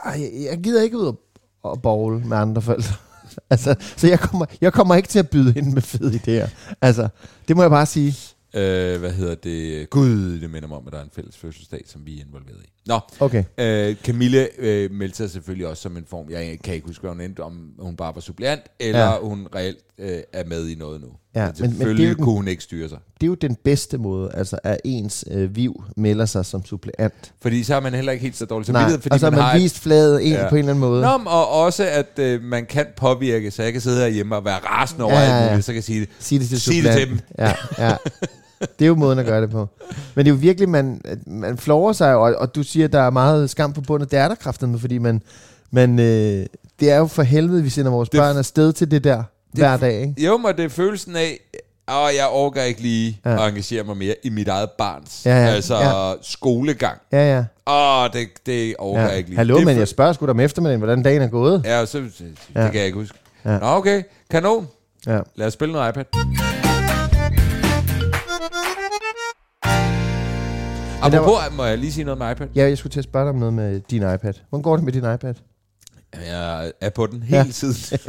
jeg- 0.06 0.32
jeg 0.52 0.60
gider 0.64 0.82
ikke 0.84 0.98
ud 0.98 1.06
og, 1.06 1.20
og 1.64 1.82
bowl 1.82 2.26
med 2.26 2.38
andre 2.38 2.62
forældre. 2.62 2.94
altså, 3.50 3.76
så 3.98 4.08
jeg 4.08 4.20
kommer, 4.20 4.46
jeg 4.62 4.74
kommer 4.74 4.96
ikke 4.96 5.10
til 5.10 5.20
at 5.20 5.30
byde 5.30 5.52
hende 5.54 5.72
med 5.74 5.82
fede 5.82 6.16
idéer. 6.44 6.50
Altså, 6.82 7.08
det 7.48 7.56
må 7.56 7.62
jeg 7.64 7.72
bare 7.72 7.86
sige. 7.86 8.16
Øh, 8.56 9.00
hvad 9.00 9.12
hedder 9.12 9.36
det? 9.36 9.90
Gud, 9.90 10.40
det 10.42 10.50
minder 10.50 10.68
mig 10.68 10.78
om, 10.78 10.84
at 10.88 10.94
der 10.94 11.00
er 11.00 11.04
en 11.04 11.10
fælles 11.16 11.38
fødselsdag, 11.38 11.82
som 11.88 12.02
vi 12.06 12.18
er 12.20 12.24
involveret 12.28 12.60
i. 12.64 12.70
Nå, 12.86 13.00
Okay. 13.20 13.44
øh, 13.58 13.96
Camille 13.96 14.48
øh, 14.58 14.92
meldte 14.92 15.18
sig 15.18 15.30
selvfølgelig 15.30 15.68
også 15.68 15.82
som 15.84 15.98
en 15.98 16.06
form. 16.10 16.30
Jeg 16.30 16.60
kan 16.64 16.74
ikke 16.74 16.88
huske, 16.88 17.02
hvad 17.02 17.12
hun 17.12 17.22
endte, 17.22 17.40
om 17.40 17.70
hun 17.80 17.96
bare 17.96 18.16
var 18.16 18.22
suppleant, 18.22 18.62
eller 18.80 19.00
Ja. 19.00 19.20
hun 19.22 19.48
reelt 19.56 19.78
øh, 19.98 20.18
er 20.34 20.44
med 20.46 20.68
i 20.68 20.76
noget 20.76 21.02
nu. 21.02 21.08
Ja, 21.36 21.46
men, 21.46 21.54
men- 21.60 21.62
men 21.62 21.70
det 21.70 21.74
er 21.74 21.78
selvfølgelig 21.78 22.10
jo 22.10 22.14
den- 22.16 22.24
kunne 22.24 22.36
hun 22.36 22.48
ikke 22.48 22.64
styre 22.64 22.90
sig. 22.90 22.98
Det 23.22 23.24
er 23.26 23.28
jo 23.28 23.34
den 23.36 23.56
bedste 23.64 23.98
måde, 23.98 24.32
altså 24.34 24.60
at 24.64 24.78
ens 24.86 25.26
øh, 25.32 25.56
viv 25.56 25.84
melder 25.98 26.26
sig 26.26 26.46
som 26.46 26.66
suppleant. 26.66 27.34
Fordi 27.42 27.64
så 27.64 27.76
er 27.76 27.80
man 27.80 27.94
heller 27.94 28.12
ikke 28.12 28.24
helt 28.24 28.38
så 28.38 28.46
dårlig 28.46 28.70
Nej, 28.70 28.82
samvittighed, 28.82 29.02
fordi 29.02 29.14
og 29.14 29.20
så 29.20 29.26
har 29.26 29.32
man, 29.32 29.38
man, 29.38 29.46
har... 29.46 29.56
et- 29.56 29.62
vist 29.62 29.80
flaget 29.80 30.26
en 30.28 30.32
Ja. 30.34 30.50
på 30.50 30.56
en 30.56 30.60
eller 30.60 30.72
anden 30.72 30.80
måde. 30.90 31.02
Nå, 31.02 31.22
og 31.26 31.50
også, 31.50 31.86
at 31.90 32.20
øh, 32.20 32.42
man 32.44 32.66
kan 32.66 32.86
påvirke, 32.98 33.52
så 33.52 33.64
jeg 33.64 33.72
kan 33.72 33.82
sidde 33.82 33.98
herhjemme 34.02 34.36
og 34.36 34.46
være 34.46 34.58
rasende 34.60 35.04
over 35.06 35.14
Ja, 35.14 35.20
ja, 35.22 35.30
ja, 35.36 35.42
alt 35.42 35.52
muligt, 35.52 35.66
så 35.66 35.72
kan 35.72 35.76
jeg 35.76 35.84
sige 35.84 36.00
det. 36.00 36.10
Sig 36.20 36.40
det 36.40 36.50
til 36.50 36.62
Sig 36.62 36.74
det 36.74 36.84
til 36.84 36.92
suppleanten. 36.94 37.22
Ja, 37.38 37.54
ja. 37.78 37.96
Det 38.80 38.86
er 38.86 38.88
jo 38.88 38.96
måden 38.96 39.20
at 39.20 39.26
gøre 39.26 39.42
det 39.42 39.50
på. 39.50 39.70
Men 40.16 40.26
det 40.26 40.32
er 40.32 40.36
jo 40.36 40.40
virkelig, 40.40 40.70
man, 40.70 41.02
man 41.28 41.58
flover 41.58 41.94
sig, 41.94 42.16
og, 42.16 42.36
og 42.38 42.56
du 42.56 42.64
siger, 42.64 42.88
der 42.88 43.02
er 43.02 43.10
meget 43.10 43.50
skam 43.50 43.74
forbundet. 43.74 44.12
Det 44.12 44.20
er 44.20 44.28
der 44.28 44.36
kraftedeme, 44.36 44.80
fordi 44.80 44.98
man, 44.98 45.22
man, 45.72 46.00
øh, 46.00 46.46
det 46.80 46.92
er 46.92 46.98
jo 46.98 47.08
for 47.08 47.24
helvede, 47.24 47.64
vi 47.64 47.70
sender 47.70 47.92
vores 47.92 48.10
Det- 48.10 48.20
børn 48.20 48.38
afsted 48.38 48.74
til 48.74 48.92
det 48.92 49.04
der 49.04 49.16
det, 49.18 49.24
hver 49.60 49.78
dag. 49.78 50.02
Ikke? 50.02 50.26
Jo, 50.26 50.38
men 50.38 50.56
det 50.58 50.66
er 50.66 50.70
følelsen 50.70 51.16
af, 51.16 51.40
at 51.88 51.94
jeg 52.18 52.28
overgår 52.32 52.62
ikke 52.62 52.82
lige 52.82 53.20
Ja. 53.26 53.44
at 53.44 53.50
engagere 53.50 53.84
mig 53.84 53.98
mere 53.98 54.16
i 54.24 54.30
mit 54.30 54.48
eget 54.48 54.70
barns 54.78 55.22
Ja, 55.26 55.44
ja, 55.46 55.48
altså 55.50 55.76
ja. 55.78 56.14
skolegang. 56.22 56.98
Ja, 57.12 57.36
ja. 57.36 57.44
Åh, 57.74 58.10
det, 58.14 58.28
det 58.46 58.76
overgår 58.80 59.02
jeg 59.02 59.10
ja. 59.12 59.16
ikke 59.18 59.30
lige. 59.30 59.38
Hallo, 59.38 59.56
det 59.58 59.66
men 59.66 59.76
for- 59.76 59.80
jeg 59.80 59.88
spørger 59.88 60.14
sgu 60.14 60.26
da 60.26 60.32
om 60.32 60.40
eftermiddagen, 60.40 60.80
hvordan 60.80 61.04
dagen 61.04 61.22
er 61.22 61.28
gået. 61.28 61.62
Ja, 61.66 61.86
så, 61.86 61.98
det, 61.98 62.12
det 62.20 62.28
Ja. 62.56 62.66
kan 62.66 62.76
jeg 62.76 62.86
ikke 62.86 62.98
huske. 62.98 63.18
Ja. 63.46 63.58
Nå, 63.60 63.66
okay. 63.66 64.04
Kanon. 64.32 64.68
Ja. 65.08 65.20
Lad 65.36 65.48
os 65.48 65.54
spille 65.54 65.74
noget 65.74 65.90
iPad. 65.90 66.06
Apropos, 71.04 71.58
må 71.58 71.64
jeg 71.66 71.78
lige 71.78 71.92
sige 71.94 72.04
noget 72.04 72.18
med 72.18 72.32
iPad? 72.32 72.48
ja, 72.56 72.62
jeg 72.68 72.78
skulle 72.78 72.92
til 72.92 73.00
at 73.00 73.04
spørge 73.04 73.24
dig 73.26 73.30
om 73.30 73.36
noget 73.40 73.54
med 73.54 73.80
din 73.80 74.02
iPad. 74.02 74.34
Hvordan 74.50 74.62
går 74.64 74.76
det 74.76 74.86
med 74.86 74.94
din 74.94 75.14
iPad? 75.14 75.34
Jeg 76.14 76.72
er 76.82 76.90
på 76.90 77.08
den 77.08 77.24
hele 77.24 77.38
Ja. 77.38 77.52
tiden. 77.52 78.00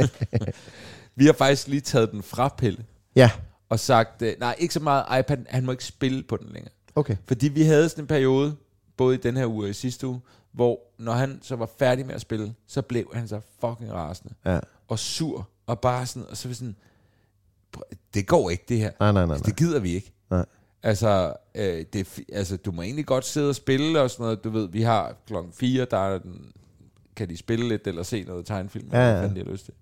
Vi 1.17 1.27
har 1.27 1.33
faktisk 1.33 1.69
lige 1.69 1.81
taget 1.81 2.11
den 2.13 2.23
fra 2.23 2.49
Pelle 2.59 2.85
Ja, 3.17 3.31
og 3.69 3.81
sagt, 3.81 4.23
øh, 4.23 4.33
nej, 4.41 4.55
ikke 4.59 4.75
så 4.75 4.81
meget 4.81 5.21
iPad, 5.21 5.37
han 5.49 5.65
må 5.67 5.71
ikke 5.73 5.85
spille 5.85 6.23
på 6.23 6.37
den 6.37 6.47
længere. 6.53 6.73
okay. 6.95 7.17
Fordi 7.27 7.49
vi 7.49 7.63
havde 7.63 7.89
sådan 7.89 8.05
en 8.05 8.09
periode, 8.09 8.57
både 8.97 9.15
i 9.15 9.19
den 9.19 9.37
her 9.37 9.47
uge 9.47 9.65
og 9.65 9.71
i 9.71 9.73
sidste 9.73 10.07
uge, 10.07 10.21
hvor 10.53 10.79
når 10.99 11.13
han 11.13 11.39
så 11.43 11.57
var 11.57 11.69
færdig 11.79 12.07
med 12.07 12.15
at 12.15 12.21
spille, 12.21 12.55
så 12.67 12.83
blev 12.83 13.11
han 13.15 13.29
så 13.29 13.41
fucking 13.61 13.93
rasende 13.93 14.35
Ja. 14.47 14.59
og 14.89 14.99
sur, 14.99 15.49
og 15.67 15.81
bare 15.81 16.07
sådan, 16.07 16.29
og 16.31 16.37
så 16.37 16.49
var 16.49 16.51
vi 16.51 16.55
sådan, 16.55 16.77
"Prøv, 17.73 17.83
det 18.15 18.27
går 18.27 18.51
ikke 18.51 18.65
det 18.69 18.79
her. 18.79 18.91
Nej, 19.01 19.13
nej, 19.13 19.27
nej. 19.27 19.37
nej. 19.37 19.45
Det 19.45 19.57
gider 19.57 19.79
vi 19.81 19.95
ikke. 19.95 20.13
Altså, 20.85 21.33
øh, 21.55 21.85
det, 21.93 22.21
altså, 22.33 22.57
du 22.57 22.73
må 22.73 22.83
egentlig 22.83 23.07
godt 23.07 23.25
sidde 23.25 23.49
og 23.49 23.55
spille 23.55 24.01
og 24.01 24.11
sådan 24.11 24.25
noget. 24.25 24.45
Du 24.45 24.51
ved, 24.51 24.69
vi 24.69 24.83
har 24.83 25.15
klokken 25.27 25.53
4, 25.53 25.87
der 25.91 25.97
er 25.99 26.19
den, 26.19 26.53
kan 27.17 27.29
de 27.29 27.37
spille 27.37 27.69
lidt 27.69 27.87
eller 27.87 28.03
se 28.03 28.25
noget 28.25 28.47
tegnefilm, 28.47 28.89
Ja, 28.93 28.97
eller 28.99 29.07
ja. 29.09 29.13
hvad 29.13 29.23
fanden 29.29 29.37
de 29.41 29.45
har 29.47 29.53
lyst 29.53 29.65
til. 29.65 29.75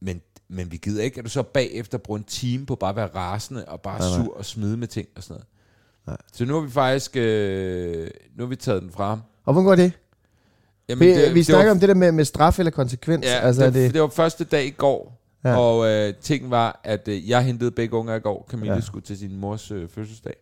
Men, 0.00 0.20
men 0.48 0.72
vi 0.72 0.76
gider 0.76 1.02
ikke, 1.02 1.18
at 1.18 1.24
du 1.24 1.30
så 1.30 1.42
bagefter 1.42 1.98
bruger 1.98 2.18
en 2.18 2.24
time 2.24 2.66
på 2.66 2.74
bare 2.76 2.90
at 2.90 2.96
være 2.96 3.06
rasende 3.14 3.64
og 3.64 3.80
bare 3.80 3.98
Nej, 3.98 4.08
nej. 4.08 4.24
sur 4.26 4.36
og 4.36 4.44
smide 4.44 4.76
med 4.76 4.88
ting 4.88 5.08
og 5.16 5.22
sådan 5.22 5.34
noget. 5.34 5.46
Nej. 6.06 6.16
Så 6.32 6.44
nu 6.44 6.54
har 6.54 6.60
vi 6.60 6.70
faktisk, 6.70 7.16
øh, 7.16 8.10
nu 8.36 8.44
har 8.44 8.48
vi 8.48 8.56
taget 8.56 8.82
den 8.82 8.90
fra 8.90 9.08
ham. 9.08 9.20
Og 9.44 9.52
hvordan 9.52 9.64
går 9.66 9.74
det? 9.76 9.92
Jamen, 10.88 11.08
Vi, 11.08 11.32
vi 11.32 11.42
snakker 11.42 11.64
var, 11.66 11.70
om 11.74 11.80
det 11.80 11.88
der 11.88 11.94
med, 11.94 12.12
med 12.12 12.24
straf 12.24 12.58
eller 12.58 12.70
konsekvens. 12.70 13.24
Ja, 13.26 13.38
altså, 13.38 13.64
det, 13.64 13.74
det, 13.74 13.82
det, 13.84 13.94
det 13.94 14.02
var 14.02 14.08
første 14.08 14.44
dag 14.44 14.66
i 14.66 14.70
går, 14.70 15.21
Ja. 15.44 15.56
og 15.58 15.86
øh, 15.88 16.14
ting 16.14 16.50
var, 16.50 16.80
at 16.84 17.08
øh, 17.08 17.28
jeg 17.28 17.44
hentede 17.44 17.70
begge 17.70 17.96
unger 17.96 18.14
i 18.14 18.20
går. 18.20 18.46
Camille 18.50 18.74
Ja. 18.74 18.80
skulle 18.80 19.04
til 19.04 19.18
sin 19.18 19.36
mors 19.36 19.70
øh, 19.70 19.88
fødselsdag. 19.88 20.34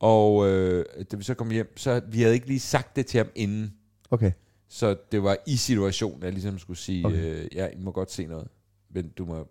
Og 0.00 0.48
øh, 0.48 0.84
da 1.12 1.16
vi 1.16 1.22
så 1.24 1.34
kom 1.34 1.50
hjem, 1.50 1.76
så 1.76 2.00
vi 2.08 2.22
havde 2.22 2.34
ikke 2.34 2.46
lige 2.46 2.60
sagt 2.60 2.96
det 2.96 3.06
til 3.06 3.18
ham 3.18 3.28
inden. 3.34 3.72
okay. 4.10 4.32
Så 4.70 4.96
det 5.12 5.22
var 5.22 5.36
i 5.46 5.56
situationen, 5.56 6.18
at 6.22 6.24
jeg 6.24 6.32
ligesom 6.32 6.58
skulle 6.58 6.78
sige, 6.78 7.06
Okay. 7.06 7.16
øh, 7.42 7.46
ja, 7.54 7.66
I 7.66 7.80
må 7.80 7.90
godt 7.90 8.12
se 8.12 8.26
noget, 8.26 8.48
men 8.94 9.08
du 9.08 9.24
må, 9.24 9.48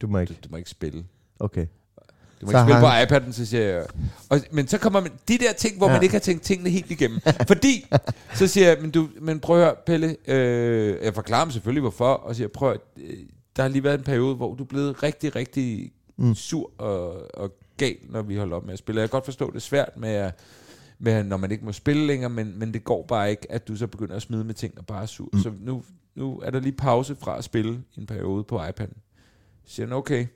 Du 0.00 0.06
må 0.06 0.16
du, 0.16 0.20
ikke. 0.20 0.34
du 0.44 0.48
må 0.50 0.56
ikke 0.56 0.70
spille. 0.70 1.04
Okay. 1.40 1.66
Du 2.40 2.46
må 2.46 2.52
Så 2.52 2.58
ikke 2.58 2.64
spille 2.72 2.74
har 2.88 3.06
på 3.06 3.14
iPad'en, 3.14 3.32
så 3.32 3.46
siger 3.46 3.62
jeg. 3.64 3.86
Og, 4.30 4.40
men 4.52 4.68
så 4.68 4.78
kommer 4.78 5.00
man, 5.00 5.10
de 5.28 5.38
der 5.38 5.52
ting, 5.52 5.76
hvor 5.78 5.86
ja. 5.86 5.92
man 5.92 6.02
ikke 6.02 6.12
har 6.14 6.20
tænkt 6.20 6.42
tingene 6.42 6.70
helt 6.70 6.90
igennem. 6.90 7.20
Fordi, 7.46 7.86
så 8.34 8.46
siger 8.46 8.68
jeg, 8.68 8.76
men, 8.80 8.90
du, 8.90 9.08
men 9.20 9.40
prøv 9.40 9.56
at 9.58 9.64
høre, 9.64 9.74
Pelle, 9.86 10.16
øh, 10.28 11.04
jeg 11.04 11.14
forklarer 11.14 11.38
ham 11.38 11.50
selvfølgelig 11.50 11.80
hvorfor, 11.80 12.12
og 12.12 12.36
siger, 12.36 12.48
prøv 12.48 12.72
at, 12.72 12.80
øh, 12.96 13.16
der 13.56 13.62
har 13.62 13.68
lige 13.68 13.84
været 13.84 13.98
en 13.98 14.04
periode, 14.04 14.34
hvor 14.34 14.54
du 14.54 14.62
er 14.62 14.68
blevet 14.68 15.02
rigtig, 15.02 15.36
rigtig 15.36 15.92
Mm. 16.18 16.34
sur 16.34 16.70
og, 16.78 17.34
og 17.34 17.52
gal, 17.76 17.96
når 18.08 18.22
vi 18.22 18.36
holder 18.36 18.56
op 18.56 18.64
med 18.64 18.72
at 18.72 18.78
spille. 18.78 19.00
Jeg 19.00 19.10
kan 19.10 19.16
godt 19.16 19.24
forstå, 19.24 19.46
det 19.50 19.56
er 19.56 19.60
svært 19.60 19.96
med, 19.96 20.08
at, 20.08 20.38
med 20.98 21.24
når 21.24 21.36
man 21.36 21.50
ikke 21.50 21.64
må 21.64 21.72
spille 21.72 22.06
længere, 22.06 22.30
men, 22.30 22.58
men 22.58 22.74
det 22.74 22.84
går 22.84 23.04
bare 23.08 23.30
ikke, 23.30 23.52
at 23.52 23.68
du 23.68 23.76
så 23.76 23.86
begynder 23.86 24.16
at 24.16 24.22
smide 24.22 24.44
med 24.44 24.54
ting 24.54 24.78
og 24.78 24.86
bare 24.86 25.02
er 25.02 25.06
sur. 25.06 25.28
Mm. 25.32 25.38
Så 25.40 25.52
nu, 25.60 25.82
nu 26.14 26.40
er 26.40 26.50
der 26.50 26.60
lige 26.60 26.72
pause 26.72 27.16
fra 27.16 27.38
at 27.38 27.44
spille 27.44 27.82
en 27.98 28.06
periode 28.06 28.44
på 28.44 28.58
iPad'en. 28.66 28.98
Så 29.64 29.74
siger 29.74 29.86
han, 29.86 29.96
okay. 29.96 30.26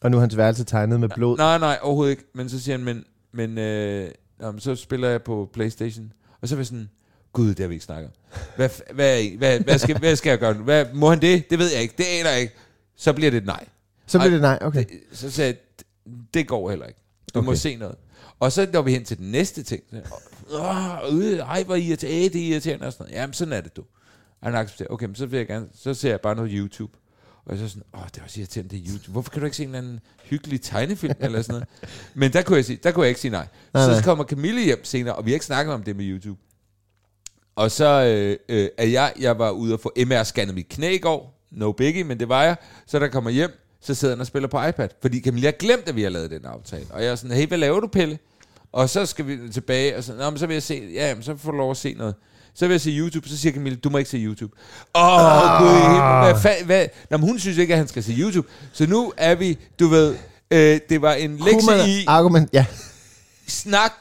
Og 0.00 0.10
nu 0.10 0.16
er 0.16 0.20
hans 0.20 0.36
værelse 0.36 0.64
tegnet 0.64 1.00
med 1.00 1.08
blod. 1.14 1.36
Nej, 1.36 1.58
nej, 1.58 1.78
overhovedet 1.82 2.10
ikke. 2.10 2.24
Men 2.34 2.48
så 2.48 2.60
siger 2.60 2.76
han, 2.76 2.84
men, 2.84 3.04
men 3.32 3.58
øh, 3.58 4.10
nå, 4.40 4.50
men 4.50 4.60
så 4.60 4.74
spiller 4.74 5.08
jeg 5.08 5.22
på 5.22 5.50
Playstation. 5.52 6.12
Og 6.40 6.48
så 6.48 6.54
var 6.54 6.60
jeg 6.60 6.66
sådan, 6.66 6.90
gud, 7.34 7.48
det 7.48 7.58
har 7.60 7.66
vi 7.66 7.74
ikke 7.74 7.84
snakket 7.84 8.06
om. 8.06 8.38
Hvad, 8.56 8.68
hvad, 8.94 9.24
hvad, 9.38 9.60
hvad, 9.60 9.78
skal, 9.78 9.98
hvad 9.98 10.16
skal 10.16 10.30
jeg 10.30 10.38
gøre 10.38 10.54
nu? 10.54 10.62
Hvad, 10.62 10.86
må 10.94 11.10
han 11.10 11.20
det? 11.20 11.50
Det 11.50 11.58
ved 11.58 11.72
jeg 11.72 11.82
ikke. 11.82 11.94
Det 11.98 12.04
aner 12.04 12.30
jeg 12.30 12.40
ikke. 12.40 12.54
Så 12.96 13.12
bliver 13.12 13.30
det 13.30 13.38
et 13.38 13.46
nej. 13.46 13.64
Så 14.06 14.18
bliver 14.18 14.30
det 14.30 14.40
nej, 14.40 14.58
okay. 14.62 14.84
Det, 14.84 15.00
så 15.12 15.30
sagde 15.30 15.48
jeg, 15.48 15.82
"Det- 16.34 16.46
går 16.48 16.70
heller 16.70 16.86
ikke. 16.86 17.00
Du 17.34 17.38
okay. 17.38 17.46
må 17.46 17.54
se 17.54 17.76
noget. 17.76 17.96
Og 18.40 18.52
så 18.52 18.68
når 18.72 18.82
vi 18.82 18.92
hen 18.92 19.04
til 19.04 19.18
den 19.18 19.30
næste 19.30 19.62
ting. 19.62 19.82
Så, 19.90 20.58
Åh, 20.58 21.18
øh, 21.20 21.38
ej, 21.38 21.62
hvor 21.62 21.74
irriterende, 21.74 22.28
det 22.28 22.42
er 22.46 22.50
irriterende 22.52 22.86
og 22.86 22.92
sådan 22.92 23.04
noget. 23.06 23.20
Jamen, 23.20 23.34
sådan 23.34 23.52
er 23.52 23.60
det, 23.60 23.76
du. 23.76 23.82
Og 24.40 24.48
han 24.48 24.54
accepterer, 24.54 24.88
okay, 24.88 25.06
men 25.06 25.14
så 25.14 25.26
vil 25.26 25.36
jeg 25.36 25.46
gerne, 25.46 25.66
så 25.74 25.94
ser 25.94 26.10
jeg 26.10 26.20
bare 26.20 26.34
noget 26.36 26.50
YouTube. 26.54 26.92
Og 27.46 27.58
så 27.58 27.68
sådan, 27.68 27.82
åh, 27.94 28.00
det 28.14 28.18
er 28.18 28.22
også 28.24 28.40
irriterende, 28.40 28.70
det 28.76 28.78
er 28.78 28.92
YouTube. 28.92 29.12
Hvorfor 29.12 29.30
kan 29.30 29.40
du 29.40 29.44
ikke 29.46 29.56
se 29.56 29.62
en 29.62 29.68
eller 29.68 29.78
anden 29.78 30.00
hyggelig 30.24 30.60
tegnefilm 30.62 31.14
eller 31.20 31.42
sådan 31.42 31.52
noget? 31.52 31.68
Men 32.14 32.32
der 32.32 32.42
kunne 32.42 32.56
jeg, 32.56 32.64
sige, 32.64 32.78
der 32.82 32.90
kunne 32.92 33.02
jeg 33.02 33.08
ikke 33.08 33.20
sige 33.20 33.30
nej. 33.30 33.46
Nej, 33.74 33.84
så 33.84 33.90
nej. 33.90 34.02
kommer 34.02 34.24
Camille 34.24 34.64
hjem 34.64 34.84
senere, 34.84 35.14
og 35.14 35.24
vi 35.24 35.30
har 35.30 35.34
ikke 35.34 35.46
snakket 35.46 35.74
om 35.74 35.82
det 35.82 35.96
med 35.96 36.04
YouTube. 36.04 36.40
Og 37.56 37.70
så 37.70 37.84
øh, 38.04 38.36
øh, 38.48 38.68
er 38.78 38.86
jeg, 38.86 39.12
jeg 39.20 39.38
var 39.38 39.50
ude 39.50 39.74
og 39.74 39.80
få 39.80 39.92
MR-scannet 39.98 40.52
mit 40.52 40.68
knæ 40.68 40.94
i 40.94 40.98
går. 40.98 41.40
No 41.50 41.72
biggie, 41.72 42.04
men 42.04 42.20
det 42.20 42.28
var 42.28 42.42
jeg. 42.42 42.56
Så 42.86 42.98
der 42.98 43.08
kommer 43.08 43.30
hjem, 43.30 43.50
så 43.80 43.94
sidder 43.94 44.14
han 44.14 44.20
og 44.20 44.26
spiller 44.26 44.48
på 44.48 44.64
iPad. 44.66 44.88
Fordi 45.02 45.20
Camille 45.20 45.46
har 45.46 45.52
glemt, 45.52 45.88
at 45.88 45.96
vi 45.96 46.02
har 46.02 46.10
lavet 46.10 46.30
den 46.30 46.44
aftale. 46.44 46.86
Og 46.90 47.02
jeg 47.02 47.10
er 47.10 47.16
sådan, 47.16 47.36
hey, 47.36 47.48
hvad 47.48 47.58
laver 47.58 47.80
du, 47.80 47.86
Pelle? 47.86 48.18
Og 48.72 48.90
så 48.90 49.06
skal 49.06 49.26
vi 49.26 49.38
tilbage, 49.52 49.96
og 49.96 50.04
så, 50.04 50.12
Nå, 50.14 50.30
men 50.30 50.38
så 50.38 50.46
vil 50.46 50.54
jeg 50.54 50.62
se, 50.62 50.88
ja, 50.94 51.08
jamen, 51.08 51.22
så 51.22 51.36
får 51.36 51.50
du 51.50 51.56
lov 51.56 51.70
at 51.70 51.76
se 51.76 51.94
noget. 51.94 52.14
Så 52.54 52.66
vil 52.66 52.74
jeg 52.74 52.80
se 52.80 52.90
YouTube, 52.90 53.28
så 53.28 53.38
siger 53.38 53.52
Camille, 53.52 53.76
du 53.76 53.90
må 53.90 53.98
ikke 53.98 54.10
se 54.10 54.16
YouTube. 54.16 54.52
Åh, 54.94 55.02
oh, 55.02 55.60
gud, 55.60 56.22
hvad, 56.22 56.34
fa- 56.34 56.64
hvad? 56.64 56.86
Nå, 57.10 57.16
men 57.16 57.28
hun 57.28 57.38
synes 57.38 57.58
ikke, 57.58 57.74
at 57.74 57.78
han 57.78 57.88
skal 57.88 58.02
se 58.02 58.12
YouTube. 58.12 58.48
Så 58.72 58.86
nu 58.86 59.12
er 59.16 59.34
vi, 59.34 59.58
du 59.78 59.88
ved, 59.88 60.16
øh, 60.50 60.80
det 60.88 61.02
var 61.02 61.12
en 61.12 61.36
lektie 61.36 61.88
i, 61.88 62.04
Argument, 62.06 62.50
ja. 62.52 62.66
snak, 63.46 63.92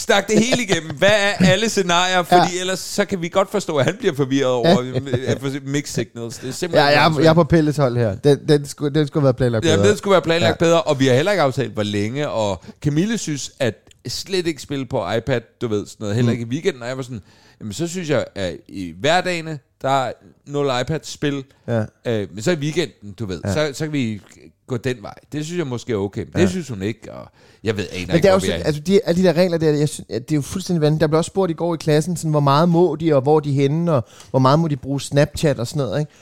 snak 0.00 0.28
det 0.28 0.38
hele 0.44 0.62
igennem. 0.62 0.96
Hvad 0.96 1.08
er 1.10 1.46
alle 1.52 1.68
scenarier? 1.68 2.22
Fordi 2.22 2.54
ja. 2.54 2.60
ellers 2.60 2.78
så 2.78 3.04
kan 3.04 3.22
vi 3.22 3.28
godt 3.28 3.50
forstå, 3.50 3.76
at 3.76 3.84
han 3.84 3.96
bliver 3.98 4.14
forvirret 4.14 4.50
over 4.52 4.82
ja. 4.82 5.58
mix 5.64 5.88
signals. 5.88 6.36
Det 6.36 6.42
er 6.42 6.46
Ja, 6.46 6.52
simpelthen 6.52 6.92
jeg, 6.92 7.06
er, 7.06 7.20
jeg 7.20 7.28
er 7.30 7.34
på 7.34 7.44
Pelles 7.44 7.76
hold 7.76 7.96
her. 7.96 8.14
Den, 8.14 8.38
den, 8.48 8.66
skulle, 8.66 8.94
den 8.94 9.06
skulle 9.06 9.24
være 9.24 9.34
planlagt 9.34 9.64
Ja, 9.66 9.76
bedre. 9.76 9.88
den 9.88 9.96
skulle 9.96 10.12
være 10.12 10.22
planlagt 10.22 10.60
Ja. 10.60 10.66
ja. 10.66 10.70
bedre, 10.70 10.82
og 10.82 11.00
vi 11.00 11.06
har 11.06 11.14
heller 11.14 11.32
ikke 11.32 11.42
aftalt, 11.42 11.72
hvor 11.72 11.82
længe, 11.82 12.28
og 12.28 12.64
Camille 12.84 13.18
synes, 13.18 13.52
at 13.58 13.74
slet 14.08 14.46
ikke 14.46 14.62
spille 14.62 14.86
på 14.86 15.12
iPad, 15.12 15.40
du 15.60 15.68
ved, 15.68 15.86
sådan 15.86 15.96
noget, 16.00 16.16
heller 16.16 16.32
ikke 16.32 16.42
i 16.44 16.46
weekenden, 16.46 16.82
og 16.82 16.88
jeg 16.88 16.96
var 16.96 17.02
sådan, 17.02 17.20
jamen 17.60 17.72
så 17.72 17.86
synes 17.86 18.10
jeg, 18.10 18.24
at 18.34 18.56
i 18.68 18.94
hverdagene, 19.00 19.58
der 19.82 19.88
er 19.88 20.12
nul 20.46 20.66
iPad-spil, 20.80 21.44
Ja. 21.68 21.84
øh, 22.04 22.28
men 22.34 22.42
så 22.42 22.50
i 22.50 22.54
weekenden, 22.54 23.12
du 23.12 23.26
ved, 23.26 23.40
Ja. 23.44 23.52
så, 23.52 23.78
så 23.78 23.84
kan 23.84 23.92
vi 23.92 24.20
gå 24.66 24.76
den 24.76 25.02
vej. 25.02 25.14
Det 25.32 25.44
synes 25.44 25.58
jeg 25.58 25.66
måske 25.66 25.92
er 25.92 25.96
okay, 25.96 26.20
men 26.20 26.30
Ja. 26.36 26.40
det 26.40 26.50
synes 26.50 26.68
hun 26.68 26.82
ikke, 26.82 27.12
og 27.12 27.28
jeg 27.64 27.76
ved 27.76 27.86
aner 27.92 28.06
Men 28.06 28.16
ikke, 28.16 28.22
det 28.22 28.28
er 28.34 28.38
hvor 28.38 28.46
vi 28.46 28.50
er. 28.52 28.54
altså 28.64 28.80
de, 28.80 29.00
alle 29.04 29.22
de 29.22 29.26
der 29.26 29.32
regler 29.32 29.58
der, 29.58 29.70
jeg 29.70 29.88
synes, 29.88 30.06
det 30.08 30.32
er 30.32 30.36
jo 30.36 30.40
fuldstændig 30.40 30.80
vanvittigt. 30.80 31.00
Der 31.00 31.06
blev 31.06 31.18
også 31.18 31.28
spurgt 31.28 31.50
i 31.50 31.54
går 31.54 31.74
i 31.74 31.76
klassen, 31.80 32.16
sådan, 32.16 32.30
hvor 32.30 32.40
meget 32.40 32.68
må 32.68 32.96
de, 32.96 33.12
og 33.14 33.22
hvor 33.22 33.40
de 33.40 33.52
henne, 33.52 33.92
og 33.92 34.04
hvor 34.30 34.38
meget 34.38 34.58
må 34.58 34.68
de 34.68 34.76
bruge 34.76 35.00
Snapchat 35.00 35.58
og 35.58 35.66
sådan 35.66 35.78
noget, 35.86 36.00
ikke? 36.00 36.12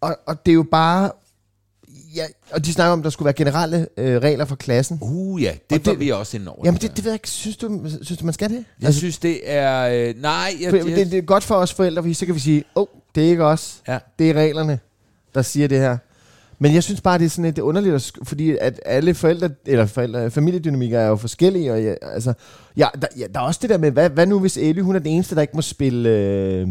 Og, 0.00 0.16
og 0.26 0.46
det 0.46 0.52
er 0.52 0.54
jo 0.54 0.66
bare... 0.70 1.10
Ja, 2.16 2.24
og 2.50 2.64
de 2.64 2.72
snakker 2.72 2.92
om, 2.92 2.98
at 3.00 3.04
der 3.04 3.10
skulle 3.10 3.26
være 3.26 3.34
generelle 3.34 3.86
øh, 3.96 4.16
regler 4.22 4.44
for 4.44 4.56
klassen. 4.56 4.98
Uh 5.02 5.42
ja, 5.42 5.50
Og 5.50 5.56
det 5.70 5.86
var 5.86 5.92
det- 5.92 6.00
vi 6.00 6.10
også 6.10 6.36
inde 6.36 6.50
over. 6.50 6.62
Jamen 6.64 6.80
det, 6.80 6.96
det 6.96 7.04
ved 7.04 7.10
jeg 7.12 7.14
ikke. 7.14 7.30
Synes 7.30 7.56
du, 7.56 7.80
synes 8.02 8.18
du 8.18 8.24
man 8.24 8.34
skal 8.34 8.50
det? 8.50 8.64
jeg 8.82 8.94
synes, 8.94 9.18
det 9.18 9.40
er... 9.44 9.88
Øh, 10.08 10.14
nej, 10.22 10.54
jeg, 10.60 10.70
For, 10.70 10.76
jeg, 10.76 10.86
det, 10.86 11.10
det 11.10 11.18
er 11.18 11.22
godt 11.22 11.44
for 11.44 11.54
os 11.54 11.72
forældre, 11.74 12.02
fordi 12.02 12.14
så 12.14 12.26
kan 12.26 12.34
vi 12.34 12.40
sige, 12.40 12.64
åh, 12.76 12.82
oh, 12.82 12.86
det 13.14 13.26
er 13.26 13.30
ikke 13.30 13.44
os. 13.44 13.82
Ja. 13.88 13.98
Det 14.18 14.30
er 14.30 14.34
reglerne, 14.34 14.78
der 15.34 15.42
siger 15.42 15.68
det 15.68 15.78
her. 15.78 15.96
Men 16.58 16.74
jeg 16.74 16.82
synes 16.82 17.00
bare, 17.00 17.18
det 17.18 17.24
er 17.24 17.28
sådan 17.28 17.44
lidt 17.44 17.58
underligt, 17.58 18.12
fordi 18.22 18.56
at 18.60 18.80
alle 18.86 19.14
forældre, 19.14 19.50
eller 19.66 19.86
forældre, 19.86 20.30
familiedynamikker 20.30 20.98
er 20.98 21.06
jo 21.06 21.16
forskellige, 21.16 21.72
og 21.72 21.84
jeg, 21.84 21.96
altså, 22.02 22.32
ja, 22.76 22.86
der, 23.02 23.06
ja, 23.18 23.26
der 23.34 23.40
er 23.40 23.44
også 23.44 23.58
det 23.62 23.70
der 23.70 23.78
med, 23.78 23.90
hvad, 23.90 24.10
hvad 24.10 24.26
nu 24.26 24.40
hvis 24.40 24.56
Ellie, 24.56 24.82
hun 24.82 24.94
er 24.94 24.98
den 24.98 25.08
eneste, 25.12 25.34
der 25.34 25.40
ikke 25.40 25.56
må 25.56 25.62
spille, 25.62 26.08
øh, 26.08 26.68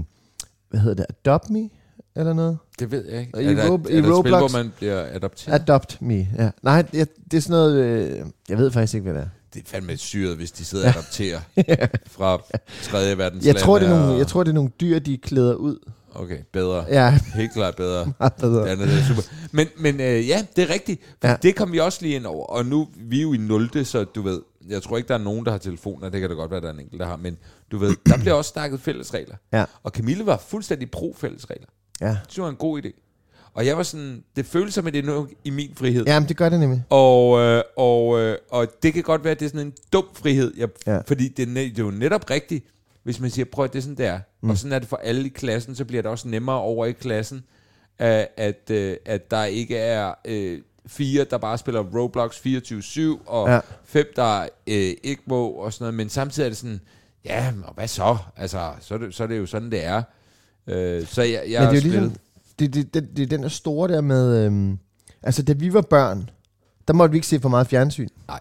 hvad 0.70 0.80
hedder 0.80 0.96
det, 0.96 1.06
Adopt 1.26 1.50
Me, 1.50 1.70
eller 2.16 2.34
noget? 2.34 2.58
det 2.80 2.92
ved 2.92 3.06
jeg 3.10 3.20
ikke. 3.20 3.42
I 3.42 3.46
er 3.46 3.54
der, 3.54 3.64
Rob- 3.70 3.86
er 3.86 3.90
i 3.90 3.94
der 3.94 3.98
et 4.00 4.04
spil, 4.04 4.14
Roblox? 4.14 4.52
hvor 4.52 4.60
man 4.64 4.74
bliver 4.78 5.06
adopteret? 5.12 5.62
Adopt 5.62 6.02
Me, 6.02 6.28
ja. 6.38 6.50
Nej, 6.64 6.86
jeg, 6.94 7.08
det 7.32 7.38
er 7.38 7.42
sådan 7.42 7.52
noget, 7.52 7.76
øh, 7.86 8.26
jeg 8.50 8.58
ved 8.58 8.72
faktisk 8.72 8.94
ikke, 8.94 9.04
hvad 9.04 9.14
det 9.14 9.22
er. 9.22 9.28
Det 9.54 9.62
er 9.66 9.70
fandme 9.70 9.98
syret, 9.98 10.36
hvis 10.36 10.52
de 10.52 10.66
sidder 10.66 10.86
og 10.86 10.90
adopterer 10.92 11.40
fra 12.18 12.42
tredje 12.84 13.18
verdens 13.18 13.46
Jeg 13.46 13.56
tror, 13.56 13.80
det 13.80 13.86
er 13.86 13.90
nogle, 13.90 14.14
og- 14.14 14.18
jeg 14.18 14.28
tror, 14.28 14.44
det 14.44 14.50
er 14.50 14.56
nogle 14.56 14.72
dyr, 14.82 15.00
de 15.00 15.18
klæder 15.18 15.54
ud. 15.56 15.78
Okay, 16.18 16.38
bedre. 16.54 16.86
Ja, 16.90 17.20
Helt 17.36 17.54
klart 17.54 17.76
bedre. 17.76 18.06
meget 18.20 18.34
bedre. 18.34 18.64
Det 18.64 18.68
andet 18.70 18.88
det 18.88 19.00
er 19.00 19.04
super. 19.04 19.22
Men, 19.52 19.68
men 19.78 20.02
øh, 20.02 20.28
ja, 20.28 20.46
det 20.56 20.64
er 20.70 20.74
rigtigt. 20.74 21.02
Ja. 21.24 21.30
ja. 21.30 21.36
Det 21.42 21.56
kom 21.56 21.72
vi 21.72 21.80
også 21.80 22.00
lige 22.02 22.16
ind 22.16 22.26
over. 22.26 22.46
Og 22.46 22.66
nu 22.66 22.88
vi 22.96 23.18
er 23.18 23.22
jo 23.22 23.34
i 23.34 23.38
0. 23.38 23.86
så 23.86 24.04
du 24.04 24.22
ved, 24.22 24.42
jeg 24.70 24.84
tror 24.84 24.98
ikke, 24.98 25.08
der 25.08 25.14
er 25.14 25.18
nogen, 25.24 25.46
der 25.46 25.52
har 25.52 25.58
telefoner. 25.58 26.10
Det 26.10 26.22
kan 26.22 26.30
da 26.30 26.36
godt 26.36 26.52
være, 26.52 26.62
der 26.62 26.68
er 26.68 26.74
en 26.74 26.80
enkelt, 26.80 27.00
der 27.00 27.06
har. 27.06 27.16
Men 27.18 27.38
du 27.72 27.78
ved, 27.78 27.96
der 28.06 28.18
bliver 28.18 28.34
også 28.34 28.52
snakket 28.52 28.80
fællesregler. 28.80 29.36
Ja. 29.54 29.66
Og 29.84 29.92
Camille 29.92 30.26
var 30.26 30.38
fuldstændig 30.48 30.92
pro 30.92 31.16
fællesregler. 31.18 31.68
Ja. 32.02 32.08
Det 32.08 32.18
synes 32.28 32.38
jeg 32.38 32.44
var 32.44 32.50
en 32.50 32.56
god 32.56 32.82
idé. 32.82 33.02
Og 33.54 33.66
jeg 33.66 33.78
var 33.78 33.84
sådan, 33.84 34.24
det 34.36 34.46
føles 34.46 34.74
som, 34.74 34.88
er 34.88 35.02
nu 35.02 35.28
i 35.44 35.50
min 35.50 35.72
frihed. 35.76 36.06
Jamen, 36.06 36.30
det 36.30 36.38
gør 36.38 36.50
det 36.50 36.60
nemlig. 36.60 36.84
Og, 36.90 37.40
øh, 37.40 37.64
og, 37.78 38.20
øh, 38.20 38.38
og 38.52 38.68
det 38.84 38.94
kan 38.94 39.04
godt 39.04 39.24
være, 39.24 39.32
at 39.32 39.40
det 39.40 39.46
er 39.46 39.50
sådan 39.50 39.68
en 39.68 39.74
dum 39.94 40.06
frihed. 40.14 40.54
Jeg, 40.58 40.70
Ja. 40.88 41.00
Fordi 41.08 41.28
det 41.28 41.50
er, 41.50 41.54
det 41.54 41.80
er 41.80 41.84
jo 41.84 41.92
netop 41.92 42.30
rigtigt, 42.30 42.66
hvis 43.04 43.20
man 43.20 43.30
siger, 43.30 43.46
prøv 43.52 43.66
at 43.66 43.74
det 43.74 43.80
er 43.80 43.84
sådan, 43.84 43.98
det 43.98 44.06
er. 44.06 44.20
Mm. 44.42 44.50
Og 44.50 44.58
sådan 44.58 44.72
er 44.72 44.80
det 44.80 44.88
for 44.88 44.98
alle 44.98 45.26
i 45.26 45.30
klassen, 45.30 45.76
så 45.76 45.86
bliver 45.86 46.02
det 46.02 46.12
også 46.12 46.28
nemmere 46.28 46.60
over 46.60 46.86
i 46.86 46.92
klassen, 46.92 47.44
at, 48.00 48.28
at, 48.38 48.72
øh, 48.72 48.98
at 49.06 49.32
der 49.32 49.44
ikke 49.44 49.78
er 49.78 50.14
øh, 50.26 50.62
fire, 50.88 51.24
der 51.24 51.38
bare 51.38 51.58
spiller 51.58 51.82
Roblox 51.82 52.36
24-7, 52.36 53.30
og 53.30 53.50
ja. 53.50 53.60
fem, 53.86 54.14
der 54.16 54.42
øh, 54.68 54.94
ikke 55.04 55.22
må, 55.26 55.48
og 55.48 55.74
sådan 55.74 55.84
noget. 55.84 55.94
Men 55.94 56.10
samtidig 56.10 56.46
er 56.46 56.50
det 56.50 56.58
sådan, 56.58 56.82
ja, 57.26 57.54
og 57.64 57.74
hvad 57.74 57.88
så? 57.88 58.18
Altså, 58.38 58.72
så 58.80 58.94
er 58.94 58.98
det, 58.98 59.16
så 59.16 59.24
er 59.24 59.28
det 59.28 59.38
jo 59.38 59.46
sådan, 59.46 59.72
det 59.72 59.86
er. 59.86 60.04
Øh, 60.68 61.06
så 61.08 61.22
jeg, 61.22 61.32
jeg 61.32 61.42
Men 61.42 61.50
det 61.50 61.58
er 61.60 61.74
jo 61.74 61.80
spillet. 61.80 61.84
ligesom, 62.02 62.14
det, 62.60 62.74
det, 62.74 62.94
det, 62.94 63.18
det 63.18 63.24
er 63.24 63.28
den 63.28 63.44
der 63.44 63.50
store 63.50 63.88
der 63.94 64.02
med, 64.02 64.46
øhm, 64.46 64.78
altså 65.24 65.44
da 65.44 65.54
vi 65.54 65.74
var 65.74 65.82
børn, 65.82 66.30
der 66.88 66.94
måtte 66.94 67.12
vi 67.12 67.18
ikke 67.18 67.28
se 67.28 67.40
for 67.40 67.50
meget 67.50 67.68
fjernsyn. 67.68 68.08
Nej. 68.28 68.40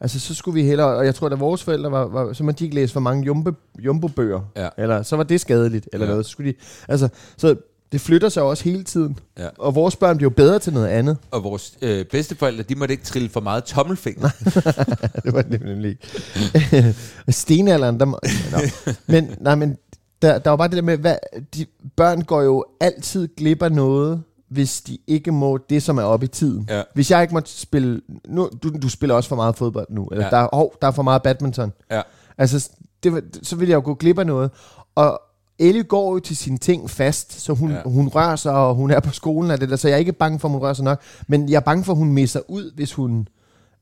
Altså 0.00 0.20
så 0.20 0.34
skulle 0.34 0.54
vi 0.54 0.62
hellere, 0.66 0.86
og 0.96 1.04
jeg 1.06 1.14
tror, 1.14 1.28
at 1.28 1.40
vores 1.40 1.62
forældre 1.64 1.90
var, 1.90 2.04
var 2.06 2.32
så 2.32 2.44
måtte 2.44 2.58
de 2.58 2.64
ikke 2.64 2.74
læse 2.74 2.92
for 2.92 3.00
mange 3.00 3.24
jumbo, 3.26 3.50
jumbo-bøger. 3.78 4.40
Ja. 4.56 4.68
Eller 4.78 5.02
så 5.02 5.16
var 5.16 5.22
det 5.22 5.40
skadeligt, 5.40 5.88
eller 5.92 6.06
Ja. 6.06 6.10
noget. 6.10 6.26
Så, 6.26 6.30
skulle 6.32 6.52
de, 6.52 6.56
altså, 6.88 7.08
så 7.36 7.56
det 7.92 8.00
flytter 8.00 8.28
sig 8.28 8.42
også 8.42 8.64
hele 8.64 8.84
tiden. 8.84 9.18
Ja. 9.38 9.48
Og 9.58 9.74
vores 9.74 9.96
børn 9.96 10.16
bliver 10.16 10.30
jo 10.30 10.34
bedre 10.34 10.58
til 10.58 10.72
noget 10.72 10.88
andet. 10.88 11.16
Og 11.30 11.44
vores 11.44 11.74
øh, 11.82 12.04
bedsteforældre, 12.04 12.62
de 12.62 12.74
måtte 12.74 12.92
ikke 12.92 13.04
trille 13.04 13.28
for 13.28 13.40
meget 13.40 13.64
tommelfinger. 13.64 14.28
det 15.24 15.32
var 15.32 15.42
det 15.42 15.62
nemlig 15.62 15.90
ikke. 15.90 16.94
Stenalderen, 17.28 17.98
der 18.00 18.04
må, 18.04 18.18
nå. 18.52 18.58
Men, 19.06 19.30
nej, 19.40 19.54
men 19.54 19.76
der, 20.22 20.38
der 20.38 20.50
var 20.50 20.56
bare 20.56 20.68
det 20.68 20.76
der 20.76 20.82
med, 20.82 20.96
hvad, 20.98 21.16
de, 21.54 21.66
børn 21.96 22.22
går 22.22 22.42
jo 22.42 22.64
altid 22.80 23.28
glip 23.36 23.62
af 23.62 23.72
noget, 23.72 24.22
hvis 24.48 24.80
de 24.80 24.98
ikke 25.06 25.32
må 25.32 25.58
det, 25.58 25.82
som 25.82 25.98
er 25.98 26.02
oppe 26.02 26.24
i 26.24 26.28
tiden. 26.28 26.66
Ja. 26.70 26.82
Hvis 26.94 27.10
jeg 27.10 27.22
ikke 27.22 27.34
må 27.34 27.40
spille... 27.46 28.00
Nu, 28.28 28.50
du, 28.62 28.70
du 28.82 28.88
spiller 28.88 29.14
også 29.14 29.28
for 29.28 29.36
meget 29.36 29.56
fodbold 29.56 29.86
nu. 29.90 30.06
Eller 30.06 30.24
Ja. 30.24 30.30
der, 30.30 30.36
er, 30.36 30.48
hov, 30.52 30.74
der 30.82 30.88
er 30.88 30.92
for 30.92 31.02
meget 31.02 31.22
badminton. 31.22 31.72
Ja. 31.90 32.02
Altså, 32.38 32.70
det, 33.02 33.38
så 33.42 33.56
vil 33.56 33.68
jeg 33.68 33.74
jo 33.74 33.82
gå 33.84 33.94
glip 33.94 34.18
af 34.18 34.26
noget. 34.26 34.50
Og 34.94 35.20
Ellie 35.58 35.82
går 35.82 36.12
jo 36.12 36.18
til 36.18 36.36
sine 36.36 36.58
ting 36.58 36.90
fast, 36.90 37.40
så 37.40 37.52
hun. 37.54 37.70
Ja. 37.70 37.82
hun 37.84 38.08
rører 38.08 38.36
sig, 38.36 38.52
og 38.52 38.74
hun 38.74 38.90
er 38.90 39.00
på 39.00 39.10
skolen 39.12 39.50
og 39.50 39.60
det 39.60 39.68
der, 39.70 39.76
så 39.76 39.88
jeg 39.88 39.94
er 39.94 39.98
ikke 39.98 40.12
bange 40.12 40.38
for, 40.38 40.48
at 40.48 40.52
hun 40.52 40.60
rører 40.62 40.72
sig 40.74 40.84
nok. 40.84 41.00
Men 41.28 41.48
jeg 41.48 41.56
er 41.56 41.60
bange 41.60 41.84
for, 41.84 41.92
at 41.92 41.98
hun 41.98 42.12
misser 42.12 42.40
ud, 42.48 42.72
hvis 42.74 42.92
hun, 42.92 43.28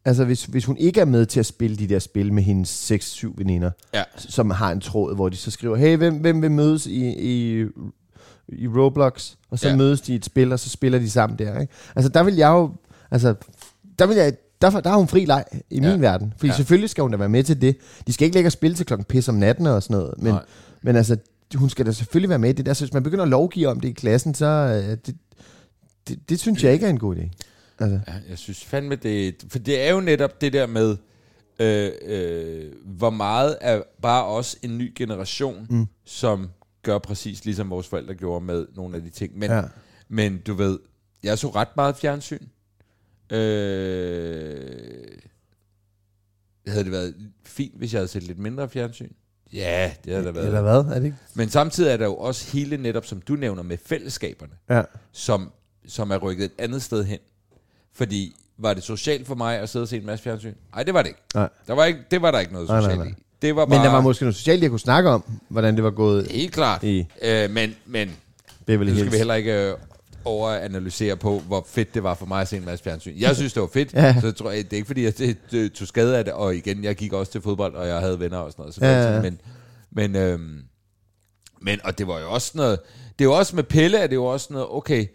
altså 0.05 0.25
hvis, 0.25 0.45
hvis 0.45 0.65
hun 0.65 0.77
ikke 0.77 1.01
er 1.01 1.05
med 1.05 1.27
til 1.27 1.41
at 1.41 1.47
spille 1.47 1.77
de 1.77 1.89
der 1.89 1.99
spil 1.99 2.33
med 2.33 2.43
hendes 2.43 2.93
6-7 2.93 3.33
veninder, 3.37 3.71
Ja. 3.95 4.03
som 4.17 4.51
har 4.51 4.73
en 4.73 4.81
tråd, 4.81 5.15
hvor 5.15 5.29
de 5.29 5.37
så 5.37 5.51
skriver, 5.51 5.77
hey, 5.77 5.97
hvem, 5.97 6.15
hvem 6.15 6.43
vil 6.43 6.51
mødes 6.51 6.87
i, 6.87 7.07
i, 7.09 7.65
i 8.49 8.67
Roblox? 8.69 9.33
Og 9.51 9.59
så 9.59 9.69
ja. 9.69 9.77
Mødes 9.77 10.01
de 10.01 10.13
i 10.13 10.17
et 10.17 10.25
spil, 10.25 10.53
og 10.53 10.59
så 10.61 10.69
spiller 10.71 10.99
de 10.99 11.11
sammen 11.11 11.39
der. 11.39 11.61
Ikke? 11.61 11.73
Altså 11.97 12.09
der 12.09 12.23
vil 12.23 12.35
jeg 12.37 12.49
jo, 12.49 12.71
altså 13.11 13.35
der 13.99 14.07
vil 14.07 14.17
jeg, 14.17 14.33
der, 14.63 14.81
der 14.81 14.91
har 14.91 14.97
hun 14.99 15.09
fri 15.09 15.25
leg 15.25 15.45
i 15.71 15.81
ja. 15.81 15.91
Min 15.93 16.01
verden. 16.01 16.33
Fordi 16.37 16.47
ja. 16.47 16.53
Ja. 16.53 16.57
selvfølgelig 16.57 16.91
skal 16.91 17.03
hun 17.03 17.11
da 17.11 17.17
være 17.17 17.29
med 17.29 17.45
til 17.45 17.61
det. 17.61 17.77
De 18.07 18.13
skal 18.13 18.25
ikke 18.25 18.37
ligge 18.37 18.49
og 18.49 18.53
spille 18.53 18.75
til 18.77 18.87
klokken 18.87 19.05
pis 19.05 19.29
om 19.29 19.35
natten 19.35 19.67
og 19.67 19.83
sådan 19.83 19.97
noget. 19.97 20.15
Men, 20.19 20.33
Nej. 20.33 20.43
men 20.83 20.97
altså, 20.97 21.17
hun 21.55 21.71
skal 21.71 21.87
da 21.87 21.93
selvfølgelig 21.93 22.29
være 22.31 22.39
med 22.39 22.51
i 22.51 22.53
det 22.53 22.67
der. 22.67 22.73
Så 22.73 22.85
hvis 22.85 22.93
man 22.93 23.03
begynder 23.03 23.23
at 23.25 23.29
lovgive 23.31 23.69
om 23.69 23.81
det 23.81 23.89
i 23.89 23.93
klassen, 23.93 24.35
så 24.35 24.47
øh, 24.47 24.97
det, 25.07 25.17
det, 26.09 26.29
det 26.29 26.41
synes 26.41 26.65
jeg 26.65 26.73
ikke 26.73 26.87
er 26.87 26.91
en 26.91 26.99
god 26.99 27.17
idé. 27.17 27.29
Altså, 27.81 28.01
Ja, 28.09 28.15
jeg 28.29 28.39
synes 28.39 28.65
fandme, 28.65 28.95
det, 28.97 29.45
for 29.49 29.59
det 29.59 29.81
er 29.81 29.93
jo 29.93 30.01
netop 30.01 30.41
det 30.41 30.53
der 30.53 30.67
med, 30.67 30.97
øh, 31.59 31.93
øh, 32.03 32.73
hvor 32.85 33.11
meget 33.11 33.59
er 33.61 33.83
bare 34.03 34.25
også 34.25 34.57
en 34.63 34.79
ny 34.79 34.93
generation, 34.97 35.67
mm. 35.71 35.87
som 36.05 36.51
gør 36.83 36.99
præcis 36.99 37.45
ligesom 37.45 37.71
vores 37.71 37.87
forældre 37.89 38.15
gjorde 38.15 38.45
med 38.45 38.67
nogle 38.77 38.97
af 38.97 39.03
de 39.03 39.11
ting. 39.11 39.39
Men, 39.39 39.51
Ja. 39.51 39.63
men 40.09 40.39
du 40.39 40.55
ved, 40.55 40.79
jeg 41.23 41.39
så 41.39 41.49
ret 41.49 41.77
meget 41.77 41.97
fjernsyn. 41.97 42.47
Øh, 43.33 45.19
havde 46.67 46.85
det 46.85 46.93
været 46.93 47.15
fint, 47.45 47.75
hvis 47.79 47.93
jeg 47.93 47.99
havde 47.99 48.09
set 48.09 48.23
lidt 48.23 48.39
mindre 48.39 48.69
fjernsyn? 48.69 49.11
Ja, 49.53 49.93
det 50.05 50.13
havde 50.13 50.27
det 50.27 50.35
været. 50.35 50.47
eller 50.47 50.63
hvad? 50.63 50.95
Er 50.95 50.99
det 50.99 51.05
ikke? 51.05 51.17
Men 51.35 51.49
samtidig 51.49 51.91
er 51.93 51.97
der 51.97 52.05
jo 52.05 52.17
også 52.17 52.53
hele 52.53 52.77
netop, 52.77 53.07
som 53.07 53.21
du 53.21 53.33
nævner, 53.35 53.63
med 53.63 53.79
fællesskaberne 53.85 54.53
Ja. 54.71 54.83
som, 55.13 55.53
som 55.87 56.11
er 56.11 56.17
rykket 56.17 56.45
et 56.45 56.53
andet 56.59 56.83
sted 56.83 57.05
hen. 57.05 57.19
Fordi, 58.01 58.37
var 58.59 58.75
det 58.75 58.83
socialt 58.83 59.27
for 59.27 59.35
mig 59.35 59.59
at 59.59 59.69
sidde 59.69 59.83
og 59.83 59.89
se 59.89 59.97
en 59.97 60.07
masse 60.07 60.23
fjernsyn? 60.23 60.55
Nej, 60.75 60.83
det 60.83 60.95
var 60.95 61.03
det 61.03 61.09
ikke. 61.09 61.21
Nej. 61.35 61.49
Der 61.67 61.75
var 61.75 61.85
ikke 61.85 62.01
det 62.11 62.23
var 62.23 62.31
der 62.31 62.39
ikke 62.41 62.53
noget 62.53 62.69
Nej, 62.69 62.77
nej, 62.81 62.91
socialt 62.91 63.01
nej. 63.01 63.09
i. 63.19 63.23
Det 63.43 63.57
var 63.57 63.67
bare... 63.67 63.79
Men 63.79 63.87
der 63.87 63.93
var 63.93 64.01
måske 64.01 64.25
noget 64.25 64.37
socialt, 64.37 64.63
jeg 64.63 64.71
kunne 64.71 64.81
snakke 64.81 65.11
om, 65.11 65.25
hvordan 65.49 65.75
det 65.77 65.85
var 65.85 65.91
gået 65.91 66.27
Helt 66.31 66.53
klart. 66.53 66.83
i 66.85 67.07
Øh, 67.23 67.51
men, 67.51 67.75
men 67.87 68.11
Beverly 68.67 68.89
nu 68.89 68.95
skal 68.95 69.03
Hills. 69.03 69.13
vi 69.13 69.17
heller 69.17 69.35
ikke 69.35 69.69
øh, 69.71 69.75
overanalysere 70.25 71.17
på, 71.17 71.39
hvor 71.39 71.67
fedt 71.69 71.95
det 71.95 72.03
var 72.03 72.15
for 72.15 72.27
mig 72.27 72.41
at 72.41 72.49
se 72.49 72.57
en 72.57 72.65
masse 72.65 72.83
fjernsyn. 72.85 73.15
Jeg 73.19 73.37
synes, 73.37 73.53
det 73.53 73.61
var 73.61 73.69
fedt. 73.73 73.93
Ja. 73.95 74.17
Så 74.21 74.27
jeg 74.27 74.37
tror, 74.37 74.51
jeg, 74.51 74.65
det 74.65 74.73
er 74.73 74.77
ikke 74.77 74.87
fordi, 74.87 75.05
jeg 75.05 75.19
det, 75.19 75.37
det, 75.51 75.73
tog 75.73 75.89
skade 75.89 76.19
af 76.19 76.25
det. 76.25 76.33
Og 76.35 76.57
igen, 76.57 76.85
jeg 76.85 76.97
gik 76.97 77.13
også 77.13 77.33
til 77.33 77.41
fodbold, 77.41 77.75
og 77.75 77.87
jeg 77.89 77.99
havde 78.01 78.21
venner 78.21 78.39
og 78.39 78.53
sådan 78.53 78.63
noget. 78.63 78.75
Så 78.75 78.81
Ja, 78.85 79.15
ja, 79.15 79.23
men, 79.23 79.41
men, 79.91 80.17
øhm, 80.17 80.59
men, 81.63 81.81
og 81.85 81.99
det 81.99 82.07
var 82.07 82.21
jo 82.21 82.31
også 82.33 82.53
noget... 82.55 82.79
Det 83.19 83.25
er 83.25 83.29
jo 83.29 83.33
også 83.39 83.57
med 83.57 83.65
Pelle, 83.65 83.99
er 83.99 84.07
det 84.07 84.15
jo 84.17 84.25
også 84.25 84.47
noget, 84.53 84.67
okay, 84.71 85.07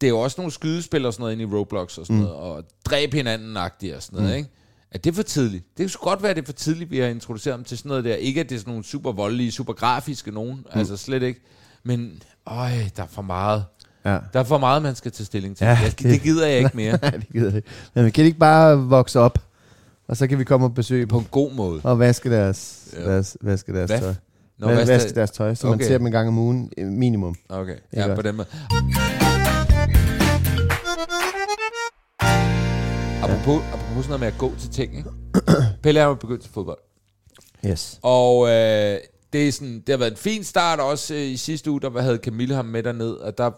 det 0.00 0.06
er 0.06 0.10
jo 0.10 0.18
også 0.18 0.34
nogle 0.40 0.52
skydespil 0.52 1.06
og 1.06 1.12
sådan 1.12 1.22
noget 1.22 1.32
inde 1.32 1.44
i 1.44 1.46
Roblox 1.58 1.98
og 1.98 2.06
sådan 2.06 2.16
mm. 2.16 2.22
noget, 2.22 2.36
og 2.36 2.64
dræb 2.84 3.14
hinanden-agtigt 3.14 3.94
og 3.96 4.02
sådan 4.02 4.20
noget, 4.22 4.36
ikke? 4.36 4.48
Er 4.90 4.98
det 4.98 5.14
for 5.14 5.22
tidligt? 5.22 5.64
Det 5.78 5.90
kan 5.90 5.98
godt 6.00 6.22
være, 6.22 6.30
at 6.30 6.36
det 6.36 6.42
er 6.42 6.46
for 6.46 6.52
tidligt, 6.52 6.90
vi 6.90 6.98
har 6.98 7.06
introduceret 7.06 7.56
dem 7.56 7.64
til 7.64 7.78
sådan 7.78 7.88
noget 7.88 8.04
der. 8.04 8.14
Ikke, 8.14 8.40
at 8.40 8.48
det 8.48 8.54
er 8.54 8.58
sådan 8.58 8.70
nogle 8.70 8.84
super 8.84 9.12
voldelige, 9.12 9.52
super 9.52 9.72
grafiske 9.72 10.30
nogen, 10.30 10.54
mm. 10.56 10.78
altså 10.78 10.96
slet 10.96 11.22
ikke. 11.22 11.40
Men, 11.84 12.22
øj, 12.46 12.70
der 12.96 13.02
er 13.02 13.06
for 13.06 13.22
meget. 13.22 13.64
Ja. 14.04 14.18
Der 14.32 14.40
er 14.40 14.44
for 14.44 14.58
meget, 14.58 14.82
man 14.82 14.94
skal 14.94 15.12
tage 15.12 15.24
stilling 15.26 15.56
til. 15.56 15.64
Ja, 15.64 15.78
det- 15.84 15.98
det 15.98 16.22
gider 16.22 16.46
jeg 16.46 16.58
ikke 16.58 16.70
mere. 16.74 16.98
Nej, 17.02 17.10
det 17.10 17.28
gider 17.32 17.46
jeg 17.46 17.56
ikke. 17.56 17.68
Men 17.94 18.10
kan 18.12 18.22
de 18.22 18.26
ikke 18.26 18.38
bare 18.38 18.78
vokse 18.78 19.20
op, 19.20 19.38
og 20.08 20.16
så 20.16 20.26
kan 20.26 20.38
vi 20.38 20.44
komme 20.44 20.66
og 20.66 20.74
besøge 20.74 21.06
På 21.06 21.18
en 21.18 21.26
god 21.30 21.52
måde. 21.52 21.80
og 21.84 21.98
vaske 21.98 22.30
deres, 22.30 22.88
Ja. 22.92 23.04
deres, 23.04 23.36
vaske 23.40 23.72
deres 23.74 23.90
Hvad? 23.90 24.00
tøj? 24.00 24.14
Nå, 24.58 24.66
vaske 24.66 24.92
vaske 24.92 25.14
deres 25.14 25.30
tøj, 25.30 25.54
så 25.54 25.66
man 25.66 25.74
Okay. 25.74 25.86
ser 25.86 25.98
dem 25.98 26.06
en 26.06 26.12
gang 26.12 26.28
om 26.28 26.38
ugen 26.38 26.70
minimum. 26.78 27.34
Okay, 27.48 27.76
ja, 27.92 28.14
på 28.14 28.22
den 28.22 28.36
måde. 28.36 28.46
Apropos, 33.48 33.66
apropos 33.72 34.04
sådan 34.04 34.08
noget 34.08 34.20
med 34.20 34.28
at 34.28 34.38
gå 34.38 34.52
til 34.58 34.70
ting, 34.70 34.96
ikke? 34.96 35.10
Pelle 35.82 36.00
er 36.00 36.04
jo 36.04 36.14
begyndt 36.14 36.42
til 36.42 36.50
fodbold. 36.50 36.78
Yes. 37.66 37.98
Og 38.02 38.48
øh, 38.48 38.98
det, 39.32 39.48
er 39.48 39.52
sådan, 39.52 39.74
det 39.74 39.88
har 39.88 39.96
været 39.96 40.10
en 40.10 40.16
fin 40.16 40.44
start 40.44 40.80
også 40.80 41.14
øh, 41.14 41.20
i 41.20 41.36
sidste 41.36 41.70
uge, 41.70 41.80
der 41.80 42.00
havde 42.00 42.16
Camille 42.16 42.54
ham 42.54 42.64
med 42.64 42.82
derned, 42.82 43.10
og 43.10 43.38
der, 43.38 43.50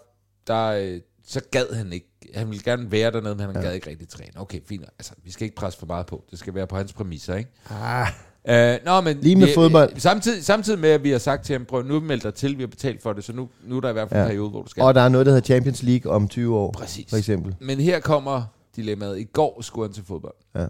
der 0.46 0.66
øh, 0.66 1.00
så 1.26 1.40
gad 1.50 1.74
han 1.74 1.92
ikke. 1.92 2.06
Han 2.34 2.50
ville 2.50 2.62
gerne 2.64 2.92
være 2.92 3.10
dernede, 3.10 3.34
men 3.34 3.46
han 3.46 3.54
ja. 3.54 3.60
gad 3.60 3.74
ikke 3.74 3.90
rigtig 3.90 4.08
træne. 4.08 4.30
Okay, 4.36 4.60
fint. 4.68 4.84
Altså, 4.98 5.12
vi 5.24 5.30
skal 5.30 5.44
ikke 5.44 5.56
presse 5.56 5.78
for 5.78 5.86
meget 5.86 6.06
på. 6.06 6.24
Det 6.30 6.38
skal 6.38 6.54
være 6.54 6.66
på 6.66 6.76
hans 6.76 6.92
præmisser, 6.92 7.36
ikke? 7.36 7.50
Ah, 7.70 8.08
Øh, 8.48 8.78
nå, 8.84 9.00
men 9.00 9.16
Lige 9.20 9.36
med 9.36 9.46
vi, 9.46 9.54
fodbold. 9.54 9.92
Samtidig, 9.96 10.44
samtidig 10.44 10.78
med, 10.78 10.90
at 10.90 11.04
vi 11.04 11.10
har 11.10 11.18
sagt 11.18 11.44
til 11.44 11.52
ham, 11.52 11.64
prøv 11.64 11.82
nu 11.82 12.00
meld 12.00 12.20
dig 12.20 12.34
til, 12.34 12.56
vi 12.56 12.62
har 12.62 12.68
betalt 12.68 13.02
for 13.02 13.12
det, 13.12 13.24
så 13.24 13.32
nu, 13.32 13.48
nu 13.64 13.76
er 13.76 13.80
der 13.80 13.88
i 13.88 13.92
hvert 13.92 14.08
fald. 14.08 14.20
Ja. 14.20 14.24
en 14.24 14.28
periode, 14.28 14.50
hvor 14.50 14.62
du 14.62 14.68
skal. 14.68 14.82
og 14.82 14.94
der 14.94 15.00
er 15.00 15.08
noget, 15.08 15.26
der 15.26 15.32
hedder 15.32 15.44
Champions 15.44 15.82
League 15.82 16.12
om 16.12 16.28
20 16.28 16.56
år, 16.56 16.72
Præcis. 16.72 17.10
for 17.10 17.16
eksempel. 17.16 17.54
Men 17.60 17.80
her 17.80 18.00
kommer 18.00 18.42
dilemmaet. 18.76 19.18
I 19.18 19.24
går 19.24 19.62
skulle 19.62 19.88
han 19.88 19.94
til 19.94 20.04
fodbold. 20.04 20.34
Ja. 20.54 20.66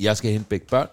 Jeg 0.00 0.16
skal 0.16 0.30
hente 0.30 0.48
begge 0.48 0.66
børn. 0.66 0.88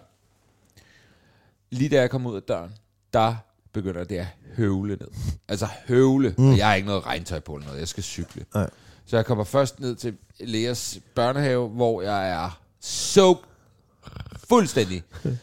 Lige 1.70 1.88
da 1.88 2.00
jeg 2.00 2.10
kom 2.10 2.26
ud 2.26 2.36
af 2.36 2.42
døren, 2.42 2.72
der 3.12 3.36
begynder 3.72 4.04
det 4.04 4.16
at 4.16 4.26
høvle 4.56 4.96
ned. 4.96 5.08
Altså 5.48 5.68
høvle. 5.88 6.34
Mm. 6.38 6.50
Og 6.50 6.58
jeg 6.58 6.66
har 6.66 6.74
ikke 6.74 6.86
noget 6.88 7.06
regntøj 7.06 7.40
på 7.40 7.54
eller 7.54 7.66
noget. 7.66 7.80
Jeg 7.80 7.88
skal 7.88 8.02
cykle. 8.02 8.44
Nej. 8.54 8.70
Så 9.06 9.16
jeg 9.16 9.26
kommer 9.26 9.44
først 9.44 9.80
ned 9.80 9.96
til 9.96 10.16
Leas 10.40 10.98
børnehave, 11.14 11.68
hvor 11.68 12.02
jeg 12.02 12.30
er 12.30 12.60
soaked 12.80 13.44
fuldstændig. 14.48 15.02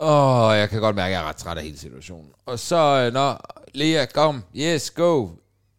Åh, 0.00 0.56
jeg 0.56 0.70
kan 0.70 0.80
godt 0.80 0.96
mærke, 0.96 1.06
at 1.06 1.12
jeg 1.12 1.24
er 1.24 1.28
ret 1.28 1.36
træt 1.36 1.56
af 1.56 1.62
hele 1.64 1.78
situationen. 1.78 2.30
Og 2.46 2.58
så, 2.58 2.76
øh, 2.76 3.12
nå, 3.12 3.36
Lea, 3.74 4.06
kom, 4.14 4.44
yes, 4.56 4.90
go. 4.90 5.28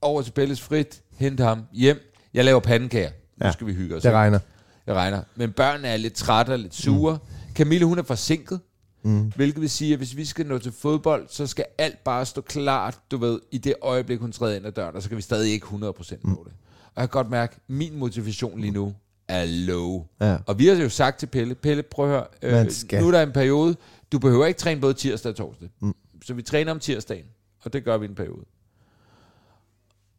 Over 0.01 0.21
til 0.21 0.31
Pelles 0.31 0.61
frit, 0.61 1.01
hent 1.11 1.39
ham 1.39 1.63
hjem. 1.73 2.13
Jeg 2.33 2.45
laver 2.45 2.59
pandekager. 2.59 3.11
Nu 3.43 3.51
skal 3.51 3.67
vi 3.67 3.73
hygge 3.73 3.95
os. 3.95 4.01
Det 4.01 4.09
ikke? 4.09 4.17
regner. 4.17 4.39
Jeg 4.87 4.95
regner. 4.95 5.21
Men 5.35 5.51
børnene 5.51 5.87
er 5.87 5.97
lidt 5.97 6.13
trætte 6.13 6.51
og 6.51 6.59
lidt 6.59 6.75
sure. 6.75 7.13
Mm. 7.13 7.53
Camille, 7.53 7.85
hun 7.85 7.99
er 7.99 8.03
forsinket. 8.03 8.59
Mm. 9.03 9.31
Hvilket 9.35 9.61
vil 9.61 9.69
sige, 9.69 9.93
at 9.93 9.99
hvis 9.99 10.17
vi 10.17 10.25
skal 10.25 10.45
nå 10.45 10.57
til 10.57 10.71
fodbold, 10.71 11.25
så 11.29 11.47
skal 11.47 11.65
alt 11.77 12.03
bare 12.03 12.25
stå 12.25 12.41
klart, 12.41 12.99
du 13.11 13.17
ved, 13.17 13.39
i 13.51 13.57
det 13.57 13.73
øjeblik, 13.81 14.19
hun 14.19 14.31
træder 14.31 14.55
ind 14.55 14.65
ad 14.65 14.71
døren, 14.71 14.95
og 14.95 15.03
så 15.03 15.09
kan 15.09 15.17
vi 15.17 15.21
stadig 15.21 15.51
ikke 15.51 15.65
100% 15.65 15.69
på 15.71 16.43
det. 16.45 16.53
Og 16.95 17.01
jeg 17.01 17.09
kan 17.09 17.09
godt 17.09 17.29
mærke, 17.29 17.53
at 17.55 17.61
min 17.67 17.99
motivation 17.99 18.59
lige 18.59 18.71
nu 18.71 18.93
er 19.27 19.45
low. 19.45 20.05
Ja. 20.21 20.37
Og 20.45 20.59
vi 20.59 20.67
har 20.67 20.75
jo 20.75 20.89
sagt 20.89 21.19
til 21.19 21.27
Pelle, 21.27 21.55
Pelle, 21.55 21.83
prøv 21.83 22.05
at 22.05 22.11
høre, 22.11 22.63
øh, 22.65 22.71
skal. 22.71 23.01
nu 23.01 23.07
er 23.07 23.11
der 23.11 23.23
en 23.23 23.31
periode, 23.31 23.75
du 24.11 24.19
behøver 24.19 24.45
ikke 24.45 24.59
træne 24.59 24.81
både 24.81 24.93
tirsdag 24.93 25.29
og 25.29 25.35
torsdag. 25.35 25.69
Mm. 25.79 25.95
Så 26.25 26.33
vi 26.33 26.41
træner 26.41 26.71
om 26.71 26.79
tirsdagen, 26.79 27.25
og 27.63 27.73
det 27.73 27.83
gør 27.83 27.97
vi 27.97 28.05
en 28.05 28.15
periode. 28.15 28.45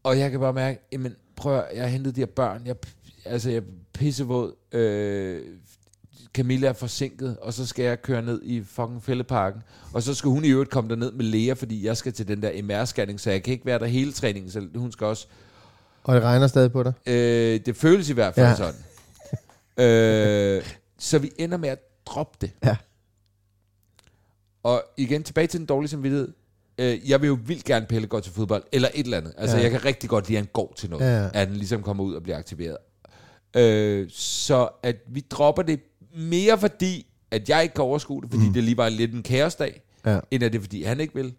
Og 0.02 0.18
jeg 0.18 0.30
kan 0.30 0.40
bare 0.40 0.52
mærke, 0.52 0.80
jamen 0.92 1.14
prøv 1.36 1.52
at, 1.54 1.58
høre, 1.58 1.68
jeg 1.74 1.82
har 1.82 1.88
hentet 1.88 2.16
de 2.16 2.20
her 2.20 2.26
børn, 2.26 2.62
jeg, 2.66 2.76
altså 3.28 3.50
jeg 3.50 3.56
er 3.56 3.62
pissevåd, 3.92 4.54
øh, 4.72 5.42
Camilla 6.34 6.68
er 6.68 6.72
forsinket, 6.72 7.36
og 7.42 7.52
så 7.52 7.66
skal 7.66 7.84
jeg 7.84 8.02
køre 8.02 8.22
ned 8.22 8.40
i 8.42 8.62
fucking 8.64 9.02
fældeparken. 9.02 9.62
Og 9.92 10.02
så 10.02 10.14
skal 10.14 10.30
hun 10.30 10.44
i 10.44 10.48
øvrigt 10.48 10.70
komme 10.70 10.90
derned 10.90 11.12
med 11.12 11.24
Lea, 11.24 11.52
fordi 11.52 11.86
jeg 11.86 11.96
skal 11.96 12.12
til 12.12 12.28
den 12.28 12.42
der 12.42 12.50
MR-scanning, 12.50 13.18
så 13.18 13.30
jeg 13.30 13.42
kan 13.42 13.52
ikke 13.52 13.66
være 13.66 13.78
der 13.78 13.86
hele 13.86 14.12
træningen, 14.12 14.50
så 14.50 14.68
hun 14.74 14.92
skal 14.92 15.06
også 15.06 15.26
Og 16.04 16.14
det 16.14 16.22
regner 16.22 16.46
stadig 16.46 16.72
på 16.72 16.82
dig. 16.82 16.92
Øh, 17.06 17.60
det 17.66 17.76
føles 17.76 18.10
i 18.10 18.12
hvert 18.12 18.34
fald 18.34 18.46
ja. 18.46 18.54
Sådan. 18.56 18.80
øh, 19.84 20.64
så 20.98 21.18
vi 21.18 21.32
ender 21.38 21.56
med 21.56 21.68
at 21.68 21.78
droppe 22.06 22.38
det. 22.40 22.50
Ja. 22.64 22.76
Og 24.62 24.82
igen, 24.96 25.22
tilbage 25.22 25.46
til 25.46 25.60
den 25.60 25.66
dårlige 25.66 25.90
samvittighed. 25.90 26.28
Øh, 26.78 27.10
jeg 27.10 27.20
vil 27.20 27.26
jo 27.26 27.38
vildt 27.46 27.64
gerne 27.64 27.86
Pelle 27.86 28.08
gå 28.08 28.20
til 28.20 28.32
fodbold, 28.32 28.62
eller 28.72 28.88
et 28.94 29.04
eller 29.04 29.16
andet. 29.16 29.34
Altså, 29.38 29.56
ja. 29.56 29.62
Jeg 29.62 29.70
kan 29.70 29.84
rigtig 29.84 30.10
godt 30.10 30.28
lide, 30.28 30.38
at 30.38 30.44
han 30.44 30.50
går 30.52 30.72
til 30.76 30.90
noget. 30.90 31.04
Ja. 31.04 31.24
At 31.24 31.48
han 31.48 31.56
ligesom 31.56 31.82
kommer 31.82 32.04
ud 32.04 32.14
og 32.14 32.22
bliver 32.22 32.38
aktiveret. 32.38 32.76
Øh, 33.56 34.06
så 34.10 34.68
at 34.82 34.96
vi 35.08 35.24
dropper 35.30 35.62
det 35.62 35.80
mere 36.16 36.58
fordi, 36.58 37.06
at 37.30 37.48
jeg 37.48 37.62
ikke 37.62 37.74
kan 37.74 37.84
overskue 37.84 38.22
det, 38.22 38.30
fordi 38.30 38.46
mm. 38.46 38.52
det 38.52 38.64
lige 38.64 38.76
var 38.76 38.88
lidt 38.88 39.14
en 39.14 39.22
kaosdag, 39.22 39.82
Ja. 40.06 40.18
end 40.30 40.42
at 40.44 40.52
det 40.52 40.58
er, 40.58 40.62
fordi 40.62 40.82
han 40.82 41.00
ikke 41.00 41.14
vil. 41.14 41.32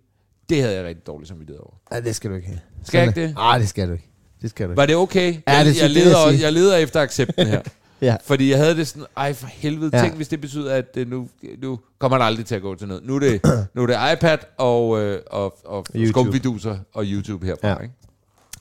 Det 0.49 0.61
havde 0.61 0.75
jeg 0.75 0.85
rigtig 0.85 1.07
dårlig 1.07 1.27
samvittighed 1.27 1.59
over. 1.61 1.73
Nej, 1.91 1.99
det 1.99 2.15
skal 2.15 2.29
du 2.31 2.35
ikke 2.35 2.47
have. 2.47 2.59
Skal 2.83 2.97
jeg 2.99 3.07
ikke 3.07 3.21
det? 3.21 3.35
Nej, 3.35 3.57
det 3.57 3.69
skal 3.69 3.87
du 3.87 3.93
ikke. 3.93 4.07
Det 4.41 4.49
skal 4.49 4.65
du 4.67 4.71
ikke. 4.71 4.77
Var 4.77 4.85
det 4.85 4.95
okay? 4.95 5.33
Ja, 5.47 5.51
jeg, 5.57 5.65
det 5.65 5.75
jeg, 5.81 5.83
det 5.89 5.91
leder, 5.91 6.25
jeg 6.25 6.33
sige. 6.33 6.43
jeg 6.45 6.53
leder 6.53 6.77
efter 6.77 7.01
accepten 7.01 7.47
her. 7.47 7.61
Ja. 8.01 8.15
Fordi 8.23 8.49
jeg 8.49 8.57
havde 8.57 8.75
det 8.75 8.87
sådan, 8.87 9.05
ej 9.17 9.33
for 9.33 9.47
helvede, 9.47 9.97
Ja. 9.97 10.03
tænk 10.03 10.15
hvis 10.15 10.27
det 10.27 10.41
betyder, 10.41 10.73
at 10.75 10.85
øh, 10.97 11.09
nu, 11.09 11.29
nu 11.61 11.79
kommer 11.99 12.17
han 12.17 12.27
aldrig 12.27 12.45
til 12.45 12.55
at 12.55 12.61
gå 12.61 12.75
til 12.75 12.87
noget. 12.87 13.03
Nu 13.05 13.15
er 13.15 13.19
det, 13.19 13.41
nu 13.75 13.83
er 13.83 13.85
det 13.87 13.97
iPad 14.13 14.37
og, 14.57 15.01
øh, 15.01 15.21
og, 15.27 15.57
og 15.65 15.85
YouTube. 15.95 16.09
skumviduser 16.09 16.77
og 16.93 17.03
YouTube 17.07 17.45
herfra, 17.45 17.67
ja. 17.67 17.73
Ja. 17.73 17.79
ikke? 17.81 17.93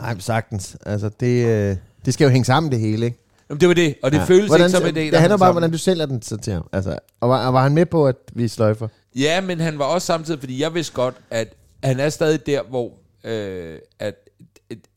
Men 0.08 0.20
sagtens. 0.20 0.76
Altså, 0.86 1.10
det, 1.20 1.46
øh, 1.46 1.76
det 2.04 2.14
skal 2.14 2.24
jo 2.24 2.30
hænge 2.30 2.44
sammen, 2.44 2.72
det 2.72 2.80
hele, 2.80 3.06
ikke? 3.06 3.18
Jamen, 3.50 3.60
det 3.60 3.68
var 3.68 3.74
det, 3.74 3.94
og 4.02 4.12
det 4.12 4.18
ja. 4.18 4.24
Føles 4.24 4.46
hvordan, 4.46 4.66
ikke 4.66 4.78
som 4.78 4.86
en 4.86 4.94
del 4.94 5.12
Det 5.12 5.20
handler 5.20 5.38
bare 5.38 5.48
om, 5.48 5.54
hvordan 5.54 5.72
du 5.72 5.78
sælger 5.78 6.06
den 6.06 6.22
så 6.22 6.36
til 6.36 6.52
ham. 6.52 6.68
Altså, 6.72 6.98
og, 7.20 7.28
var, 7.28 7.46
og 7.46 7.52
var 7.52 7.62
han 7.62 7.74
med 7.74 7.86
på, 7.86 8.06
at 8.06 8.16
vi 8.32 8.48
sløjfer? 8.48 8.88
Ja, 9.14 9.40
men 9.40 9.60
han 9.60 9.78
var 9.78 9.84
også 9.84 10.06
samtidig, 10.06 10.40
fordi 10.40 10.62
jeg 10.62 10.74
vidste 10.74 10.94
godt, 10.94 11.14
at 11.30 11.54
han 11.84 12.00
er 12.00 12.08
stadig 12.08 12.46
der, 12.46 12.62
hvor 12.62 12.92
øh, 13.24 13.78
at, 13.98 14.14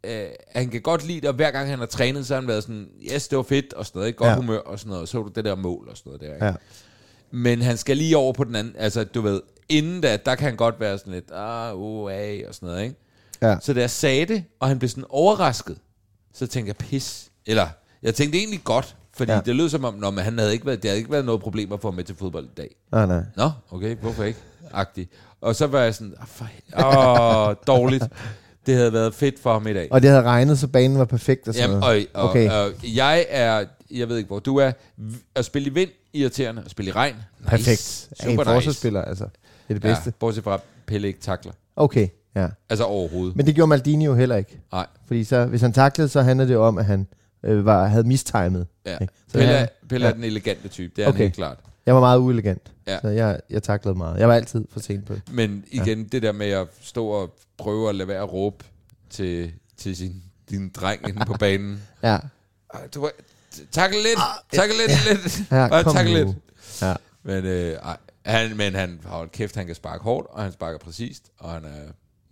øh, 0.03 0.25
han 0.55 0.69
kan 0.69 0.81
godt 0.81 1.07
lide 1.07 1.21
det, 1.21 1.29
og 1.29 1.35
hver 1.35 1.51
gang 1.51 1.69
han 1.69 1.79
har 1.79 1.85
trænet, 1.85 2.27
så 2.27 2.33
har 2.33 2.41
han 2.41 2.47
været 2.47 2.63
sådan, 2.63 2.87
yes, 3.13 3.27
det 3.27 3.37
var 3.37 3.43
fedt, 3.43 3.73
og 3.73 3.85
sådan 3.85 3.99
noget, 3.99 4.15
godt 4.15 4.29
ja. 4.29 4.35
Humør, 4.35 4.57
og 4.57 4.79
sådan 4.79 4.89
noget, 4.89 5.01
og 5.01 5.07
så 5.07 5.21
du 5.21 5.29
det 5.35 5.45
der 5.45 5.55
mål, 5.55 5.87
og 5.89 5.97
sådan 5.97 6.09
noget 6.09 6.21
der, 6.21 6.33
ikke? 6.33 6.45
Ja. 6.45 6.53
Men 7.31 7.61
han 7.61 7.77
skal 7.77 7.97
lige 7.97 8.17
over 8.17 8.33
på 8.33 8.43
den 8.43 8.55
anden, 8.55 8.75
altså 8.77 9.03
du 9.03 9.21
ved, 9.21 9.41
inden 9.69 10.01
da, 10.01 10.17
der 10.25 10.35
kan 10.35 10.45
han 10.45 10.55
godt 10.55 10.79
være 10.79 10.97
sådan 10.97 11.13
lidt, 11.13 11.31
ah, 11.31 11.79
uh, 11.79 12.11
ah, 12.11 12.39
og 12.47 12.55
sådan 12.55 12.69
noget, 12.69 12.83
ikke? 12.83 12.95
Ja. 13.41 13.57
Så 13.61 13.73
da 13.73 13.79
jeg 13.79 13.89
sagde 13.89 14.25
det, 14.25 14.43
og 14.59 14.67
han 14.67 14.79
blev 14.79 14.89
sådan 14.89 15.05
overrasket, 15.09 15.77
så 16.33 16.47
tænkte 16.47 16.67
jeg, 16.67 16.75
pis. 16.75 17.31
Eller, 17.45 17.67
jeg 18.03 18.15
tænkte 18.15 18.37
egentlig 18.37 18.63
godt, 18.63 18.95
fordi 19.13 19.31
ja. 19.31 19.39
Det 19.45 19.55
lød 19.55 19.69
som 19.69 19.85
om, 19.85 19.93
når 19.93 20.11
han 20.21 20.37
havde 20.37 20.53
ikke 20.53 20.65
været, 20.65 20.81
det 20.83 20.89
havde 20.89 20.97
ikke 20.99 21.11
været 21.11 21.25
noget 21.25 21.41
problemer 21.41 21.77
for 21.77 21.89
ham 21.89 21.95
med 21.95 22.03
til 22.03 22.15
fodbold 22.15 22.45
i 22.45 22.53
dag. 22.57 22.75
Nej, 22.91 23.05
nej. 23.05 23.23
Nå, 23.37 23.49
okay, 23.71 23.95
hvorfor 23.95 24.23
ikke? 24.23 24.39
Agtig. 24.73 25.07
Og 25.41 25.55
så 25.55 25.67
var 25.67 25.79
jeg 25.79 25.95
sådan, 25.95 26.13
åh, 26.21 26.27
for, 26.27 26.47
åh 27.49 27.55
dårligt. 27.67 28.03
Det 28.65 28.75
havde 28.75 28.93
været 28.93 29.13
fedt 29.13 29.39
for 29.39 29.53
ham 29.53 29.67
i 29.67 29.73
dag. 29.73 29.87
Og 29.91 30.01
det 30.01 30.09
havde 30.09 30.23
regnet, 30.23 30.59
så 30.59 30.67
banen 30.67 30.97
var 30.97 31.05
perfekt 31.05 31.47
og 31.47 31.53
sådan 31.53 31.69
Jamen, 31.69 31.79
noget. 31.79 32.07
og, 32.13 32.23
og, 32.23 32.29
Okay. 32.29 32.49
og, 32.49 32.71
jeg 32.95 33.25
er, 33.29 33.65
jeg 33.91 34.09
ved 34.09 34.17
ikke 34.17 34.27
hvor 34.27 34.39
du 34.39 34.57
er, 34.57 34.71
at 35.35 35.45
spille 35.45 35.69
i 35.69 35.73
vind, 35.73 35.89
irriterende, 36.13 36.61
at 36.65 36.71
spille 36.71 36.89
i 36.89 36.91
regn, 36.91 37.15
nice. 37.15 37.49
Perfekt. 37.49 38.09
Ja, 38.19 38.25
en 38.25 38.31
Super 38.31 38.43
nice. 38.43 38.53
forsvarsspiller, 38.53 39.01
altså. 39.01 39.23
Det 39.23 39.29
er 39.69 39.73
det 39.73 39.81
bedste. 39.81 40.03
Ja, 40.05 40.11
bortset 40.19 40.43
fra, 40.43 40.59
Pelle 40.87 41.07
ikke 41.07 41.19
takler. 41.19 41.51
Okay, 41.75 42.07
ja. 42.35 42.47
Altså 42.69 42.83
overhovedet. 42.85 43.35
Men 43.35 43.45
det 43.45 43.55
gjorde 43.55 43.67
Maldini 43.69 44.05
jo 44.05 44.15
heller 44.15 44.35
ikke. 44.35 44.61
Nej. 44.71 44.85
Fordi 45.07 45.23
så, 45.23 45.45
hvis 45.45 45.61
han 45.61 45.73
taklede, 45.73 46.09
så 46.09 46.21
handlede 46.21 46.49
det 46.49 46.57
om, 46.57 46.77
at 46.77 46.85
han 46.85 47.07
øh, 47.43 47.65
var, 47.65 47.87
havde 47.87 48.03
mistimet. 48.03 48.67
Ja. 48.85 48.97
Ikke? 49.01 49.13
Så 49.27 49.33
Pelle, 49.37 49.53
er, 49.53 49.67
Pelle 49.89 50.05
er 50.05 50.09
ja. 50.09 50.15
den 50.15 50.23
elegante 50.23 50.67
type, 50.67 50.93
det 50.95 51.03
er 51.03 51.07
okay. 51.07 51.17
Han 51.17 51.23
helt 51.25 51.35
klart. 51.35 51.57
jeg 51.85 51.95
var 51.95 52.01
meget 52.01 52.19
uelegant. 52.19 52.71
Ja. 52.87 52.99
Så 53.01 53.07
jeg, 53.07 53.39
jeg 53.49 53.63
taklede 53.63 53.95
meget. 53.97 54.19
Jeg 54.19 54.27
var 54.27 54.35
altid 54.35 54.65
for 54.71 54.79
sent 54.79 55.05
på. 55.05 55.13
Men 55.31 55.63
igen, 55.67 55.99
ja. 56.01 56.05
det 56.11 56.21
der 56.21 56.31
med 56.31 56.49
at 56.49 56.67
stå 56.81 57.07
og 57.07 57.35
prøve 57.57 57.89
at 57.89 57.95
lade 57.95 58.07
være 58.07 58.21
at 58.21 58.33
råbe 58.33 58.65
til, 59.09 59.51
til 59.77 59.95
sin, 59.95 60.23
din 60.49 60.69
dreng 60.69 61.09
inde 61.09 61.25
på 61.25 61.33
banen. 61.33 61.81
Ja. 62.03 62.17
Du, 62.93 63.01
var- 63.01 63.11
takle 63.71 63.97
lidt, 64.03 64.19
takle 64.53 64.73
lidt, 64.77 64.91
lidt. 65.09 65.51
Ja, 65.51 65.81
kom 65.83 65.93
takle 65.93 66.13
lidt. 66.13 66.37
Ja. 66.81 66.93
Men, 67.23 67.45
øh, 67.45 67.73
ej, 67.73 67.97
han, 68.25 68.57
men 68.57 68.75
han 68.75 68.99
har 69.05 69.25
kæft, 69.25 69.55
han 69.55 69.65
kan 69.65 69.75
sparke 69.75 70.03
hårdt, 70.03 70.27
og 70.29 70.43
han 70.43 70.51
sparker 70.51 70.77
præcist, 70.79 71.23
og 71.39 71.51
han, 71.51 71.65
er, 71.65 71.91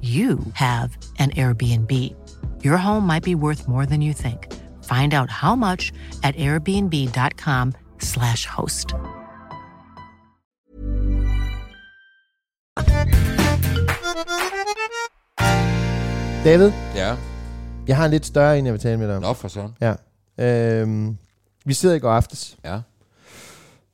you 0.00 0.38
have 0.54 0.96
an 1.18 1.30
Airbnb. 1.30 1.90
Your 2.64 2.76
home 2.78 3.06
might 3.06 3.22
be 3.24 3.34
worth 3.36 3.68
more 3.68 3.86
than 3.86 4.00
you 4.00 4.12
think. 4.12 4.52
Find 4.82 5.14
out 5.14 5.30
how 5.30 5.54
much 5.54 5.92
at 6.22 6.34
airbnb.com/slash 6.36 8.46
host. 8.46 8.94
David, 16.44 16.72
Ja. 16.94 17.16
jeg 17.86 17.96
har 17.96 18.04
en 18.04 18.10
lidt 18.10 18.26
større 18.26 18.58
en, 18.58 18.64
jeg 18.66 18.72
vil 18.72 18.80
tale 18.80 18.96
med 18.96 19.08
dig 19.08 19.16
om. 19.16 19.22
Nå, 19.22 19.32
for 19.32 19.48
sådan. 19.48 19.70
Ja. 19.80 19.94
Øhm, 20.80 21.18
vi 21.64 21.74
sidder 21.74 21.94
i 21.94 21.98
går 21.98 22.12
aftes, 22.12 22.56
Ja. 22.64 22.80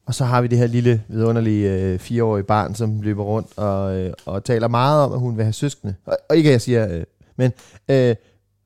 Og 0.09 0.15
så 0.15 0.25
har 0.25 0.41
vi 0.41 0.49
det 0.49 0.59
her 0.59 0.67
lille, 0.67 1.03
vidunderlige 1.09 1.73
øh, 1.73 1.99
fireårige 1.99 2.45
barn, 2.45 2.75
som 2.75 3.01
løber 3.01 3.25
rundt 3.25 3.49
og, 3.57 3.97
øh, 3.97 4.13
og 4.27 4.45
taler 4.45 4.69
meget 4.69 5.05
om, 5.05 5.13
at 5.13 5.19
hun 5.19 5.37
vil 5.37 5.45
have 5.45 5.53
søskende. 5.53 5.95
Og, 6.07 6.19
og 6.29 6.37
ikke 6.37 6.49
at 6.49 6.53
jeg 6.53 6.61
siger, 6.61 6.95
øh, 6.95 7.05
men 7.37 7.53
øh, 7.89 8.17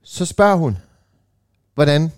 så 0.03 0.27
spørger 0.27 0.57
hun, 0.57 0.79
hvordan, 1.75 2.13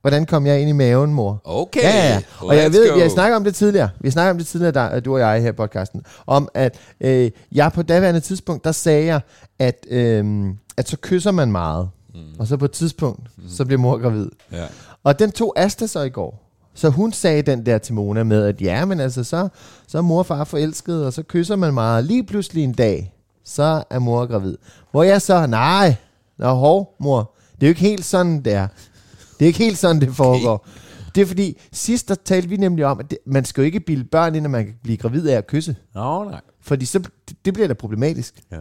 hvordan 0.00 0.26
kom 0.26 0.46
jeg 0.46 0.60
ind 0.60 0.68
i 0.68 0.72
maven, 0.72 1.14
mor? 1.14 1.40
Okay. 1.44 1.82
Ja, 1.82 2.08
ja. 2.08 2.22
Og 2.40 2.56
jeg 2.56 2.72
ved, 2.72 2.94
vi 2.94 3.00
har 3.00 3.08
snakket 3.08 3.36
om 3.36 3.44
det 3.44 3.54
tidligere. 3.54 3.88
Vi 4.00 4.08
har 4.08 4.12
snakket 4.12 4.30
om 4.30 4.38
det 4.38 4.46
tidligere, 4.46 4.72
der, 4.72 5.00
du 5.00 5.14
og 5.14 5.20
jeg 5.20 5.42
her 5.42 5.48
i 5.48 5.52
podcasten. 5.52 6.02
Om 6.26 6.48
at 6.54 6.78
øh, 7.00 7.30
jeg 7.52 7.72
på 7.72 7.82
daværende 7.82 8.20
tidspunkt, 8.20 8.64
der 8.64 8.72
sagde 8.72 9.06
jeg, 9.06 9.20
at, 9.58 9.86
øh, 9.90 10.46
at 10.76 10.88
så 10.88 10.96
kysser 11.00 11.30
man 11.30 11.52
meget. 11.52 11.88
Mm. 12.14 12.20
Og 12.38 12.46
så 12.46 12.56
på 12.56 12.64
et 12.64 12.72
tidspunkt, 12.72 13.22
mm. 13.36 13.48
så 13.48 13.64
bliver 13.64 13.80
mor 13.80 13.98
gravid. 13.98 14.28
Ja. 14.52 14.66
Og 15.04 15.18
den 15.18 15.32
tog 15.32 15.52
Asta 15.56 15.86
så 15.86 16.00
i 16.00 16.10
går. 16.10 16.47
Så 16.78 16.88
hun 16.88 17.12
sagde 17.12 17.42
den 17.42 17.66
der 17.66 17.78
til 17.78 17.94
Mona 17.94 18.22
med, 18.22 18.44
at 18.44 18.60
ja, 18.60 18.84
men 18.84 19.00
altså, 19.00 19.24
så, 19.24 19.48
så 19.86 19.98
er 19.98 20.02
mor 20.02 20.18
og 20.18 20.26
far 20.26 20.44
forelskede, 20.44 21.06
og 21.06 21.12
så 21.12 21.22
kysser 21.22 21.56
man 21.56 21.74
meget. 21.74 22.04
Lige 22.04 22.24
pludselig 22.24 22.64
en 22.64 22.72
dag, 22.72 23.14
så 23.44 23.82
er 23.90 23.98
mor 23.98 24.26
gravid. 24.26 24.56
Hvor 24.90 25.02
jeg 25.02 25.22
så, 25.22 25.46
nej, 25.46 25.94
nå 26.38 26.54
hov, 26.54 26.94
mor, 27.00 27.34
det 27.54 27.62
er 27.62 27.66
jo 27.66 27.70
ikke 27.70 27.80
helt 27.80 28.04
sådan, 28.04 28.42
det 28.42 28.52
er. 28.52 28.68
Det 29.38 29.44
er 29.44 29.46
ikke 29.46 29.58
helt 29.58 29.78
sådan, 29.78 30.00
det 30.00 30.14
foregår. 30.14 30.66
Det 31.14 31.20
er 31.20 31.26
fordi, 31.26 31.60
sidst 31.72 32.08
der 32.08 32.14
talte 32.24 32.48
vi 32.48 32.56
nemlig 32.56 32.86
om, 32.86 33.00
at 33.00 33.10
det, 33.10 33.18
man 33.26 33.44
skal 33.44 33.62
jo 33.62 33.64
ikke 33.66 33.80
bilde 33.80 34.04
børn 34.04 34.34
ind, 34.34 34.46
at 34.46 34.50
man 34.50 34.64
kan 34.64 34.74
blive 34.82 34.96
gravid 34.96 35.28
af 35.28 35.36
at 35.36 35.46
kysse. 35.46 35.76
Nå, 35.94 36.24
nej. 36.24 36.40
Fordi 36.60 36.84
så, 36.84 36.98
det, 36.98 37.36
det 37.44 37.54
bliver 37.54 37.68
da 37.68 37.74
problematisk. 37.74 38.34
Ja. 38.52 38.56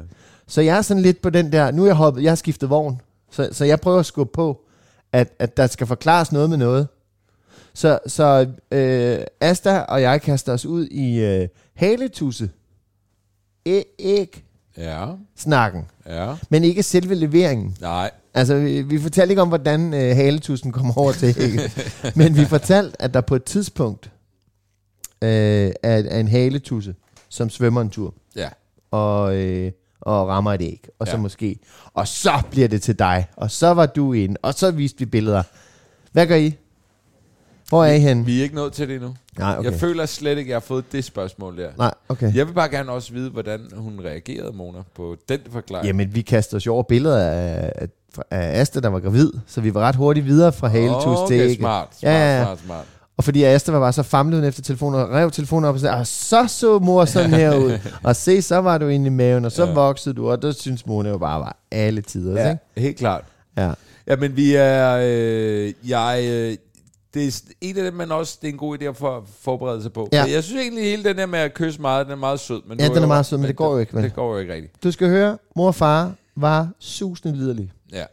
Så 0.47 0.61
jeg 0.61 0.77
er 0.77 0.81
sådan 0.81 1.03
lidt 1.03 1.21
på 1.21 1.29
den 1.29 1.51
der, 1.51 1.71
nu 1.71 1.81
er 1.81 1.87
jeg, 1.87 1.95
hoppet, 1.95 2.23
jeg 2.23 2.31
har 2.31 2.35
skiftet 2.35 2.69
vogn, 2.69 3.01
så, 3.31 3.49
så 3.51 3.65
jeg 3.65 3.81
prøver 3.81 3.99
at 3.99 4.05
skubbe 4.05 4.31
på, 4.33 4.61
at, 5.11 5.33
at 5.39 5.57
der 5.57 5.67
skal 5.67 5.87
forklares 5.87 6.31
noget 6.31 6.49
med 6.49 6.57
noget. 6.57 6.87
Så, 7.77 7.99
så 8.07 8.47
øh, 8.71 9.19
Asta 9.41 9.79
og 9.79 10.01
jeg 10.01 10.21
kaster 10.21 10.53
os 10.53 10.65
ud 10.65 10.85
i 10.87 11.19
øh, 11.19 11.47
haletusse, 11.73 12.49
æ- 13.65 13.81
æg, 13.99 14.43
Ja. 14.77 15.05
snakken, 15.35 15.85
Ja. 16.05 16.35
men 16.49 16.63
ikke 16.63 16.83
selve 16.83 17.15
leveringen. 17.15 17.77
Nej. 17.81 18.11
Altså, 18.33 18.55
vi, 18.59 18.81
vi 18.81 18.99
fortalte 19.01 19.31
ikke 19.31 19.41
om, 19.41 19.47
hvordan 19.47 19.93
øh, 19.93 20.15
haletussen 20.15 20.71
kom 20.71 20.97
over 20.97 21.11
til 21.11 21.35
ægget, 21.39 21.93
men 22.15 22.35
vi 22.37 22.45
fortalte, 22.45 23.01
at 23.01 23.13
der 23.13 23.21
på 23.21 23.35
et 23.35 23.43
tidspunkt 23.43 24.11
øh, 25.21 25.29
er, 25.29 25.71
er 25.83 26.19
en 26.19 26.27
haletusse, 26.27 26.95
som 27.29 27.49
svømmer 27.49 27.81
en 27.81 27.89
tur 27.89 28.13
Ja. 28.35 28.49
og, 28.91 29.35
øh, 29.35 29.71
og 30.01 30.27
rammer 30.27 30.53
et 30.53 30.61
æg, 30.61 30.87
og 30.99 31.07
så 31.07 31.13
Ja. 31.13 31.17
måske, 31.19 31.59
og 31.93 32.07
så 32.07 32.41
bliver 32.51 32.67
det 32.67 32.81
til 32.81 32.99
dig, 32.99 33.25
og 33.35 33.51
så 33.51 33.67
var 33.67 33.85
du 33.85 34.13
inde, 34.13 34.35
og 34.41 34.53
så 34.53 34.71
viste 34.71 34.99
vi 34.99 35.05
billeder. 35.05 35.43
Hvad 36.11 36.27
gør 36.27 36.35
I? 36.35 36.55
Hvor 37.69 37.85
er 37.85 37.93
I 37.93 37.99
henne? 37.99 38.25
Vi 38.25 38.39
er 38.39 38.43
ikke 38.43 38.55
nået 38.55 38.73
til 38.73 38.87
det 38.87 38.95
endnu. 38.95 39.15
Nej, 39.39 39.55
okay. 39.57 39.71
Jeg 39.71 39.79
føler 39.79 40.05
slet 40.05 40.29
ikke, 40.37 40.41
at 40.41 40.47
jeg 40.47 40.55
har 40.55 40.59
fået 40.59 40.91
det 40.91 41.03
spørgsmål 41.03 41.57
der. 41.57 41.69
Nej, 41.77 41.93
okay. 42.09 42.35
Jeg 42.35 42.47
vil 42.47 42.53
bare 42.53 42.69
gerne 42.69 42.91
også 42.91 43.13
vide, 43.13 43.29
hvordan 43.29 43.59
hun 43.75 44.01
reagerede, 44.05 44.51
Mona, 44.57 44.79
på 44.95 45.15
den 45.29 45.39
forklaring. 45.51 45.87
Jamen, 45.87 46.15
vi 46.15 46.21
kaster 46.21 46.57
os 46.57 46.65
jo 46.65 46.73
over 46.73 46.83
billeder 46.83 47.17
af, 47.17 47.71
af, 47.75 47.87
af 48.31 48.61
Asta, 48.61 48.79
der 48.79 48.89
var 48.89 48.99
gravid, 48.99 49.31
så 49.47 49.61
vi 49.61 49.73
var 49.73 49.81
ret 49.81 49.95
hurtigt 49.95 50.25
videre 50.25 50.53
fra 50.53 50.67
haletus 50.67 51.03
til 51.03 51.13
okay, 51.13 51.35
ægget. 51.41 51.57
smart, 51.57 51.87
smart, 51.99 52.13
Ja, 52.13 52.43
smart, 52.43 52.59
smart. 52.65 52.85
Og 53.17 53.23
fordi 53.23 53.43
Asta 53.43 53.71
var 53.71 53.79
bare 53.79 53.93
så 53.93 54.03
famlet 54.03 54.47
efter 54.47 54.61
telefonen, 54.61 54.99
og 55.01 55.09
rev 55.09 55.31
telefonen 55.31 55.65
op 55.65 55.75
og 55.75 55.81
sagde, 55.81 55.95
og 55.95 56.07
så 56.07 56.47
så 56.47 56.79
mor 56.79 57.05
sådan 57.05 57.29
her 57.33 57.55
ud. 57.57 57.79
og 58.03 58.15
se, 58.15 58.41
så 58.41 58.57
var 58.57 58.77
du 58.77 58.87
inde 58.87 59.05
i 59.07 59.09
maven, 59.09 59.45
og 59.45 59.51
så 59.51 59.63
ja. 59.63 59.67
Ja. 59.69 59.73
voksede 59.73 60.15
du, 60.15 60.31
og 60.31 60.41
der 60.41 60.51
synes 60.51 60.85
Mona 60.85 61.09
jo 61.09 61.17
bare 61.17 61.39
var 61.39 61.57
alle 61.71 62.01
tider. 62.01 62.41
Ja, 62.41 62.49
Ikke? 62.49 62.61
helt 62.77 62.97
klart. 62.97 63.23
Ja. 63.57 63.71
Ja, 64.07 64.15
men 64.15 64.35
vi 64.35 64.55
er... 64.55 64.99
Øh, 65.03 65.73
jeg, 65.87 66.23
øh, 66.29 66.55
det 67.13 67.27
er 67.27 67.41
en 67.61 67.77
af 67.77 67.83
dem, 67.83 67.93
man 67.93 68.11
også, 68.11 68.37
det 68.41 68.47
er 68.47 68.51
en 68.51 68.57
god 68.57 68.77
idé 68.81 68.83
at 68.85 68.95
for, 68.97 69.25
forberede 69.41 69.81
sig 69.81 69.93
på. 69.93 70.09
Ja. 70.13 70.25
Ja. 70.25 70.31
Jeg 70.31 70.43
synes 70.43 70.61
egentlig, 70.61 70.83
hele 70.83 71.03
den 71.03 71.17
der 71.17 71.25
med 71.25 71.39
at 71.39 71.53
kysse 71.53 71.81
meget, 71.81 72.05
den 72.05 72.11
er 72.13 72.17
meget 72.17 72.39
sød. 72.39 72.61
Men 72.67 72.79
Ja, 72.79 72.87
nu 72.87 72.95
den 72.95 73.03
er 73.03 73.07
meget 73.07 73.25
sød, 73.25 73.37
men 73.37 73.47
det 73.47 73.55
går 73.55 73.73
jo 73.73 73.77
ikke, 73.79 73.93
vel? 73.95 74.03
Det 74.03 74.13
går 74.15 74.33
jo 74.33 74.37
ikke 74.39 74.53
rigtigt. 74.53 74.83
Du 74.83 74.91
skal 74.91 75.07
høre, 75.07 75.37
mor 75.55 75.67
og 75.67 75.75
far 75.75 76.11
var 76.35 76.69
susende 76.79 77.37
liderlige. 77.37 77.71
Ja. 77.93 78.03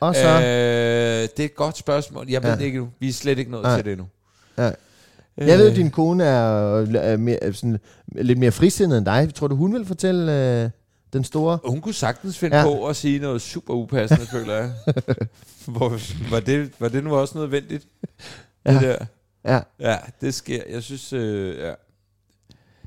Og 0.00 0.14
så... 0.14 0.28
Øh, 0.28 0.42
det 0.42 1.40
er 1.40 1.44
et 1.44 1.54
godt 1.54 1.76
spørgsmål. 1.78 2.26
Jeg 2.28 2.42
ved 2.42 2.50
Ja. 2.50 2.56
det 2.56 2.62
ikke 2.64 2.78
nu. 2.78 2.88
Vi 3.00 3.08
er 3.08 3.12
slet 3.12 3.38
ikke 3.38 3.50
nået 3.50 3.62
Nej. 3.62 3.76
til 3.76 3.84
det 3.84 3.92
endnu. 3.92 4.06
Ja. 4.58 4.70
Jeg 5.36 5.58
ved, 5.58 5.64
Øh, 5.66 5.70
at 5.70 5.76
din 5.76 5.90
kone 5.90 6.24
er, 6.24 6.86
er 6.96 7.16
mere, 7.16 7.44
er 7.44 7.52
sådan, 7.52 7.78
lidt 8.12 8.38
mere 8.38 8.52
frisindet 8.52 8.98
end 8.98 9.06
dig. 9.06 9.34
Tror 9.34 9.46
du, 9.48 9.56
hun 9.56 9.74
vil 9.74 9.86
fortælle 9.86 10.62
øh, 10.64 10.70
den 11.14 11.24
store? 11.24 11.58
Hun 11.64 11.80
kunne 11.80 11.94
sagtens 11.94 12.38
finde 12.38 12.56
Ja. 12.56 12.62
ja. 12.62 12.68
på 12.68 12.86
at 12.86 12.96
sige 12.96 13.18
noget 13.18 13.42
super 13.42 13.74
upassende, 13.74 14.26
føler 14.26 14.54
jeg. 14.54 14.70
Hvor, 15.66 15.98
var, 16.30 16.40
det, 16.40 16.70
var 16.78 16.88
det 16.88 17.04
nu 17.04 17.14
også 17.16 17.38
nødvendigt? 17.38 17.84
Det 18.02 18.08
Ja. 18.66 18.80
der. 18.80 18.96
Ja. 19.48 19.60
Ja, 19.90 19.96
det 20.20 20.34
sker. 20.34 20.62
Jeg 20.70 20.82
synes, 20.82 21.12
øh, 21.12 21.58
ja. 21.58 21.72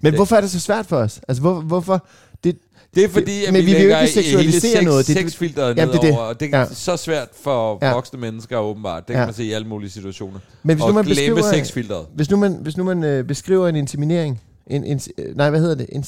Men 0.01 0.11
Det- 0.11 0.17
hvorfor 0.17 0.35
er 0.35 0.41
det 0.41 0.51
så 0.51 0.59
svært 0.59 0.85
for 0.85 0.97
os? 0.97 1.21
Altså, 1.27 1.41
hvor, 1.41 1.61
hvorfor? 1.61 2.07
Det, 2.43 2.57
Det 2.95 3.03
er 3.03 3.09
fordi, 3.09 3.45
at 3.45 3.53
Men 3.53 3.61
vi, 3.61 3.65
vi 3.65 3.73
lægger 3.73 3.99
ikke 3.99 4.13
seksualisere 4.13 4.69
hele 4.71 4.77
sex, 4.77 4.83
noget. 4.85 5.07
Det- 5.07 5.15
det- 5.17 5.23
sexfilteret 5.23 5.77
Jamen, 5.77 5.93
det 5.93 6.01
det. 6.01 6.09
nedover, 6.09 6.27
og 6.27 6.39
det 6.39 6.53
er 6.53 6.59
Ja. 6.59 6.65
så 6.73 6.97
svært 6.97 7.27
for 7.43 7.79
Ja. 7.81 7.93
voksne 7.93 8.19
mennesker 8.19 8.57
åbenbart. 8.57 9.07
Det 9.07 9.13
kan 9.13 9.21
Ja. 9.21 9.25
man 9.25 9.33
se 9.35 9.43
i 9.43 9.51
alle 9.51 9.67
mulige 9.67 9.89
situationer. 9.89 10.39
men 10.63 10.75
hvis 10.75 10.83
og 10.83 10.89
nu 10.89 10.93
man 10.95 11.03
glemme 11.05 11.35
beskriver, 11.35 11.53
sexfilteret. 11.63 12.05
hvis 12.15 12.29
nu 12.29 12.37
man, 12.37 12.53
hvis 12.61 12.77
nu 12.77 12.83
man 12.83 13.03
øh, 13.03 13.23
beskriver 13.23 13.67
en 13.67 13.75
inseminering, 13.75 14.41
en, 14.67 14.83
en, 14.83 15.01
nej, 15.35 15.49
hvad 15.49 15.59
hedder 15.59 15.75
det? 15.75 15.85
En, 15.91 16.05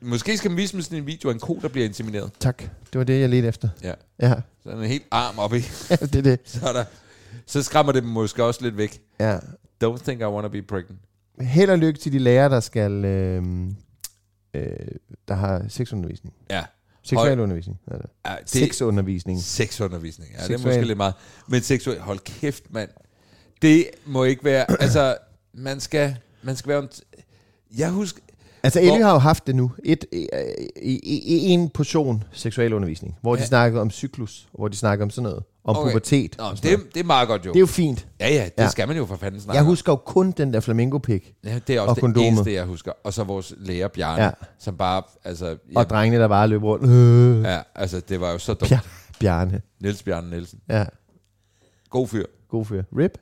Måske 0.00 0.36
skal 0.36 0.50
man 0.50 0.56
vise 0.58 0.76
med 0.76 0.82
sådan 0.82 0.98
en 0.98 1.06
video 1.06 1.28
af 1.28 1.34
en 1.34 1.40
ko, 1.40 1.58
der 1.62 1.68
bliver 1.68 1.86
insemineret. 1.86 2.30
tak, 2.40 2.58
det 2.58 2.98
var 2.98 3.04
det, 3.04 3.20
jeg 3.20 3.28
ledte 3.28 3.48
efter. 3.48 3.68
Ja. 3.82 3.92
Ja, 4.20 4.34
Så 4.62 4.70
er 4.70 4.76
en 4.76 4.84
helt 4.84 5.04
arm 5.10 5.38
op 5.38 5.54
i. 5.54 5.58
det 5.90 6.16
er 6.16 6.22
det. 6.22 6.40
Så, 6.50 6.68
er 6.68 6.72
der, 6.72 6.84
så 7.46 7.62
skræmmer 7.62 7.92
det 7.92 8.02
dem 8.02 8.10
måske 8.10 8.44
også 8.44 8.62
lidt 8.62 8.76
væk. 8.76 9.00
Ja. 9.20 9.38
Don't 9.84 10.02
think 10.04 10.20
I 10.20 10.24
wanna 10.24 10.48
be 10.48 10.62
pregnant. 10.62 10.98
Held 11.40 11.70
og 11.70 11.78
lykke 11.78 12.00
til 12.00 12.12
de 12.12 12.18
lærere, 12.18 12.48
der 12.50 12.60
skal, 12.60 13.04
øh, 13.04 13.42
øh, 14.54 14.64
der 15.28 15.34
har 15.34 15.64
sexundervisning. 15.68 16.34
Ja. 16.50 16.64
Seksualundervisning. 17.02 17.78
Ja, 17.90 17.96
det. 17.96 18.06
ja 18.26 18.34
det, 18.40 18.50
Sexundervisning. 18.50 19.42
Sexundervisning. 19.42 20.30
Ja, 20.38 20.46
det 20.46 20.54
er 20.54 20.58
måske 20.58 20.84
lidt 20.84 20.96
meget. 20.96 21.14
Men 21.48 21.62
seksuel, 21.62 22.00
hold 22.00 22.18
kæft, 22.18 22.72
mand. 22.72 22.90
Det 23.62 23.90
må 24.06 24.24
ikke 24.24 24.44
være, 24.44 24.80
altså, 24.82 25.16
man 25.54 25.80
skal, 25.80 26.16
man 26.42 26.56
skal 26.56 26.68
være, 26.68 26.88
jeg 27.76 27.90
husker, 27.90 28.20
Altså, 28.62 28.80
Hvor- 28.80 28.88
Ellie 28.88 29.04
har 29.04 29.12
jo 29.12 29.18
haft 29.18 29.46
det 29.46 29.56
nu. 29.56 29.72
Et, 29.84 30.04
i 30.82 31.46
en 31.48 31.70
portion 31.70 32.24
seksualundervisning, 32.32 33.16
hvor 33.20 33.34
de 33.36 33.40
Ja. 33.40 33.46
snakker 33.46 33.80
om 33.80 33.90
cyklus, 33.90 34.48
hvor 34.52 34.68
de 34.68 34.76
snakker 34.76 35.04
om 35.04 35.10
sådan 35.10 35.22
noget. 35.30 35.42
Om 35.64 35.76
Okay. 35.76 35.90
pubertet. 35.90 36.34
Nå, 36.38 36.44
og 36.44 36.56
det, 36.56 36.64
noget. 36.64 36.94
det 36.94 37.00
er 37.00 37.04
meget 37.04 37.28
godt 37.28 37.46
jo. 37.46 37.50
det 37.50 37.56
er 37.56 37.60
jo 37.60 37.66
fint. 37.66 38.08
Ja, 38.20 38.28
ja, 38.28 38.44
det 38.44 38.52
Ja. 38.58 38.68
skal 38.68 38.88
man 38.88 38.96
jo 38.96 39.06
for 39.06 39.16
fanden 39.16 39.40
snakke 39.40 39.56
Jeg 39.56 39.64
husker 39.64 39.92
jo 39.92 39.96
kun 39.96 40.30
den 40.30 40.52
der 40.52 40.60
flamingo-pik. 40.60 41.34
Ja, 41.44 41.58
det 41.66 41.76
er 41.76 41.80
også 41.80 41.90
og 41.90 41.96
det 41.96 42.00
kondomet. 42.02 42.28
eneste, 42.28 42.52
jeg 42.52 42.64
husker. 42.64 42.92
Og 43.04 43.12
så 43.14 43.24
vores 43.24 43.54
lærer, 43.58 43.88
Bjarne, 43.88 44.22
Ja. 44.24 44.30
som 44.58 44.76
bare, 44.76 45.02
altså... 45.24 45.46
Og 45.50 45.58
Ja, 45.76 45.82
drengene, 45.82 46.22
der 46.22 46.28
bare 46.28 46.48
løb 46.48 46.62
rundt. 46.62 46.84
Øh. 46.88 47.42
ja, 47.42 47.60
altså, 47.74 48.00
det 48.00 48.20
var 48.20 48.32
jo 48.32 48.38
så 48.38 48.54
dumt. 48.54 48.72
Bjar- 48.72 48.86
Bjarne. 49.20 49.60
Niels 49.80 50.02
Bjarne 50.02 50.30
Nielsen. 50.30 50.60
Ja, 50.68 50.84
God 51.90 52.08
fyr. 52.08 52.24
god 52.48 52.64
fyr. 52.64 52.82
Rip? 52.98 53.18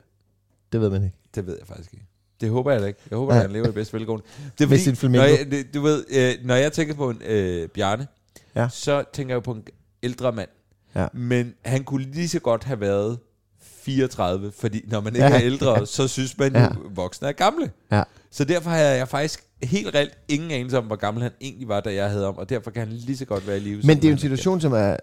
Det 0.71 0.81
ved 0.81 0.89
man 0.89 1.03
ikke. 1.03 1.15
Det 1.35 1.47
ved 1.47 1.57
jeg 1.59 1.67
faktisk 1.67 1.93
ikke. 1.93 2.05
Det 2.41 2.49
håber 2.49 2.71
jeg 2.71 2.81
da 2.81 2.85
ikke. 2.85 2.99
Jeg 3.09 3.17
håber, 3.17 3.33
Ja. 3.33 3.39
at 3.39 3.45
han 3.45 3.53
lever 3.53 3.67
i 3.67 3.71
bedst 3.71 3.93
velgående. 3.93 4.25
Det 4.57 4.63
er 4.65 4.69
Med 4.69 4.77
sin 4.77 4.95
flamingo. 4.95 5.23
når 5.25 5.55
jeg, 5.57 5.65
du 5.73 5.81
ved, 5.81 6.05
øh, 6.09 6.33
når 6.47 6.55
jeg 6.55 6.73
tænker 6.73 6.93
på 6.93 7.09
en 7.09 7.21
øh, 7.25 7.69
Bjarne, 7.69 8.07
Ja. 8.55 8.67
så 8.71 9.03
tænker 9.13 9.35
jeg 9.35 9.43
på 9.43 9.51
en 9.51 9.63
ældre 10.03 10.31
mand. 10.31 10.49
Ja. 10.95 11.07
Men 11.13 11.53
han 11.65 11.83
kunne 11.83 12.03
lige 12.05 12.29
så 12.29 12.39
godt 12.39 12.63
have 12.63 12.79
været 12.79 13.19
34, 13.61 14.51
fordi 14.59 14.81
når 14.87 15.01
man 15.01 15.15
ikke 15.15 15.25
Ja. 15.27 15.33
er 15.33 15.41
ældre, 15.41 15.85
så 15.97 16.07
synes 16.07 16.37
man 16.37 16.51
jo, 16.53 16.59
Ja. 16.59 16.63
ja. 16.63 16.69
voksne 16.89 17.27
er 17.27 17.31
gamle. 17.31 17.71
Ja. 17.91 18.03
Så 18.31 18.43
derfor 18.43 18.69
har 18.69 18.77
jeg 18.77 19.07
faktisk 19.07 19.43
helt 19.63 19.95
reelt 19.95 20.17
ingen 20.27 20.51
anelse 20.51 20.77
om, 20.77 20.85
hvor 20.85 20.95
gammel 20.95 21.23
han 21.23 21.31
egentlig 21.41 21.67
var, 21.67 21.79
da 21.79 21.93
jeg 21.93 22.09
havde 22.09 22.27
om, 22.27 22.37
og 22.37 22.49
derfor 22.49 22.71
kan 22.71 22.87
han 22.87 22.97
lige 22.97 23.17
så 23.17 23.25
godt 23.25 23.47
være 23.47 23.57
i 23.57 23.59
live. 23.59 23.81
Men 23.83 23.97
det 23.97 24.03
er 24.05 24.09
jo 24.09 24.13
en 24.13 24.19
situation, 24.19 24.61
som 24.61 24.73
er 24.73 24.95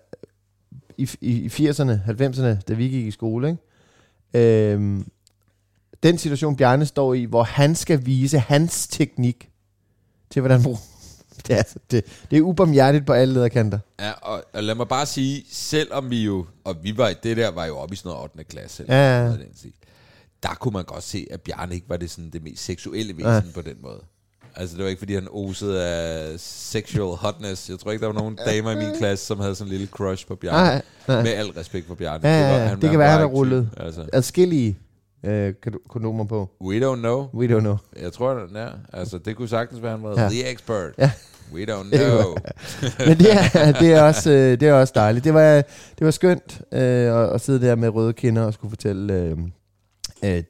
i, 0.98 1.08
i, 1.20 1.30
i 1.30 1.46
80'erne, 1.46 1.92
90'erne, 2.08 2.60
da 2.68 2.74
vi 2.74 2.88
gik 2.88 3.06
i 3.06 3.10
skole, 3.10 3.48
ikke? 3.48 4.70
Øhm, 4.72 5.06
den 6.04 6.18
situation, 6.18 6.56
Bjarne 6.56 6.86
står 6.86 7.14
i, 7.14 7.24
hvor 7.24 7.42
han 7.42 7.74
skal 7.74 8.06
vise 8.06 8.38
hans 8.38 8.86
teknik 8.86 9.48
til, 10.30 10.40
hvordan 10.40 10.62
man 10.62 10.76
det 11.46 11.50
er, 11.54 11.56
altså, 11.56 11.76
det, 11.90 12.04
det 12.30 12.36
er 12.38 12.42
ubarmhjertigt 12.42 13.06
på 13.06 13.12
alle 13.12 13.34
lederkanter. 13.34 13.78
Ja, 14.00 14.10
og, 14.10 14.44
og 14.54 14.62
lad 14.62 14.74
mig 14.74 14.88
bare 14.88 15.06
sige, 15.06 15.44
selvom 15.52 16.10
vi 16.10 16.24
jo, 16.24 16.46
og 16.64 16.76
vi 16.82 16.96
var, 16.96 17.12
det 17.22 17.36
der 17.36 17.50
var 17.50 17.64
jo 17.66 17.76
oppe 17.78 17.92
i 17.92 17.96
sådan 17.96 18.08
noget 18.10 18.22
8. 18.22 18.44
klasse, 18.44 18.82
eller 18.82 18.96
Ja, 18.96 19.18
ja. 19.18 19.24
noget 19.24 19.40
den 19.40 19.56
stil, 19.56 19.72
der 20.42 20.48
kunne 20.60 20.72
man 20.72 20.84
godt 20.84 21.04
se, 21.04 21.26
at 21.30 21.40
Bjarne 21.40 21.74
ikke 21.74 21.88
var 21.88 21.96
det, 21.96 22.10
sådan, 22.10 22.30
det 22.30 22.42
mest 22.42 22.64
seksuelle 22.64 23.16
væsen 23.16 23.30
Ja. 23.30 23.40
på 23.54 23.62
den 23.62 23.76
måde. 23.82 24.00
Altså, 24.56 24.76
det 24.76 24.82
var 24.84 24.90
ikke, 24.90 24.98
fordi 24.98 25.14
han 25.14 25.28
osede 25.30 25.84
af 25.84 26.40
sexual 26.40 27.16
hotness. 27.16 27.70
Jeg 27.70 27.78
tror 27.78 27.90
ikke, 27.90 28.02
der 28.06 28.12
var 28.12 28.20
nogen 28.20 28.38
damer 28.46 28.70
i 28.70 28.76
min 28.76 28.96
klasse, 28.98 29.26
som 29.26 29.40
havde 29.40 29.54
sådan 29.54 29.72
en 29.72 29.78
lille 29.78 29.86
crush 29.92 30.26
på 30.26 30.34
Bjarne. 30.34 30.58
Nej, 30.68 30.82
nej. 31.08 31.22
Med 31.22 31.30
al 31.32 31.46
respekt 31.46 31.86
for 31.86 31.94
Bjarne. 31.94 32.28
Ja, 32.28 32.40
ja, 32.40 32.50
var- 32.52 32.58
ja. 32.58 32.64
han 32.68 32.80
Det 32.80 32.90
kan 32.90 32.98
var 32.98 33.04
være, 33.04 33.10
han 33.12 33.20
har 33.20 33.26
rullet 33.26 33.70
Altså. 33.76 34.08
adskillige 34.12 34.78
øh, 35.24 35.54
kon- 35.66 35.88
kondomer 35.88 36.24
på. 36.24 36.50
We 36.60 36.76
don't 36.92 36.96
know. 36.98 37.28
We 37.34 37.56
don't 37.56 37.60
know. 37.60 37.76
Jeg 38.02 38.12
tror, 38.12 38.34
den 38.34 38.56
er. 38.56 38.70
Altså, 38.92 39.18
det 39.18 39.36
kunne 39.36 39.48
sagtens 39.48 39.82
være, 39.82 39.90
han 39.90 40.02
var 40.02 40.20
Ja. 40.22 40.28
the 40.28 40.52
expert. 40.52 40.92
Ja. 40.98 41.10
We 41.54 41.62
don't 41.64 41.96
know. 41.96 42.34
Men 43.08 43.18
det 43.18 43.32
er, 43.32 43.72
det 43.80 43.92
er, 43.92 44.02
også, 44.02 44.30
øh, 44.30 44.60
det 44.60 44.62
er 44.62 44.72
også 44.72 44.92
dejligt. 44.96 45.24
Det 45.24 45.34
var, 45.34 45.54
det 45.98 46.04
var 46.04 46.10
skønt 46.10 46.60
øh, 46.72 46.80
at, 46.80 47.28
at 47.30 47.40
sidde 47.40 47.66
der 47.66 47.74
med 47.76 47.88
røde 47.88 48.12
kinder 48.12 48.42
og 48.42 48.54
skulle 48.54 48.70
fortælle 48.70 49.14
øh, 49.14 49.38
øh, 50.24 50.42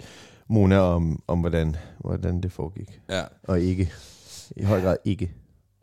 Mona 0.49 0.79
om, 0.79 1.23
om 1.27 1.41
hvordan, 1.41 1.77
hvordan 1.99 2.41
det 2.41 2.53
foregik. 2.53 3.01
ja. 3.11 3.23
Og 3.43 3.61
ikke. 3.61 3.93
I 4.57 4.63
høj 4.63 4.81
grad 4.81 4.97
ikke. 5.05 5.33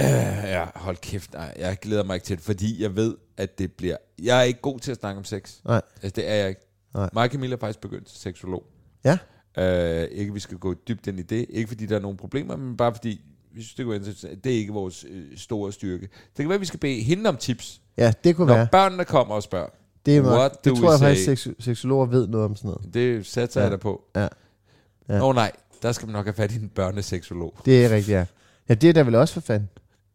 Ja, 0.01 0.65
hold 0.75 0.97
kæft. 0.97 1.33
Nej, 1.33 1.53
jeg 1.59 1.77
glæder 1.81 2.03
mig 2.03 2.13
ikke 2.13 2.25
til 2.25 2.35
det, 2.37 2.45
fordi 2.45 2.83
jeg 2.83 2.95
ved, 2.95 3.15
at 3.37 3.59
det 3.59 3.71
bliver... 3.71 3.97
Jeg 4.23 4.39
er 4.39 4.43
ikke 4.43 4.61
god 4.61 4.79
til 4.79 4.91
at 4.91 4.97
snakke 4.97 5.17
om 5.17 5.23
sex. 5.25 5.53
Nej. 5.65 5.81
Altså, 6.03 6.13
det 6.15 6.29
er 6.29 6.35
jeg 6.35 6.49
ikke. 6.49 6.61
Nej. 6.93 7.09
Mig 7.13 7.23
og 7.23 7.29
Camilla 7.29 7.55
er 7.55 7.59
faktisk 7.59 7.81
begyndt 7.81 8.07
til 8.07 8.17
seksolog. 8.19 8.63
Ja. 9.03 9.17
Uh, 9.57 10.07
ikke, 10.11 10.33
vi 10.33 10.39
skal 10.39 10.57
gå 10.57 10.73
dybt 10.73 11.07
ind 11.07 11.19
i 11.19 11.23
det. 11.23 11.45
Ikke, 11.49 11.67
fordi 11.67 11.85
der 11.85 11.95
er 11.95 11.99
nogle 11.99 12.17
problemer, 12.17 12.55
men 12.55 12.77
bare 12.77 12.93
fordi, 12.95 13.21
vi 13.53 13.61
synes, 13.61 13.73
det, 13.75 13.85
kunne 13.85 13.91
være 14.01 14.35
det 14.43 14.51
er 14.53 14.57
ikke 14.57 14.73
vores 14.73 15.05
øh, 15.09 15.37
store 15.37 15.71
styrke. 15.71 16.01
Det 16.01 16.09
kan 16.37 16.47
være, 16.49 16.55
at 16.55 16.61
vi 16.61 16.65
skal 16.65 16.79
bede 16.79 17.01
hende 17.01 17.29
om 17.29 17.37
tips. 17.37 17.81
Ja, 17.97 18.13
det 18.23 18.35
kunne 18.35 18.47
Når 18.47 18.53
være. 18.55 18.67
børnene 18.71 19.05
kommer 19.05 19.35
og 19.35 19.43
spørger. 19.43 19.67
Det, 20.05 20.17
er, 20.17 20.21
What 20.21 20.63
det 20.65 20.75
tror 20.77 20.91
jeg 20.91 20.99
faktisk, 20.99 21.25
say? 21.25 21.35
seks, 21.35 21.65
seksologer 21.65 22.05
ved 22.05 22.27
noget 22.27 22.45
om 22.45 22.55
sådan 22.55 22.67
noget. 22.69 22.93
Det 22.93 23.25
satser 23.25 23.59
Ja. 23.61 23.63
jeg 23.65 23.71
da 23.71 23.77
på. 23.77 24.01
Ja. 24.15 24.27
Ja. 25.09 25.17
Nå 25.19 25.31
nej, 25.31 25.51
der 25.81 25.91
skal 25.91 26.05
man 26.07 26.13
nok 26.13 26.25
have 26.25 26.33
fat 26.33 26.51
i 26.51 26.55
en 26.55 26.69
børneseksolog. 26.75 27.55
Det 27.65 27.85
er 27.85 27.89
rigtigt, 27.89 28.15
ja. 28.15 28.25
Ja, 28.69 28.73
det 28.73 28.89
er 28.89 28.93
der 28.93 29.03
vel 29.03 29.15
også 29.15 29.33
for 29.33 29.41
fanden. 29.41 29.69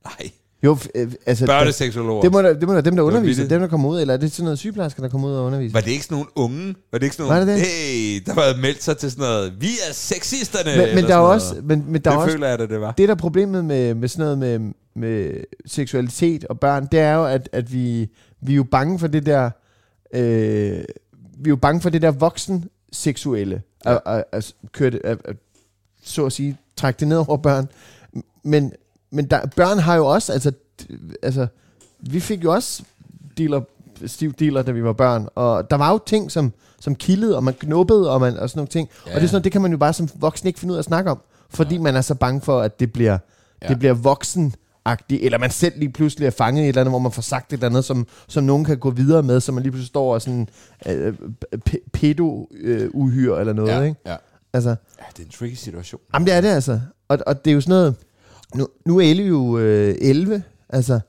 Nej, 0.04 0.30
Jo, 0.62 0.78
øh, 0.94 1.12
altså... 1.26 1.46
børneseksologer. 1.46 2.22
Det 2.22 2.32
må, 2.32 2.42
da, 2.42 2.54
det 2.54 2.68
må 2.68 2.74
da 2.74 2.80
dem, 2.80 2.96
der 2.96 3.02
underviser, 3.02 3.48
dem, 3.48 3.60
der 3.60 3.68
kommer 3.68 3.88
ud, 3.88 4.00
eller 4.00 4.14
er 4.14 4.18
det 4.18 4.32
sådan 4.32 4.44
noget 4.44 4.58
sygeplejersker, 4.58 5.02
der 5.02 5.08
kommer 5.08 5.28
ud 5.28 5.34
og 5.34 5.44
underviser? 5.44 5.72
Var 5.72 5.80
det 5.80 5.90
ikke 5.90 6.04
sådan 6.04 6.14
nogle 6.14 6.28
unge? 6.34 6.74
Var 6.92 6.98
det 6.98 7.06
ikke 7.06 7.16
sådan 7.16 7.30
Var 7.30 7.36
nogle, 7.38 7.52
det 7.52 7.60
det? 7.60 7.68
hey, 7.68 8.22
der 8.26 8.34
var 8.34 8.60
meldt 8.60 8.82
sig 8.82 8.96
til 8.98 9.10
sådan 9.10 9.22
noget, 9.22 9.54
vi 9.60 9.68
er 9.88 9.92
sexisterne. 9.92 10.86
Men, 10.86 10.94
men 10.94 11.04
der 11.04 11.14
er 11.14 11.18
også, 11.18 11.48
noget. 11.48 11.64
men, 11.66 11.84
men 11.88 12.00
der 12.02 12.10
er 12.10 12.14
det 12.14 12.22
også 12.22 12.32
føler 12.32 12.46
jeg, 12.48 12.60
at 12.60 12.68
det 12.70 12.80
var. 12.80 12.92
det 12.92 13.08
der 13.08 13.14
er 13.14 13.18
problemet 13.18 13.64
med, 13.64 13.94
med 13.94 14.08
sådan 14.08 14.38
noget 14.38 14.60
med, 14.60 14.72
med 14.96 15.44
seksualitet 15.66 16.44
og 16.44 16.60
børn, 16.60 16.88
det 16.92 17.00
er 17.00 17.14
jo, 17.14 17.24
at, 17.24 17.48
at 17.52 17.72
vi, 17.72 18.08
vi 18.40 18.52
er 18.52 18.56
jo 18.56 18.64
bange 18.64 18.98
for 18.98 19.06
det 19.06 19.26
der, 19.26 19.50
øh, 20.14 20.22
vi 21.38 21.44
er 21.44 21.48
jo 21.48 21.56
bange 21.56 21.80
for 21.80 21.90
det 21.90 22.02
der 22.02 22.10
voksen 22.10 22.64
seksuelle, 22.92 23.62
Ja. 23.84 23.94
at, 23.94 24.00
at, 24.06 24.24
at, 24.32 24.54
køre 24.72 24.90
det, 24.90 25.00
at, 25.04 25.18
at, 25.24 25.36
så 26.04 26.26
at 26.26 26.32
sige, 26.32 26.56
trække 26.76 27.00
det 27.00 27.08
ned 27.08 27.16
over 27.16 27.36
børn. 27.36 27.68
Men, 28.44 28.72
men 29.16 29.26
der, 29.26 29.46
børn 29.56 29.78
har 29.78 29.94
jo 29.96 30.06
også, 30.06 30.32
altså, 30.32 30.52
altså, 31.22 31.46
vi 32.00 32.20
fik 32.20 32.44
jo 32.44 32.52
også 32.52 32.82
dealer, 33.38 33.60
stiv 34.06 34.32
dealer, 34.32 34.62
da 34.62 34.72
vi 34.72 34.84
var 34.84 34.92
børn, 34.92 35.28
og 35.34 35.70
der 35.70 35.76
var 35.76 35.92
jo 35.92 35.98
ting, 36.06 36.30
som, 36.30 36.52
som 36.80 36.94
kildede, 36.94 37.36
og 37.36 37.44
man 37.44 37.54
knuppede, 37.54 38.10
og, 38.10 38.20
man, 38.20 38.38
og 38.38 38.50
sådan 38.50 38.58
nogle 38.58 38.68
ting. 38.68 38.88
Ja. 39.06 39.14
Og 39.14 39.20
det 39.20 39.26
er 39.26 39.30
sådan 39.30 39.44
det 39.44 39.52
kan 39.52 39.62
man 39.62 39.70
jo 39.70 39.76
bare 39.76 39.92
som 39.92 40.08
voksen 40.14 40.46
ikke 40.46 40.60
finde 40.60 40.72
ud 40.72 40.76
af 40.76 40.78
at 40.78 40.84
snakke 40.84 41.10
om, 41.10 41.20
fordi 41.50 41.74
ja. 41.74 41.80
man 41.80 41.96
er 41.96 42.00
så 42.00 42.14
bange 42.14 42.40
for, 42.40 42.60
at 42.60 42.80
det 42.80 42.92
bliver, 42.92 43.18
ja. 43.62 43.68
Det 43.68 43.78
bliver 43.78 43.94
voksen 43.94 44.54
eller 45.10 45.38
man 45.38 45.50
selv 45.50 45.78
lige 45.78 45.92
pludselig 45.92 46.26
er 46.26 46.30
fanget 46.30 46.60
i 46.60 46.64
et 46.64 46.68
eller 46.68 46.80
andet, 46.80 46.92
hvor 46.92 46.98
man 46.98 47.12
får 47.12 47.22
sagt 47.22 47.52
et 47.52 47.56
eller 47.56 47.66
andet, 47.66 47.84
som, 47.84 48.06
som 48.28 48.44
nogen 48.44 48.64
kan 48.64 48.78
gå 48.78 48.90
videre 48.90 49.22
med, 49.22 49.40
så 49.40 49.52
man 49.52 49.62
lige 49.62 49.72
pludselig 49.72 49.88
står 49.88 50.14
og 50.14 50.22
sådan 50.22 50.48
øh, 50.86 51.14
pedo-uhyr 51.92 53.34
eller 53.34 53.52
noget, 53.52 53.70
ja, 53.70 53.82
ikke? 53.82 54.00
ja. 54.06 54.16
Altså, 54.52 54.70
ja, 54.70 55.04
det 55.16 55.18
er 55.18 55.24
en 55.24 55.30
tricky 55.30 55.54
situation. 55.54 56.00
Jamen 56.14 56.26
det 56.26 56.34
er 56.34 56.40
det 56.40 56.48
altså. 56.48 56.80
Og, 57.08 57.18
og 57.26 57.44
det 57.44 57.50
er 57.50 57.54
jo 57.54 57.60
sådan 57.60 57.70
noget... 57.70 57.94
Nu, 58.54 58.68
nu 58.84 58.98
er 58.98 59.02
Elle 59.02 59.22
jo 59.22 59.58
øh, 59.58 59.94
11, 60.00 60.42
altså. 60.68 61.00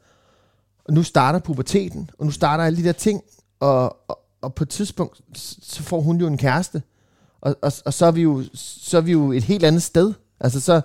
Og 0.86 0.94
nu 0.94 1.04
starter 1.04 1.40
puberteten, 1.40 2.10
og 2.20 2.26
nu 2.26 2.32
starter 2.32 2.64
alle 2.64 2.78
de 2.78 2.84
der 2.84 2.92
ting. 2.92 3.22
Og, 3.60 4.10
og, 4.10 4.20
og 4.42 4.54
på 4.54 4.64
et 4.64 4.70
tidspunkt, 4.70 5.22
så 5.62 5.84
får 5.84 6.02
hun 6.02 6.18
jo 6.18 6.28
en 6.28 6.38
kæreste. 6.38 6.82
Og, 7.42 7.56
og, 7.62 7.72
og 7.86 7.94
så, 7.94 8.06
er 8.06 8.12
vi 8.12 8.22
jo, 8.22 8.44
så 8.54 8.98
er 8.98 9.02
vi 9.02 9.12
jo 9.12 9.32
et 9.32 9.44
helt 9.44 9.66
andet 9.66 9.84
sted. 9.84 10.14
Altså 10.40 10.60
så, 10.60 10.82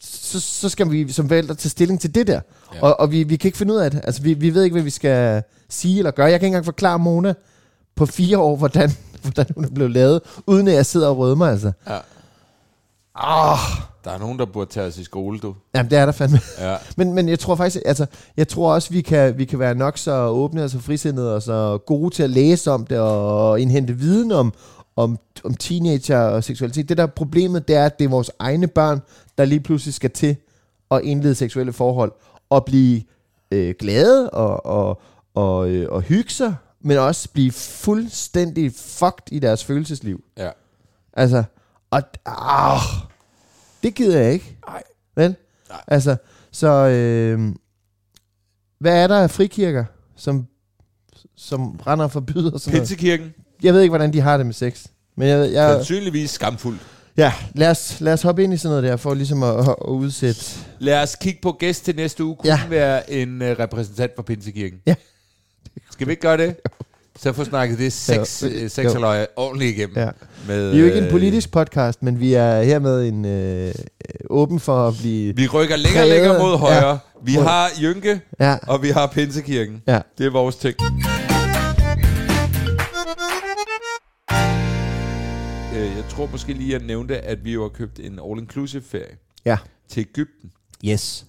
så, 0.00 0.40
så 0.40 0.68
skal 0.68 0.90
vi 0.90 1.12
som 1.12 1.28
forældre 1.28 1.54
tage 1.54 1.70
stilling 1.70 2.00
til 2.00 2.14
det 2.14 2.26
der. 2.26 2.40
Ja. 2.74 2.82
Og, 2.82 3.00
og 3.00 3.12
vi, 3.12 3.22
vi 3.22 3.36
kan 3.36 3.48
ikke 3.48 3.58
finde 3.58 3.74
ud 3.74 3.78
af 3.78 3.90
det. 3.90 4.00
Altså 4.04 4.22
vi, 4.22 4.34
vi 4.34 4.54
ved 4.54 4.62
ikke, 4.62 4.74
hvad 4.74 4.82
vi 4.82 4.90
skal 4.90 5.42
sige 5.68 5.98
eller 5.98 6.10
gøre. 6.10 6.26
Jeg 6.26 6.40
kan 6.40 6.46
ikke 6.46 6.46
engang 6.46 6.64
forklare 6.64 6.98
Mona 6.98 7.34
på 7.94 8.06
fire 8.06 8.38
år, 8.38 8.56
hvordan, 8.56 8.90
hvordan 9.22 9.46
hun 9.54 9.64
er 9.64 9.70
blevet 9.70 9.90
lavet, 9.90 10.20
uden 10.46 10.68
at 10.68 10.74
jeg 10.74 10.86
sidder 10.86 11.08
og 11.08 11.18
rødmer, 11.18 11.46
altså. 11.46 11.72
Ja. 11.88 11.98
Ah, 13.18 13.58
Der 14.04 14.10
er 14.10 14.18
nogen, 14.18 14.38
der 14.38 14.44
burde 14.44 14.70
tage 14.70 14.86
os 14.86 14.98
i 14.98 15.04
skole, 15.04 15.38
du. 15.38 15.54
Jamen, 15.74 15.90
det 15.90 15.98
er 15.98 16.04
der 16.04 16.12
fandme. 16.12 16.40
Ja. 16.58 16.76
Men, 16.96 17.12
men 17.12 17.28
jeg 17.28 17.38
tror 17.38 17.54
faktisk, 17.54 17.82
altså, 17.86 18.06
jeg 18.36 18.48
tror 18.48 18.74
også, 18.74 18.90
vi 18.90 19.00
kan, 19.00 19.38
vi 19.38 19.44
kan 19.44 19.58
være 19.58 19.74
nok 19.74 19.98
så 19.98 20.26
åbne 20.26 20.64
og 20.64 20.70
så 20.70 20.78
frisindede 20.78 21.34
og 21.34 21.42
så 21.42 21.78
gode 21.86 22.14
til 22.14 22.22
at 22.22 22.30
læse 22.30 22.70
om 22.70 22.86
det 22.86 22.98
og 22.98 23.60
indhente 23.60 23.92
viden 23.92 24.32
om, 24.32 24.52
om, 24.96 25.18
om 25.44 25.54
teenager 25.54 26.18
og 26.18 26.44
seksualitet. 26.44 26.88
Det 26.88 26.96
der 26.96 27.02
er 27.02 27.06
problemet, 27.06 27.68
det 27.68 27.76
er, 27.76 27.86
at 27.86 27.98
det 27.98 28.04
er 28.04 28.08
vores 28.08 28.30
egne 28.38 28.66
børn, 28.66 29.02
der 29.38 29.44
lige 29.44 29.60
pludselig 29.60 29.94
skal 29.94 30.10
til 30.10 30.36
at 30.90 31.00
indlede 31.02 31.34
seksuelle 31.34 31.72
forhold 31.72 32.12
og 32.50 32.64
blive 32.64 33.02
øh, 33.50 33.74
glade 33.78 34.30
og, 34.30 34.66
og, 34.66 35.00
og, 35.34 35.68
øh, 35.70 35.88
og 35.92 36.02
hygge 36.02 36.30
sig, 36.30 36.54
men 36.80 36.98
også 36.98 37.28
blive 37.32 37.52
fuldstændig 37.52 38.72
fucked 38.76 39.32
i 39.32 39.38
deres 39.38 39.64
følelsesliv. 39.64 40.24
Ja. 40.38 40.50
Altså, 41.12 41.44
og 41.90 42.02
ah, 42.26 42.80
det 43.82 43.94
gider 43.94 44.20
jeg 44.20 44.32
ikke. 44.32 44.56
Nej. 44.68 44.82
Vel? 45.16 45.34
Nej. 45.68 45.80
Altså, 45.86 46.16
så 46.52 46.68
øh, 46.68 47.40
hvad 48.78 49.02
er 49.02 49.06
der 49.06 49.22
af 49.22 49.30
frikirker, 49.30 49.84
som, 50.16 50.46
som 51.36 51.80
render 51.86 52.04
og 52.04 52.12
forbyder 52.12 52.58
sådan 52.58 52.72
noget? 52.74 52.88
Pinsekirken, 52.88 53.34
Jeg 53.62 53.74
ved 53.74 53.80
ikke, 53.80 53.90
hvordan 53.90 54.12
de 54.12 54.20
har 54.20 54.36
det 54.36 54.46
med 54.46 54.54
sex. 54.54 54.86
Men 55.16 55.28
jeg, 55.28 55.52
jeg, 55.52 55.74
sandsynligvis 55.74 56.30
skamfuldt. 56.30 56.80
ja, 57.16 57.32
lad 57.54 57.70
os, 57.70 58.00
lad 58.00 58.12
os 58.12 58.22
hoppe 58.22 58.44
ind 58.44 58.54
i 58.54 58.56
sådan 58.56 58.70
noget 58.70 58.84
der, 58.90 58.96
for 58.96 59.14
ligesom 59.14 59.42
at, 59.42 59.58
at, 59.58 59.68
at 59.68 59.74
udsætte... 59.88 60.40
Lad 60.78 61.02
os 61.02 61.16
kigge 61.20 61.38
på 61.42 61.52
gæst 61.52 61.84
til 61.84 61.96
næste 61.96 62.24
uge. 62.24 62.36
Kunne 62.36 62.48
Ja. 62.48 62.60
være 62.68 63.10
en 63.10 63.42
uh, 63.42 63.48
repræsentant 63.48 64.12
for 64.16 64.22
Pinsekirken? 64.22 64.80
Ja. 64.86 64.94
Skal 65.90 66.06
vi 66.06 66.12
ikke 66.12 66.22
gøre 66.22 66.36
det? 66.36 66.56
Så 67.18 67.32
få 67.32 67.44
snakket 67.44 67.78
det 67.78 67.92
sex, 67.92 68.42
Jo. 68.42 68.48
øh, 68.48 68.70
sexaløje 68.70 69.26
ordentligt 69.36 69.76
igennem. 69.76 69.96
Ja. 69.98 70.08
Med, 70.46 70.70
Vi 70.70 70.76
er 70.76 70.80
jo 70.80 70.86
ikke 70.86 70.98
en 70.98 71.04
øh, 71.04 71.10
politisk 71.10 71.50
podcast, 71.52 72.02
men 72.02 72.20
vi 72.20 72.34
er 72.34 72.62
hermed 72.62 73.08
en 73.08 73.24
øh, 73.24 73.74
åben 74.30 74.60
for 74.60 74.88
at 74.88 74.94
blive... 75.00 75.36
Vi 75.36 75.46
rykker 75.48 75.76
længere 75.76 76.02
og 76.04 76.08
længere 76.08 76.38
mod 76.38 76.56
højre. 76.58 76.88
Ja. 76.90 76.96
Vi 77.22 77.32
har 77.32 77.68
Jynke, 77.82 78.20
Ja, 78.40 78.56
og 78.66 78.82
vi 78.82 78.88
har 78.88 79.06
Pinsekirken. 79.06 79.82
ja. 79.86 80.00
Det 80.18 80.26
er 80.26 80.30
vores 80.30 80.56
ting. 80.56 80.76
Øh, 85.74 85.96
Jeg 85.96 86.04
tror 86.10 86.28
måske 86.32 86.52
lige, 86.52 86.74
at 86.74 86.80
jeg 86.80 86.86
nævnte, 86.86 87.18
at 87.18 87.44
vi 87.44 87.52
jo 87.52 87.62
har 87.62 87.68
købt 87.68 88.00
en 88.00 88.18
all-inclusive 88.18 88.82
ferie 88.90 89.16
Ja. 89.46 89.56
til 89.88 90.00
Ægypten. 90.00 90.50
Yes. 90.84 91.24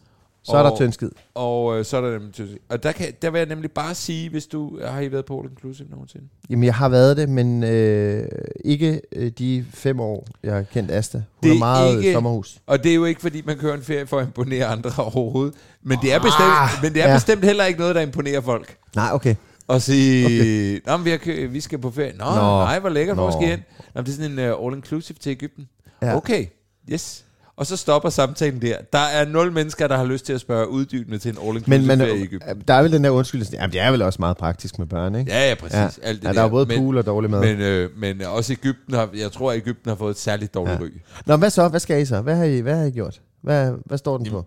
Så 0.50 0.58
er 0.58 0.64
der 0.64 0.70
Og- 0.70 0.78
tyndskid. 0.78 1.12
Og 1.36 1.80
øh, 1.80 1.86
så 1.86 1.98
er 1.98 2.02
der 2.02 2.12
nemlig 2.12 2.34
til- 2.34 2.60
Og 2.70 2.84
der, 2.84 2.92
kan, 2.92 3.14
der 3.22 3.30
vil 3.30 3.40
jeg 3.40 3.48
nemlig 3.48 3.72
bare 3.72 3.96
sige, 3.96 4.30
hvis 4.30 4.46
du... 4.48 4.80
Har 4.86 5.00
I 5.02 5.12
været 5.12 5.26
på 5.26 5.40
all-inclusive 5.40 5.90
nogensinde? 5.92 6.26
Jamen, 6.50 6.64
jeg 6.64 6.76
har 6.76 6.90
været 6.90 7.18
det, 7.18 7.30
men 7.30 7.64
øh, 7.64 8.28
ikke 8.66 9.02
øh, 9.16 9.32
de 9.40 9.66
fem 9.74 10.00
år, 10.00 10.28
jeg 10.44 10.54
har 10.56 10.62
kendt 10.62 10.92
Asta. 10.92 11.18
Hun 11.18 11.26
Det 11.44 11.50
er 11.50 11.56
er 11.56 11.60
meget 11.60 11.98
ikke- 12.00 12.14
sommerhus. 12.14 12.58
Og 12.68 12.84
det 12.84 12.92
er 12.92 12.96
jo 12.96 13.06
ikke, 13.06 13.22
fordi 13.22 13.42
man 13.46 13.58
kører 13.58 13.74
en 13.76 13.84
ferie 13.84 14.08
for 14.08 14.20
at 14.20 14.26
imponere 14.26 14.66
andre 14.66 14.92
overhovedet. 15.14 15.54
Men 15.84 15.98
det 16.02 16.14
er 16.14 16.20
bestemt, 16.20 16.50
Ah, 16.52 16.70
men 16.84 16.94
det 16.94 17.04
er 17.04 17.08
ja. 17.10 17.16
bestemt 17.16 17.44
heller 17.46 17.66
ikke 17.66 17.80
noget, 17.80 17.96
der 17.96 18.02
imponerer 18.02 18.42
folk. 18.42 18.78
Nej, 18.96 19.10
okay. 19.14 19.36
Og 19.68 19.82
sige, 19.82 20.26
okay. 20.26 20.82
Nå, 20.86 20.98
vi, 20.98 21.10
har, 21.10 21.48
vi 21.48 21.62
skal 21.62 21.80
på 21.80 21.92
ferie. 21.92 22.14
Nå, 22.18 22.26
Nå. 22.26 22.32
Nej, 22.42 22.80
hvor 22.80 22.90
lækkert, 22.90 23.16
hvor 23.18 23.26
Nå. 23.26 23.32
skal 23.32 23.44
I 23.48 23.50
hen? 23.50 23.60
Nå, 23.96 24.02
det 24.02 24.10
er 24.10 24.14
sådan 24.14 24.32
en 24.40 24.52
uh, 24.52 24.68
all-inclusive 24.68 25.18
til 25.20 25.30
Ægypten. 25.30 25.68
Ja. 26.02 26.16
Okay, 26.16 26.46
yes. 26.92 27.26
Og 27.58 27.66
så 27.66 27.78
stopper 27.78 28.10
samtalen 28.10 28.62
der. 28.62 28.78
Der 28.94 29.00
er 29.00 29.26
nul 29.26 29.52
mennesker, 29.52 29.88
der 29.88 29.98
har 29.98 30.06
lyst 30.06 30.26
til 30.26 30.34
at 30.34 30.42
spørge 30.42 30.70
uddybende 30.70 31.18
til 31.20 31.32
en 31.32 31.38
all-inclusive 31.38 31.70
Men, 31.70 31.88
men 31.88 32.02
i 32.02 32.22
Ægypten. 32.22 32.50
øh, 32.50 32.56
der 32.68 32.74
er 32.74 32.82
vel 32.82 32.92
den 32.92 33.04
der 33.04 33.10
undskyldelse. 33.10 33.54
Jamen, 33.56 33.72
det 33.74 33.80
er 33.82 33.92
vel 33.92 34.02
også 34.02 34.18
meget 34.20 34.38
praktisk 34.38 34.80
med 34.80 34.88
børn, 34.88 35.16
ikke? 35.16 35.32
Ja, 35.32 35.50
ja, 35.50 35.56
præcis. 35.56 35.76
Ja. 35.76 35.88
Alt 36.02 36.22
det 36.22 36.28
ja, 36.28 36.34
der 36.34 36.42
er 36.44 36.48
både 36.50 36.66
men, 36.66 36.78
pool 36.80 36.98
og 36.98 37.06
dårlig 37.06 37.30
mad. 37.32 37.40
Men, 37.40 37.62
øh, 37.62 37.90
men 37.98 38.22
også 38.22 38.54
Ægypten 38.54 38.94
har, 38.94 39.10
jeg 39.16 39.32
tror, 39.32 39.52
at 39.52 39.58
Ægypten 39.58 39.90
har 39.90 39.96
fået 39.96 40.12
et 40.12 40.20
særligt 40.20 40.54
dårligt 40.54 40.80
Ja. 40.80 40.86
ry. 40.86 40.90
Nå, 41.26 41.36
hvad 41.36 41.50
så? 41.50 41.68
Hvad 41.68 41.80
skal 41.80 42.02
I 42.02 42.06
så? 42.06 42.22
Hvad 42.22 42.36
har 42.36 42.44
I, 42.44 42.60
hvad 42.60 42.76
har 42.78 42.86
I 42.86 42.92
gjort? 42.92 43.22
Hvad, 43.44 43.72
hvad 43.86 43.98
står 43.98 44.18
den 44.18 44.30
på? 44.32 44.46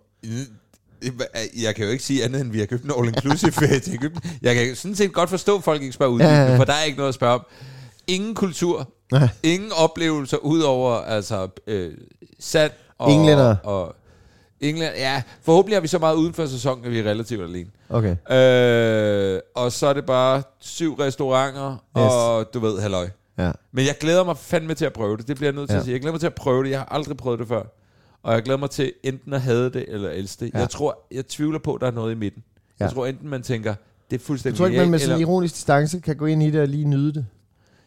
Jeg 1.63 1.75
kan 1.77 1.85
jo 1.85 1.91
ikke 1.91 2.05
sige 2.05 2.25
andet, 2.25 2.41
end 2.41 2.53
vi 2.53 2.59
har 2.59 2.67
købt 2.67 2.85
en 2.85 2.91
all-inclusive 2.91 3.51
ferie 3.61 3.79
til 3.81 3.95
Ægypten. 3.95 4.31
Jeg 4.43 4.55
kan 4.55 4.77
sådan 4.77 4.95
set 4.95 5.13
godt 5.13 5.31
forstå, 5.31 5.57
at 5.57 5.65
folk 5.65 5.83
ikke 5.83 5.93
spørger 5.93 6.13
ud, 6.13 6.21
Ja, 6.21 6.29
ja, 6.29 6.51
ja. 6.53 6.57
for 6.59 6.65
der 6.65 6.73
er 6.73 6.83
ikke 6.85 6.97
noget 6.99 7.09
at 7.09 7.15
spørge 7.15 7.35
om. 7.35 7.43
Ingen 8.07 8.35
kultur, 8.35 8.93
Nej. 9.13 9.29
ingen 9.43 9.73
oplevelser, 9.73 10.37
udover 10.37 10.95
altså, 10.95 11.49
øh, 11.67 11.93
sand 12.41 12.73
og... 13.01 13.11
Englænder. 13.11 13.57
Og, 13.57 13.97
England, 14.61 14.95
ja, 14.97 15.23
forhåbentlig 15.43 15.77
er 15.77 15.81
vi 15.81 15.87
så 15.89 15.99
meget 15.99 16.17
uden 16.17 16.35
for 16.35 16.47
sæsonen, 16.47 16.85
at 16.85 16.91
vi 16.91 16.99
er 16.99 17.05
relativt 17.05 17.43
alene. 17.43 17.71
Okay. 17.89 18.17
Øh, 19.35 19.41
og 19.55 19.73
så 19.73 19.87
er 19.87 19.93
det 19.93 20.07
bare 20.07 20.43
syv 20.59 20.95
restauranter, 20.95 21.73
yes. 21.73 21.79
og 22.13 22.55
du 22.55 22.61
ved, 22.61 22.81
halløj. 22.81 23.09
Ja. 23.39 23.53
Men 23.73 23.87
jeg 23.87 23.95
glæder 24.01 24.25
mig 24.25 24.37
fandme 24.37 24.75
til 24.75 24.85
at 24.85 24.93
prøve 24.93 25.17
det. 25.17 25.29
Det 25.29 25.37
bliver 25.37 25.49
jeg 25.51 25.55
nødt 25.57 25.69
til 25.69 25.75
Ja. 25.75 25.79
at 25.79 25.85
sige. 25.85 25.93
Jeg 25.93 26.01
glæder 26.01 26.13
mig 26.13 26.21
til 26.21 26.27
at 26.27 26.35
prøve 26.35 26.65
det. 26.65 26.71
Jeg 26.71 26.79
har 26.79 26.89
aldrig 26.91 27.17
prøvet 27.17 27.39
det 27.39 27.49
før. 27.49 27.63
Og 28.23 28.33
jeg 28.35 28.43
glæder 28.43 28.59
mig 28.59 28.71
til 28.71 28.93
enten 29.03 29.33
at 29.33 29.41
have 29.41 29.71
det 29.71 29.85
eller 29.89 30.11
elske 30.11 30.45
det. 30.45 30.55
Ja. 30.55 30.59
Jeg 30.59 30.71
tror, 30.71 30.99
jeg 31.11 31.27
tvivler 31.27 31.59
på, 31.59 31.75
at 31.75 31.81
der 31.81 31.87
er 31.87 31.91
noget 31.91 32.13
i 32.13 32.15
midten. 32.15 32.43
Ja. 32.81 32.85
Jeg 32.85 32.93
tror 32.95 33.07
enten 33.07 33.29
man 33.29 33.43
tænker, 33.43 33.71
det 33.71 33.77
er 33.77 33.85
Jeg 34.11 34.21
fuldstændig 34.21 34.59
tror 34.59 34.67
ikke, 34.67 34.79
man 34.79 34.91
med 34.91 34.99
sådan 34.99 35.17
en 35.17 35.21
ironisk 35.21 35.55
distance 35.55 36.01
kan 36.01 36.17
gå 36.17 36.27
ind 36.27 36.43
i 36.43 36.51
det 36.51 36.61
og 36.61 36.69
lige 36.69 36.85
nyde 36.85 37.15
det. 37.15 37.27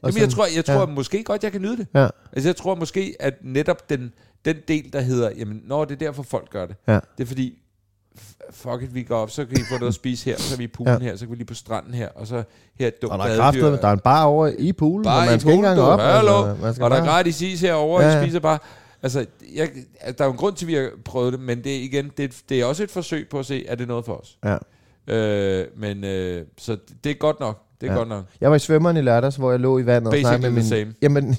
Og 0.02 0.10
Jamen, 0.10 0.22
jeg 0.22 0.30
tror, 0.30 0.46
jeg 0.56 0.66
tror 0.66 0.80
ja. 0.80 0.86
måske 0.86 1.24
godt, 1.24 1.44
jeg 1.44 1.52
kan 1.52 1.62
nyde 1.62 1.78
det. 1.78 1.88
Ja. 1.96 2.08
Altså, 2.34 2.50
jeg 2.50 2.56
tror 2.56 2.76
måske, 2.76 3.16
at 3.20 3.34
netop 3.42 3.90
den, 3.90 4.14
den 4.46 4.56
del, 4.68 4.94
der 4.94 5.02
hedder, 5.02 5.30
jamen, 5.38 5.62
når 5.66 5.86
det 5.86 5.94
er 5.96 6.00
derfor 6.06 6.24
folk 6.24 6.50
gør 6.50 6.66
det. 6.66 6.76
Ja. 6.88 6.94
Det 6.94 7.24
er 7.24 7.26
fordi, 7.26 7.58
fuck 8.52 8.82
it, 8.84 8.96
vi 8.96 9.04
går 9.04 9.16
op, 9.18 9.30
så 9.30 9.46
kan 9.46 9.58
I 9.58 9.64
få 9.70 9.74
noget 9.80 9.88
at 9.88 9.94
spise 9.94 10.26
her, 10.26 10.38
så 10.38 10.54
er 10.56 10.58
vi 10.58 10.64
i 10.64 10.68
poolen 10.68 11.02
Ja. 11.02 11.08
her, 11.08 11.16
så 11.16 11.26
kan 11.26 11.32
vi 11.32 11.36
lige 11.36 11.46
på 11.46 11.54
stranden 11.54 11.94
her, 11.94 12.08
og 12.16 12.28
så 12.28 12.44
her 12.80 12.88
et 12.88 13.02
dumt 13.02 13.12
Og 13.14 13.20
der 13.20 13.26
er 13.26 13.36
kraftet, 13.38 13.82
der 13.82 13.88
er 13.88 13.94
en 13.94 14.00
bar 14.00 14.24
over 14.24 14.52
i 14.60 14.74
poolen, 14.74 15.04
Bare 15.04 15.22
og 15.22 15.26
man 15.32 15.40
skal 15.40 15.52
ikke 15.52 15.62
poolen, 15.64 15.72
engang 15.72 15.78
du. 15.78 15.82
op. 15.94 16.00
Hallo. 16.00 16.46
altså, 16.50 16.64
man 16.64 16.74
skal 16.74 16.84
Og 16.84 16.92
der 16.92 16.98
er 16.98 17.06
gratis 17.06 17.42
is 17.42 17.62
herovre, 17.62 18.04
Ja. 18.04 18.20
I 18.22 18.26
spiser 18.26 18.40
bare... 18.40 18.60
Altså, 19.04 19.26
jeg, 19.56 19.70
altså, 20.02 20.16
der 20.18 20.24
er 20.24 20.28
jo 20.28 20.32
en 20.32 20.38
grund 20.38 20.56
til, 20.56 20.66
at 20.66 20.68
vi 20.68 20.74
har 20.74 20.90
prøvet 21.06 21.34
det, 21.34 21.40
men 21.42 21.64
det 21.64 21.76
er 21.76 21.82
igen, 21.84 22.12
det, 22.18 22.24
er- 22.26 22.42
det 22.50 22.62
er 22.62 22.66
også 22.66 22.84
et 22.84 22.92
forsøg 22.92 23.28
på 23.30 23.40
at 23.40 23.46
se, 23.46 23.66
er 23.68 23.76
det 23.76 23.88
noget 23.88 24.06
for 24.06 24.14
os? 24.14 24.38
Ja. 24.46 24.58
Øh, 25.16 25.68
men, 25.78 26.04
øh, 26.04 26.46
så 26.58 26.78
det 27.04 27.10
er 27.10 27.14
godt 27.16 27.40
nok. 27.40 27.60
Det 27.82 27.88
er 27.88 27.92
Ja. 27.94 27.98
godt 27.98 28.10
nok. 28.10 28.24
Jeg 28.42 28.50
var 28.50 28.56
i 28.56 28.60
svømmeren 28.60 28.98
i 28.98 29.02
lørdags, 29.02 29.36
hvor 29.36 29.52
jeg 29.52 29.60
lå 29.60 29.78
i 29.80 29.86
vandet 29.86 30.14
og 30.14 30.20
snakkede 30.20 30.52
med 30.52 30.62
Basically 30.62 30.84
min... 30.86 30.88
same. 30.88 30.96
Jamen, 31.02 31.38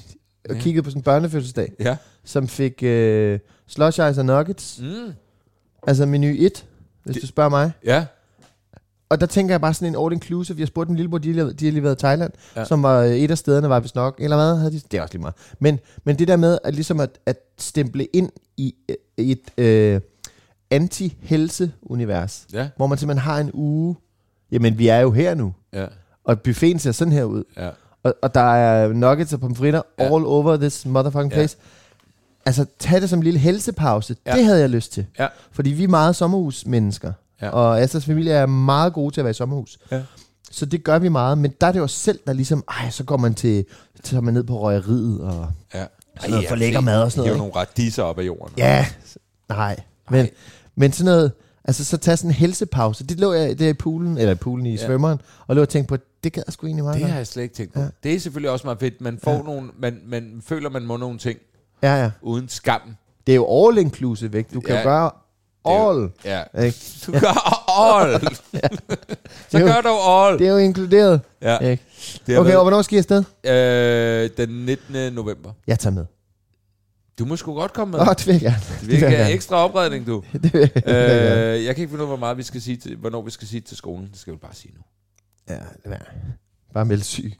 og 0.49 0.55
Ja. 0.55 0.61
kiggede 0.61 0.83
på 0.83 0.89
sådan 0.89 0.99
en 0.99 1.03
børnefødselsdag, 1.03 1.73
Ja. 1.79 1.97
som 2.23 2.47
fik 2.47 2.83
øh, 2.83 3.39
slush 3.67 3.99
ice 4.11 4.21
og 4.21 4.25
nuggets. 4.25 4.79
Mm. 4.81 5.13
Altså 5.87 6.05
menu 6.05 6.27
1, 6.27 6.65
hvis 7.03 7.13
Det- 7.13 7.21
du 7.21 7.27
spørger 7.27 7.49
mig. 7.49 7.71
Ja. 7.85 8.05
Og 9.09 9.21
der 9.21 9.25
tænker 9.27 9.53
jeg 9.53 9.61
bare 9.61 9.73
sådan 9.73 9.87
en 9.95 10.03
all 10.05 10.13
inclusive. 10.13 10.59
Jeg 10.59 10.67
spurgte 10.67 10.91
min 10.91 10.95
lillebror, 10.97 11.17
de, 11.17 11.33
de 11.33 11.65
har 11.65 11.71
lige 11.71 11.83
været 11.83 11.95
i 11.95 11.99
Thailand, 11.99 12.31
ja. 12.55 12.59
Ja. 12.59 12.65
som 12.65 12.83
var 12.83 12.99
øh, 13.01 13.11
et 13.15 13.31
af 13.31 13.37
stederne, 13.37 13.69
var 13.69 13.79
vist 13.79 13.95
nok. 13.95 14.15
Eller 14.19 14.35
hvad 14.37 14.55
havde 14.57 14.71
de? 14.71 14.79
Det 14.91 14.97
er 14.97 15.01
også 15.01 15.13
lige 15.13 15.21
meget. 15.21 15.35
Men, 15.59 15.79
men 16.03 16.19
det 16.19 16.27
der 16.27 16.35
med 16.37 16.57
at, 16.63 16.73
ligesom 16.75 16.99
at, 16.99 17.09
at 17.25 17.37
stemple 17.57 18.05
ind 18.05 18.29
i, 18.57 18.75
øh, 18.89 18.95
i 19.17 19.31
et 19.31 19.63
øh, 19.65 20.01
anti-helse-univers, 20.71 22.47
Ja. 22.53 22.69
hvor 22.77 22.87
man 22.87 22.97
simpelthen 22.97 23.21
har 23.23 23.39
en 23.39 23.51
uge. 23.53 23.95
Jamen, 24.51 24.77
vi 24.77 24.87
er 24.87 24.99
jo 24.99 25.11
her 25.11 25.35
nu. 25.35 25.53
Ja. 25.73 25.85
Og 26.23 26.41
buffeten 26.41 26.79
ser 26.79 26.91
sådan 26.91 27.13
her 27.13 27.23
ud. 27.23 27.43
Ja. 27.57 27.69
Og, 28.05 28.13
og 28.21 28.35
der 28.35 28.53
er 28.55 28.93
nuggets 28.93 29.33
og 29.33 29.39
pomfritter 29.39 29.81
ja. 29.99 30.03
Ja. 30.03 30.15
all 30.15 30.25
over 30.25 30.57
this 30.57 30.85
motherfucking 30.85 31.31
Ja. 31.31 31.37
place. 31.37 31.57
Altså, 32.45 32.65
tag 32.79 33.01
det 33.01 33.09
som 33.09 33.19
en 33.19 33.23
lille 33.23 33.39
helsepause. 33.39 34.15
Ja. 34.25 34.31
Ja. 34.31 34.37
Det 34.37 34.45
havde 34.45 34.59
jeg 34.59 34.69
lyst 34.69 34.93
til. 34.93 35.05
Ja. 35.19 35.27
Fordi 35.51 35.69
vi 35.69 35.83
er 35.83 35.87
meget 35.87 36.15
sommerhusmennesker. 36.15 37.11
Ja. 37.41 37.49
Og 37.49 37.81
Astras 37.81 38.05
familie 38.05 38.33
er 38.33 38.45
meget 38.45 38.93
gode 38.93 39.13
til 39.13 39.21
at 39.21 39.25
være 39.25 39.31
i 39.31 39.33
sommerhus. 39.33 39.77
Ja. 39.91 40.01
Så 40.51 40.65
det 40.65 40.83
gør 40.83 40.99
vi 40.99 41.09
meget. 41.09 41.37
Men 41.37 41.53
der 41.61 41.67
er 41.67 41.71
det 41.71 41.79
jo 41.79 41.87
selv, 41.87 42.19
der 42.27 42.33
ligesom... 42.33 42.63
Ej, 42.69 42.89
så 42.89 43.03
går 43.03 43.17
man 43.17 43.33
til... 43.33 43.65
Så 44.03 44.21
man 44.21 44.33
ned 44.33 44.43
på 44.43 44.59
røgeriet 44.59 45.21
og... 45.21 45.47
Ja. 45.73 45.85
Sådan 46.19 46.31
noget 46.31 46.47
for 46.47 46.55
lækker 46.55 46.81
mad 46.81 47.01
og 47.01 47.11
sådan 47.11 47.23
noget, 47.23 47.37
nogle 47.37 47.53
radiser 47.55 48.03
op 48.03 48.19
af 48.19 48.23
jorden. 48.23 48.53
Ja, 48.57 48.85
nej. 49.49 49.79
Men, 50.09 50.27
men 50.75 50.91
sådan 50.91 51.05
noget... 51.13 51.31
Altså, 51.67 51.85
så 51.85 51.97
tage 51.97 52.17
sådan 52.17 52.29
en 52.31 52.35
helsepause. 52.35 53.03
Det 53.03 53.19
lå 53.19 53.33
jeg 53.33 53.59
der 53.59 53.67
i 53.69 53.73
poolen, 53.73 54.17
eller 54.17 54.31
i 54.31 54.35
poolen 54.35 54.65
i 54.65 54.71
ja. 54.75 54.85
Svømmeren, 54.85 55.21
og 55.47 55.55
lå 55.55 55.61
og 55.61 55.69
tænkte 55.69 55.89
på, 55.97 56.03
det 56.23 56.33
gad 56.33 56.43
jeg 56.47 56.53
sgu 56.53 56.65
egentlig 56.67 56.83
meget 56.83 57.01
Det 57.01 57.09
har 57.09 57.17
jeg 57.17 57.27
slet 57.27 57.43
ikke 57.43 57.55
tænkt 57.55 57.73
på. 57.73 57.79
Ja. 57.79 57.87
Det 58.03 58.13
er 58.15 58.19
selvfølgelig 58.19 58.49
også 58.51 58.67
meget 58.67 58.79
fedt. 58.79 59.01
Man 59.01 59.19
får 59.23 59.31
Ja. 59.31 59.41
nogle, 59.41 59.69
man, 59.79 59.99
man 60.07 60.41
føler, 60.45 60.69
man 60.69 60.83
må 60.85 60.97
nogle 60.97 61.17
ting 61.17 61.39
Ja, 61.83 62.03
ja. 62.03 62.11
uden 62.21 62.49
skam. 62.49 62.81
Det 63.27 63.31
er 63.31 63.35
jo 63.35 63.67
all 63.67 63.77
inclusive, 63.77 64.37
ikke? 64.37 64.49
Du 64.53 64.59
kan 64.61 64.75
ja. 64.75 64.81
Gøre 64.83 65.11
er 65.65 65.71
jo- 65.71 65.91
all. 65.91 66.09
Ja. 66.25 66.63
Ikke? 66.65 66.77
Du 67.07 67.11
gør 67.11 67.71
all. 67.81 68.27
så 69.51 69.59
jo- 69.59 69.65
gør 69.65 69.81
du 69.81 69.89
all. 69.89 70.39
Det 70.39 70.47
er 70.47 70.51
jo 70.51 70.57
inkluderet. 70.57 71.21
Ja. 71.41 71.57
Ikke? 71.57 71.83
Okay, 72.39 72.55
og 72.55 72.61
hvornår 72.61 72.81
skal 72.81 72.95
I 72.95 72.97
afsted? 72.97 73.23
øh, 73.45 74.29
den 74.37 74.49
19. 74.65 75.13
november. 75.13 75.51
Jeg 75.67 75.79
tager 75.79 75.93
med. 75.93 76.05
Du 77.19 77.25
må 77.25 77.35
sgu 77.35 77.53
godt 77.53 77.73
komme 77.73 77.91
med. 77.91 77.99
Åh, 77.99 78.07
det 78.07 78.27
vil 78.27 78.33
jeg 78.33 78.41
gerne. 78.41 78.55
Det 78.81 78.87
vil 78.87 78.93
ikke 78.95 79.09
have 79.09 79.31
ekstra 79.33 79.55
opredning, 79.55 80.07
du. 80.07 80.23
Det 80.43 80.53
vil 80.53 80.59
jeg, 80.61 80.73
det 80.75 80.85
vil 80.85 80.93
jeg 80.93 81.09
gerne. 81.21 81.53
øh, 81.53 81.65
jeg 81.65 81.75
kan 81.75 81.81
ikke 81.81 81.91
finde 81.91 81.95
ud 81.95 81.99
af, 82.01 82.07
hvor 82.07 82.17
meget 82.17 82.37
vi 82.37 82.43
skal 82.43 82.61
sige 82.61 82.77
til, 82.77 82.95
hvornår 82.95 83.21
vi 83.21 83.31
skal 83.31 83.47
sige 83.47 83.61
til 83.61 83.77
skolen. 83.77 84.07
Det 84.11 84.19
skal 84.19 84.33
vi 84.33 84.37
bare 84.37 84.53
sige 84.55 84.73
nu. 84.75 84.81
Ja, 85.49 85.53
det 85.59 85.61
vil 85.85 85.91
jeg. 85.91 86.01
Bare 86.73 86.85
melde 86.85 87.03
syg. 87.03 87.33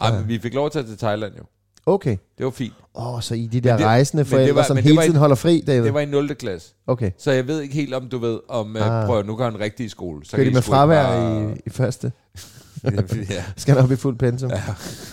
Ej, 0.00 0.12
men 0.18 0.28
vi 0.28 0.38
fik 0.38 0.54
lov 0.54 0.66
at 0.66 0.72
tage 0.72 0.86
til 0.86 0.98
Thailand 0.98 1.32
jo. 1.38 1.42
Okay. 1.86 2.16
Det 2.38 2.44
var 2.44 2.50
fint. 2.50 2.72
Åh, 2.94 3.14
oh, 3.14 3.20
så 3.22 3.34
I 3.34 3.46
de 3.46 3.60
der 3.60 3.76
det- 3.76 3.86
rejsende 3.86 4.22
det 4.24 4.30
forældre, 4.30 4.54
var- 4.54 4.62
som 4.62 4.76
det 4.76 4.84
hele 4.84 4.96
tiden 5.00 5.12
en- 5.12 5.16
holder 5.18 5.36
fri, 5.36 5.64
David. 5.66 5.84
Det 5.84 5.94
var 5.94 6.00
i 6.00 6.06
0. 6.06 6.34
klasse. 6.34 6.74
Okay. 6.86 7.10
Så 7.18 7.30
jeg 7.32 7.46
ved 7.46 7.60
ikke 7.60 7.74
helt, 7.74 7.94
om 7.94 8.08
du 8.08 8.18
ved, 8.18 8.38
om 8.48 8.76
Ah. 8.76 9.00
ah. 9.00 9.06
prøv 9.06 9.22
nu 9.26 9.36
går 9.36 9.48
en 9.48 9.60
rigtig 9.60 9.90
skole. 9.90 10.24
Så 10.26 10.36
Kører 10.36 10.44
kan 10.44 10.46
de 10.46 10.50
I 10.50 10.54
med 10.54 10.62
fravær 10.62 11.02
bare- 11.06 11.52
i, 11.56 11.60
i 11.66 11.70
første? 11.70 12.12
ja. 13.30 13.44
Skal 13.56 13.74
han 13.74 13.84
op 13.84 13.90
i 13.92 13.96
fuld 13.96 14.18
pensum? 14.18 14.50
Ja. 14.50 14.62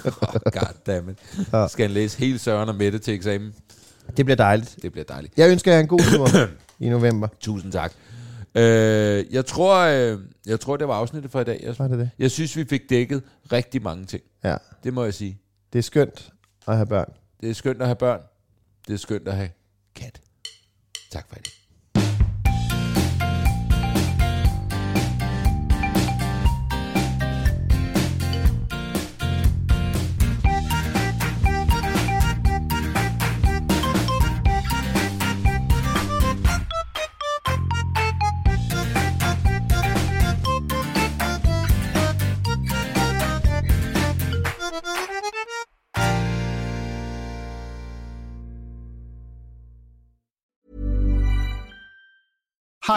Oh, 0.06 0.12
goddammit. 0.52 1.18
Ja. 1.54 1.68
Skal 1.68 1.84
han 1.86 1.92
læse 1.94 2.20
hele 2.20 2.40
Søren 2.40 2.70
og 2.70 2.76
Mette 2.76 3.00
til 3.00 3.14
eksamen? 3.14 3.54
Det 4.18 4.26
bliver 4.26 4.36
dejligt. 4.36 4.78
Det 4.82 4.92
bliver 4.92 5.06
dejligt. 5.06 5.34
Jeg 5.38 5.52
ønsker 5.52 5.72
jer 5.74 5.80
en 5.80 5.88
god 5.88 6.00
tur 6.00 6.28
i 6.86 6.90
november. 6.90 7.28
Tusind 7.40 7.72
tak. 7.72 7.92
Øh, 8.56 9.26
jeg, 9.34 9.46
tror, 9.46 9.78
øh, 9.80 10.20
jeg 10.46 10.60
tror, 10.60 10.78
det 10.78 10.88
var 10.88 10.94
afsnittet 10.94 11.32
for 11.32 11.42
i 11.42 11.44
dag. 11.44 11.60
Jeg, 11.64 11.80
Var 11.80 11.88
det 11.88 12.00
det? 12.00 12.10
jeg 12.20 12.32
synes, 12.32 12.56
vi 12.56 12.66
fik 12.66 12.90
dækket 12.90 13.24
rigtig 13.52 13.82
mange 13.82 14.06
ting. 14.06 14.24
Ja. 14.44 14.58
Det 14.84 14.94
må 14.94 15.04
jeg 15.04 15.14
sige. 15.14 15.42
Det 15.74 15.80
er 15.80 15.84
skønt 15.84 16.32
at 16.68 16.76
have 16.76 16.86
børn. 16.86 17.14
Det 17.42 17.50
er 17.50 17.54
skønt 17.54 17.82
at 17.82 17.88
have 17.88 17.96
børn. 17.96 18.20
Det 18.88 18.94
er 18.94 18.98
skønt 18.98 19.28
at 19.28 19.36
have 19.36 19.50
kat. 19.96 20.22
Tak 21.12 21.26
for 21.30 21.36
det. 21.36 21.48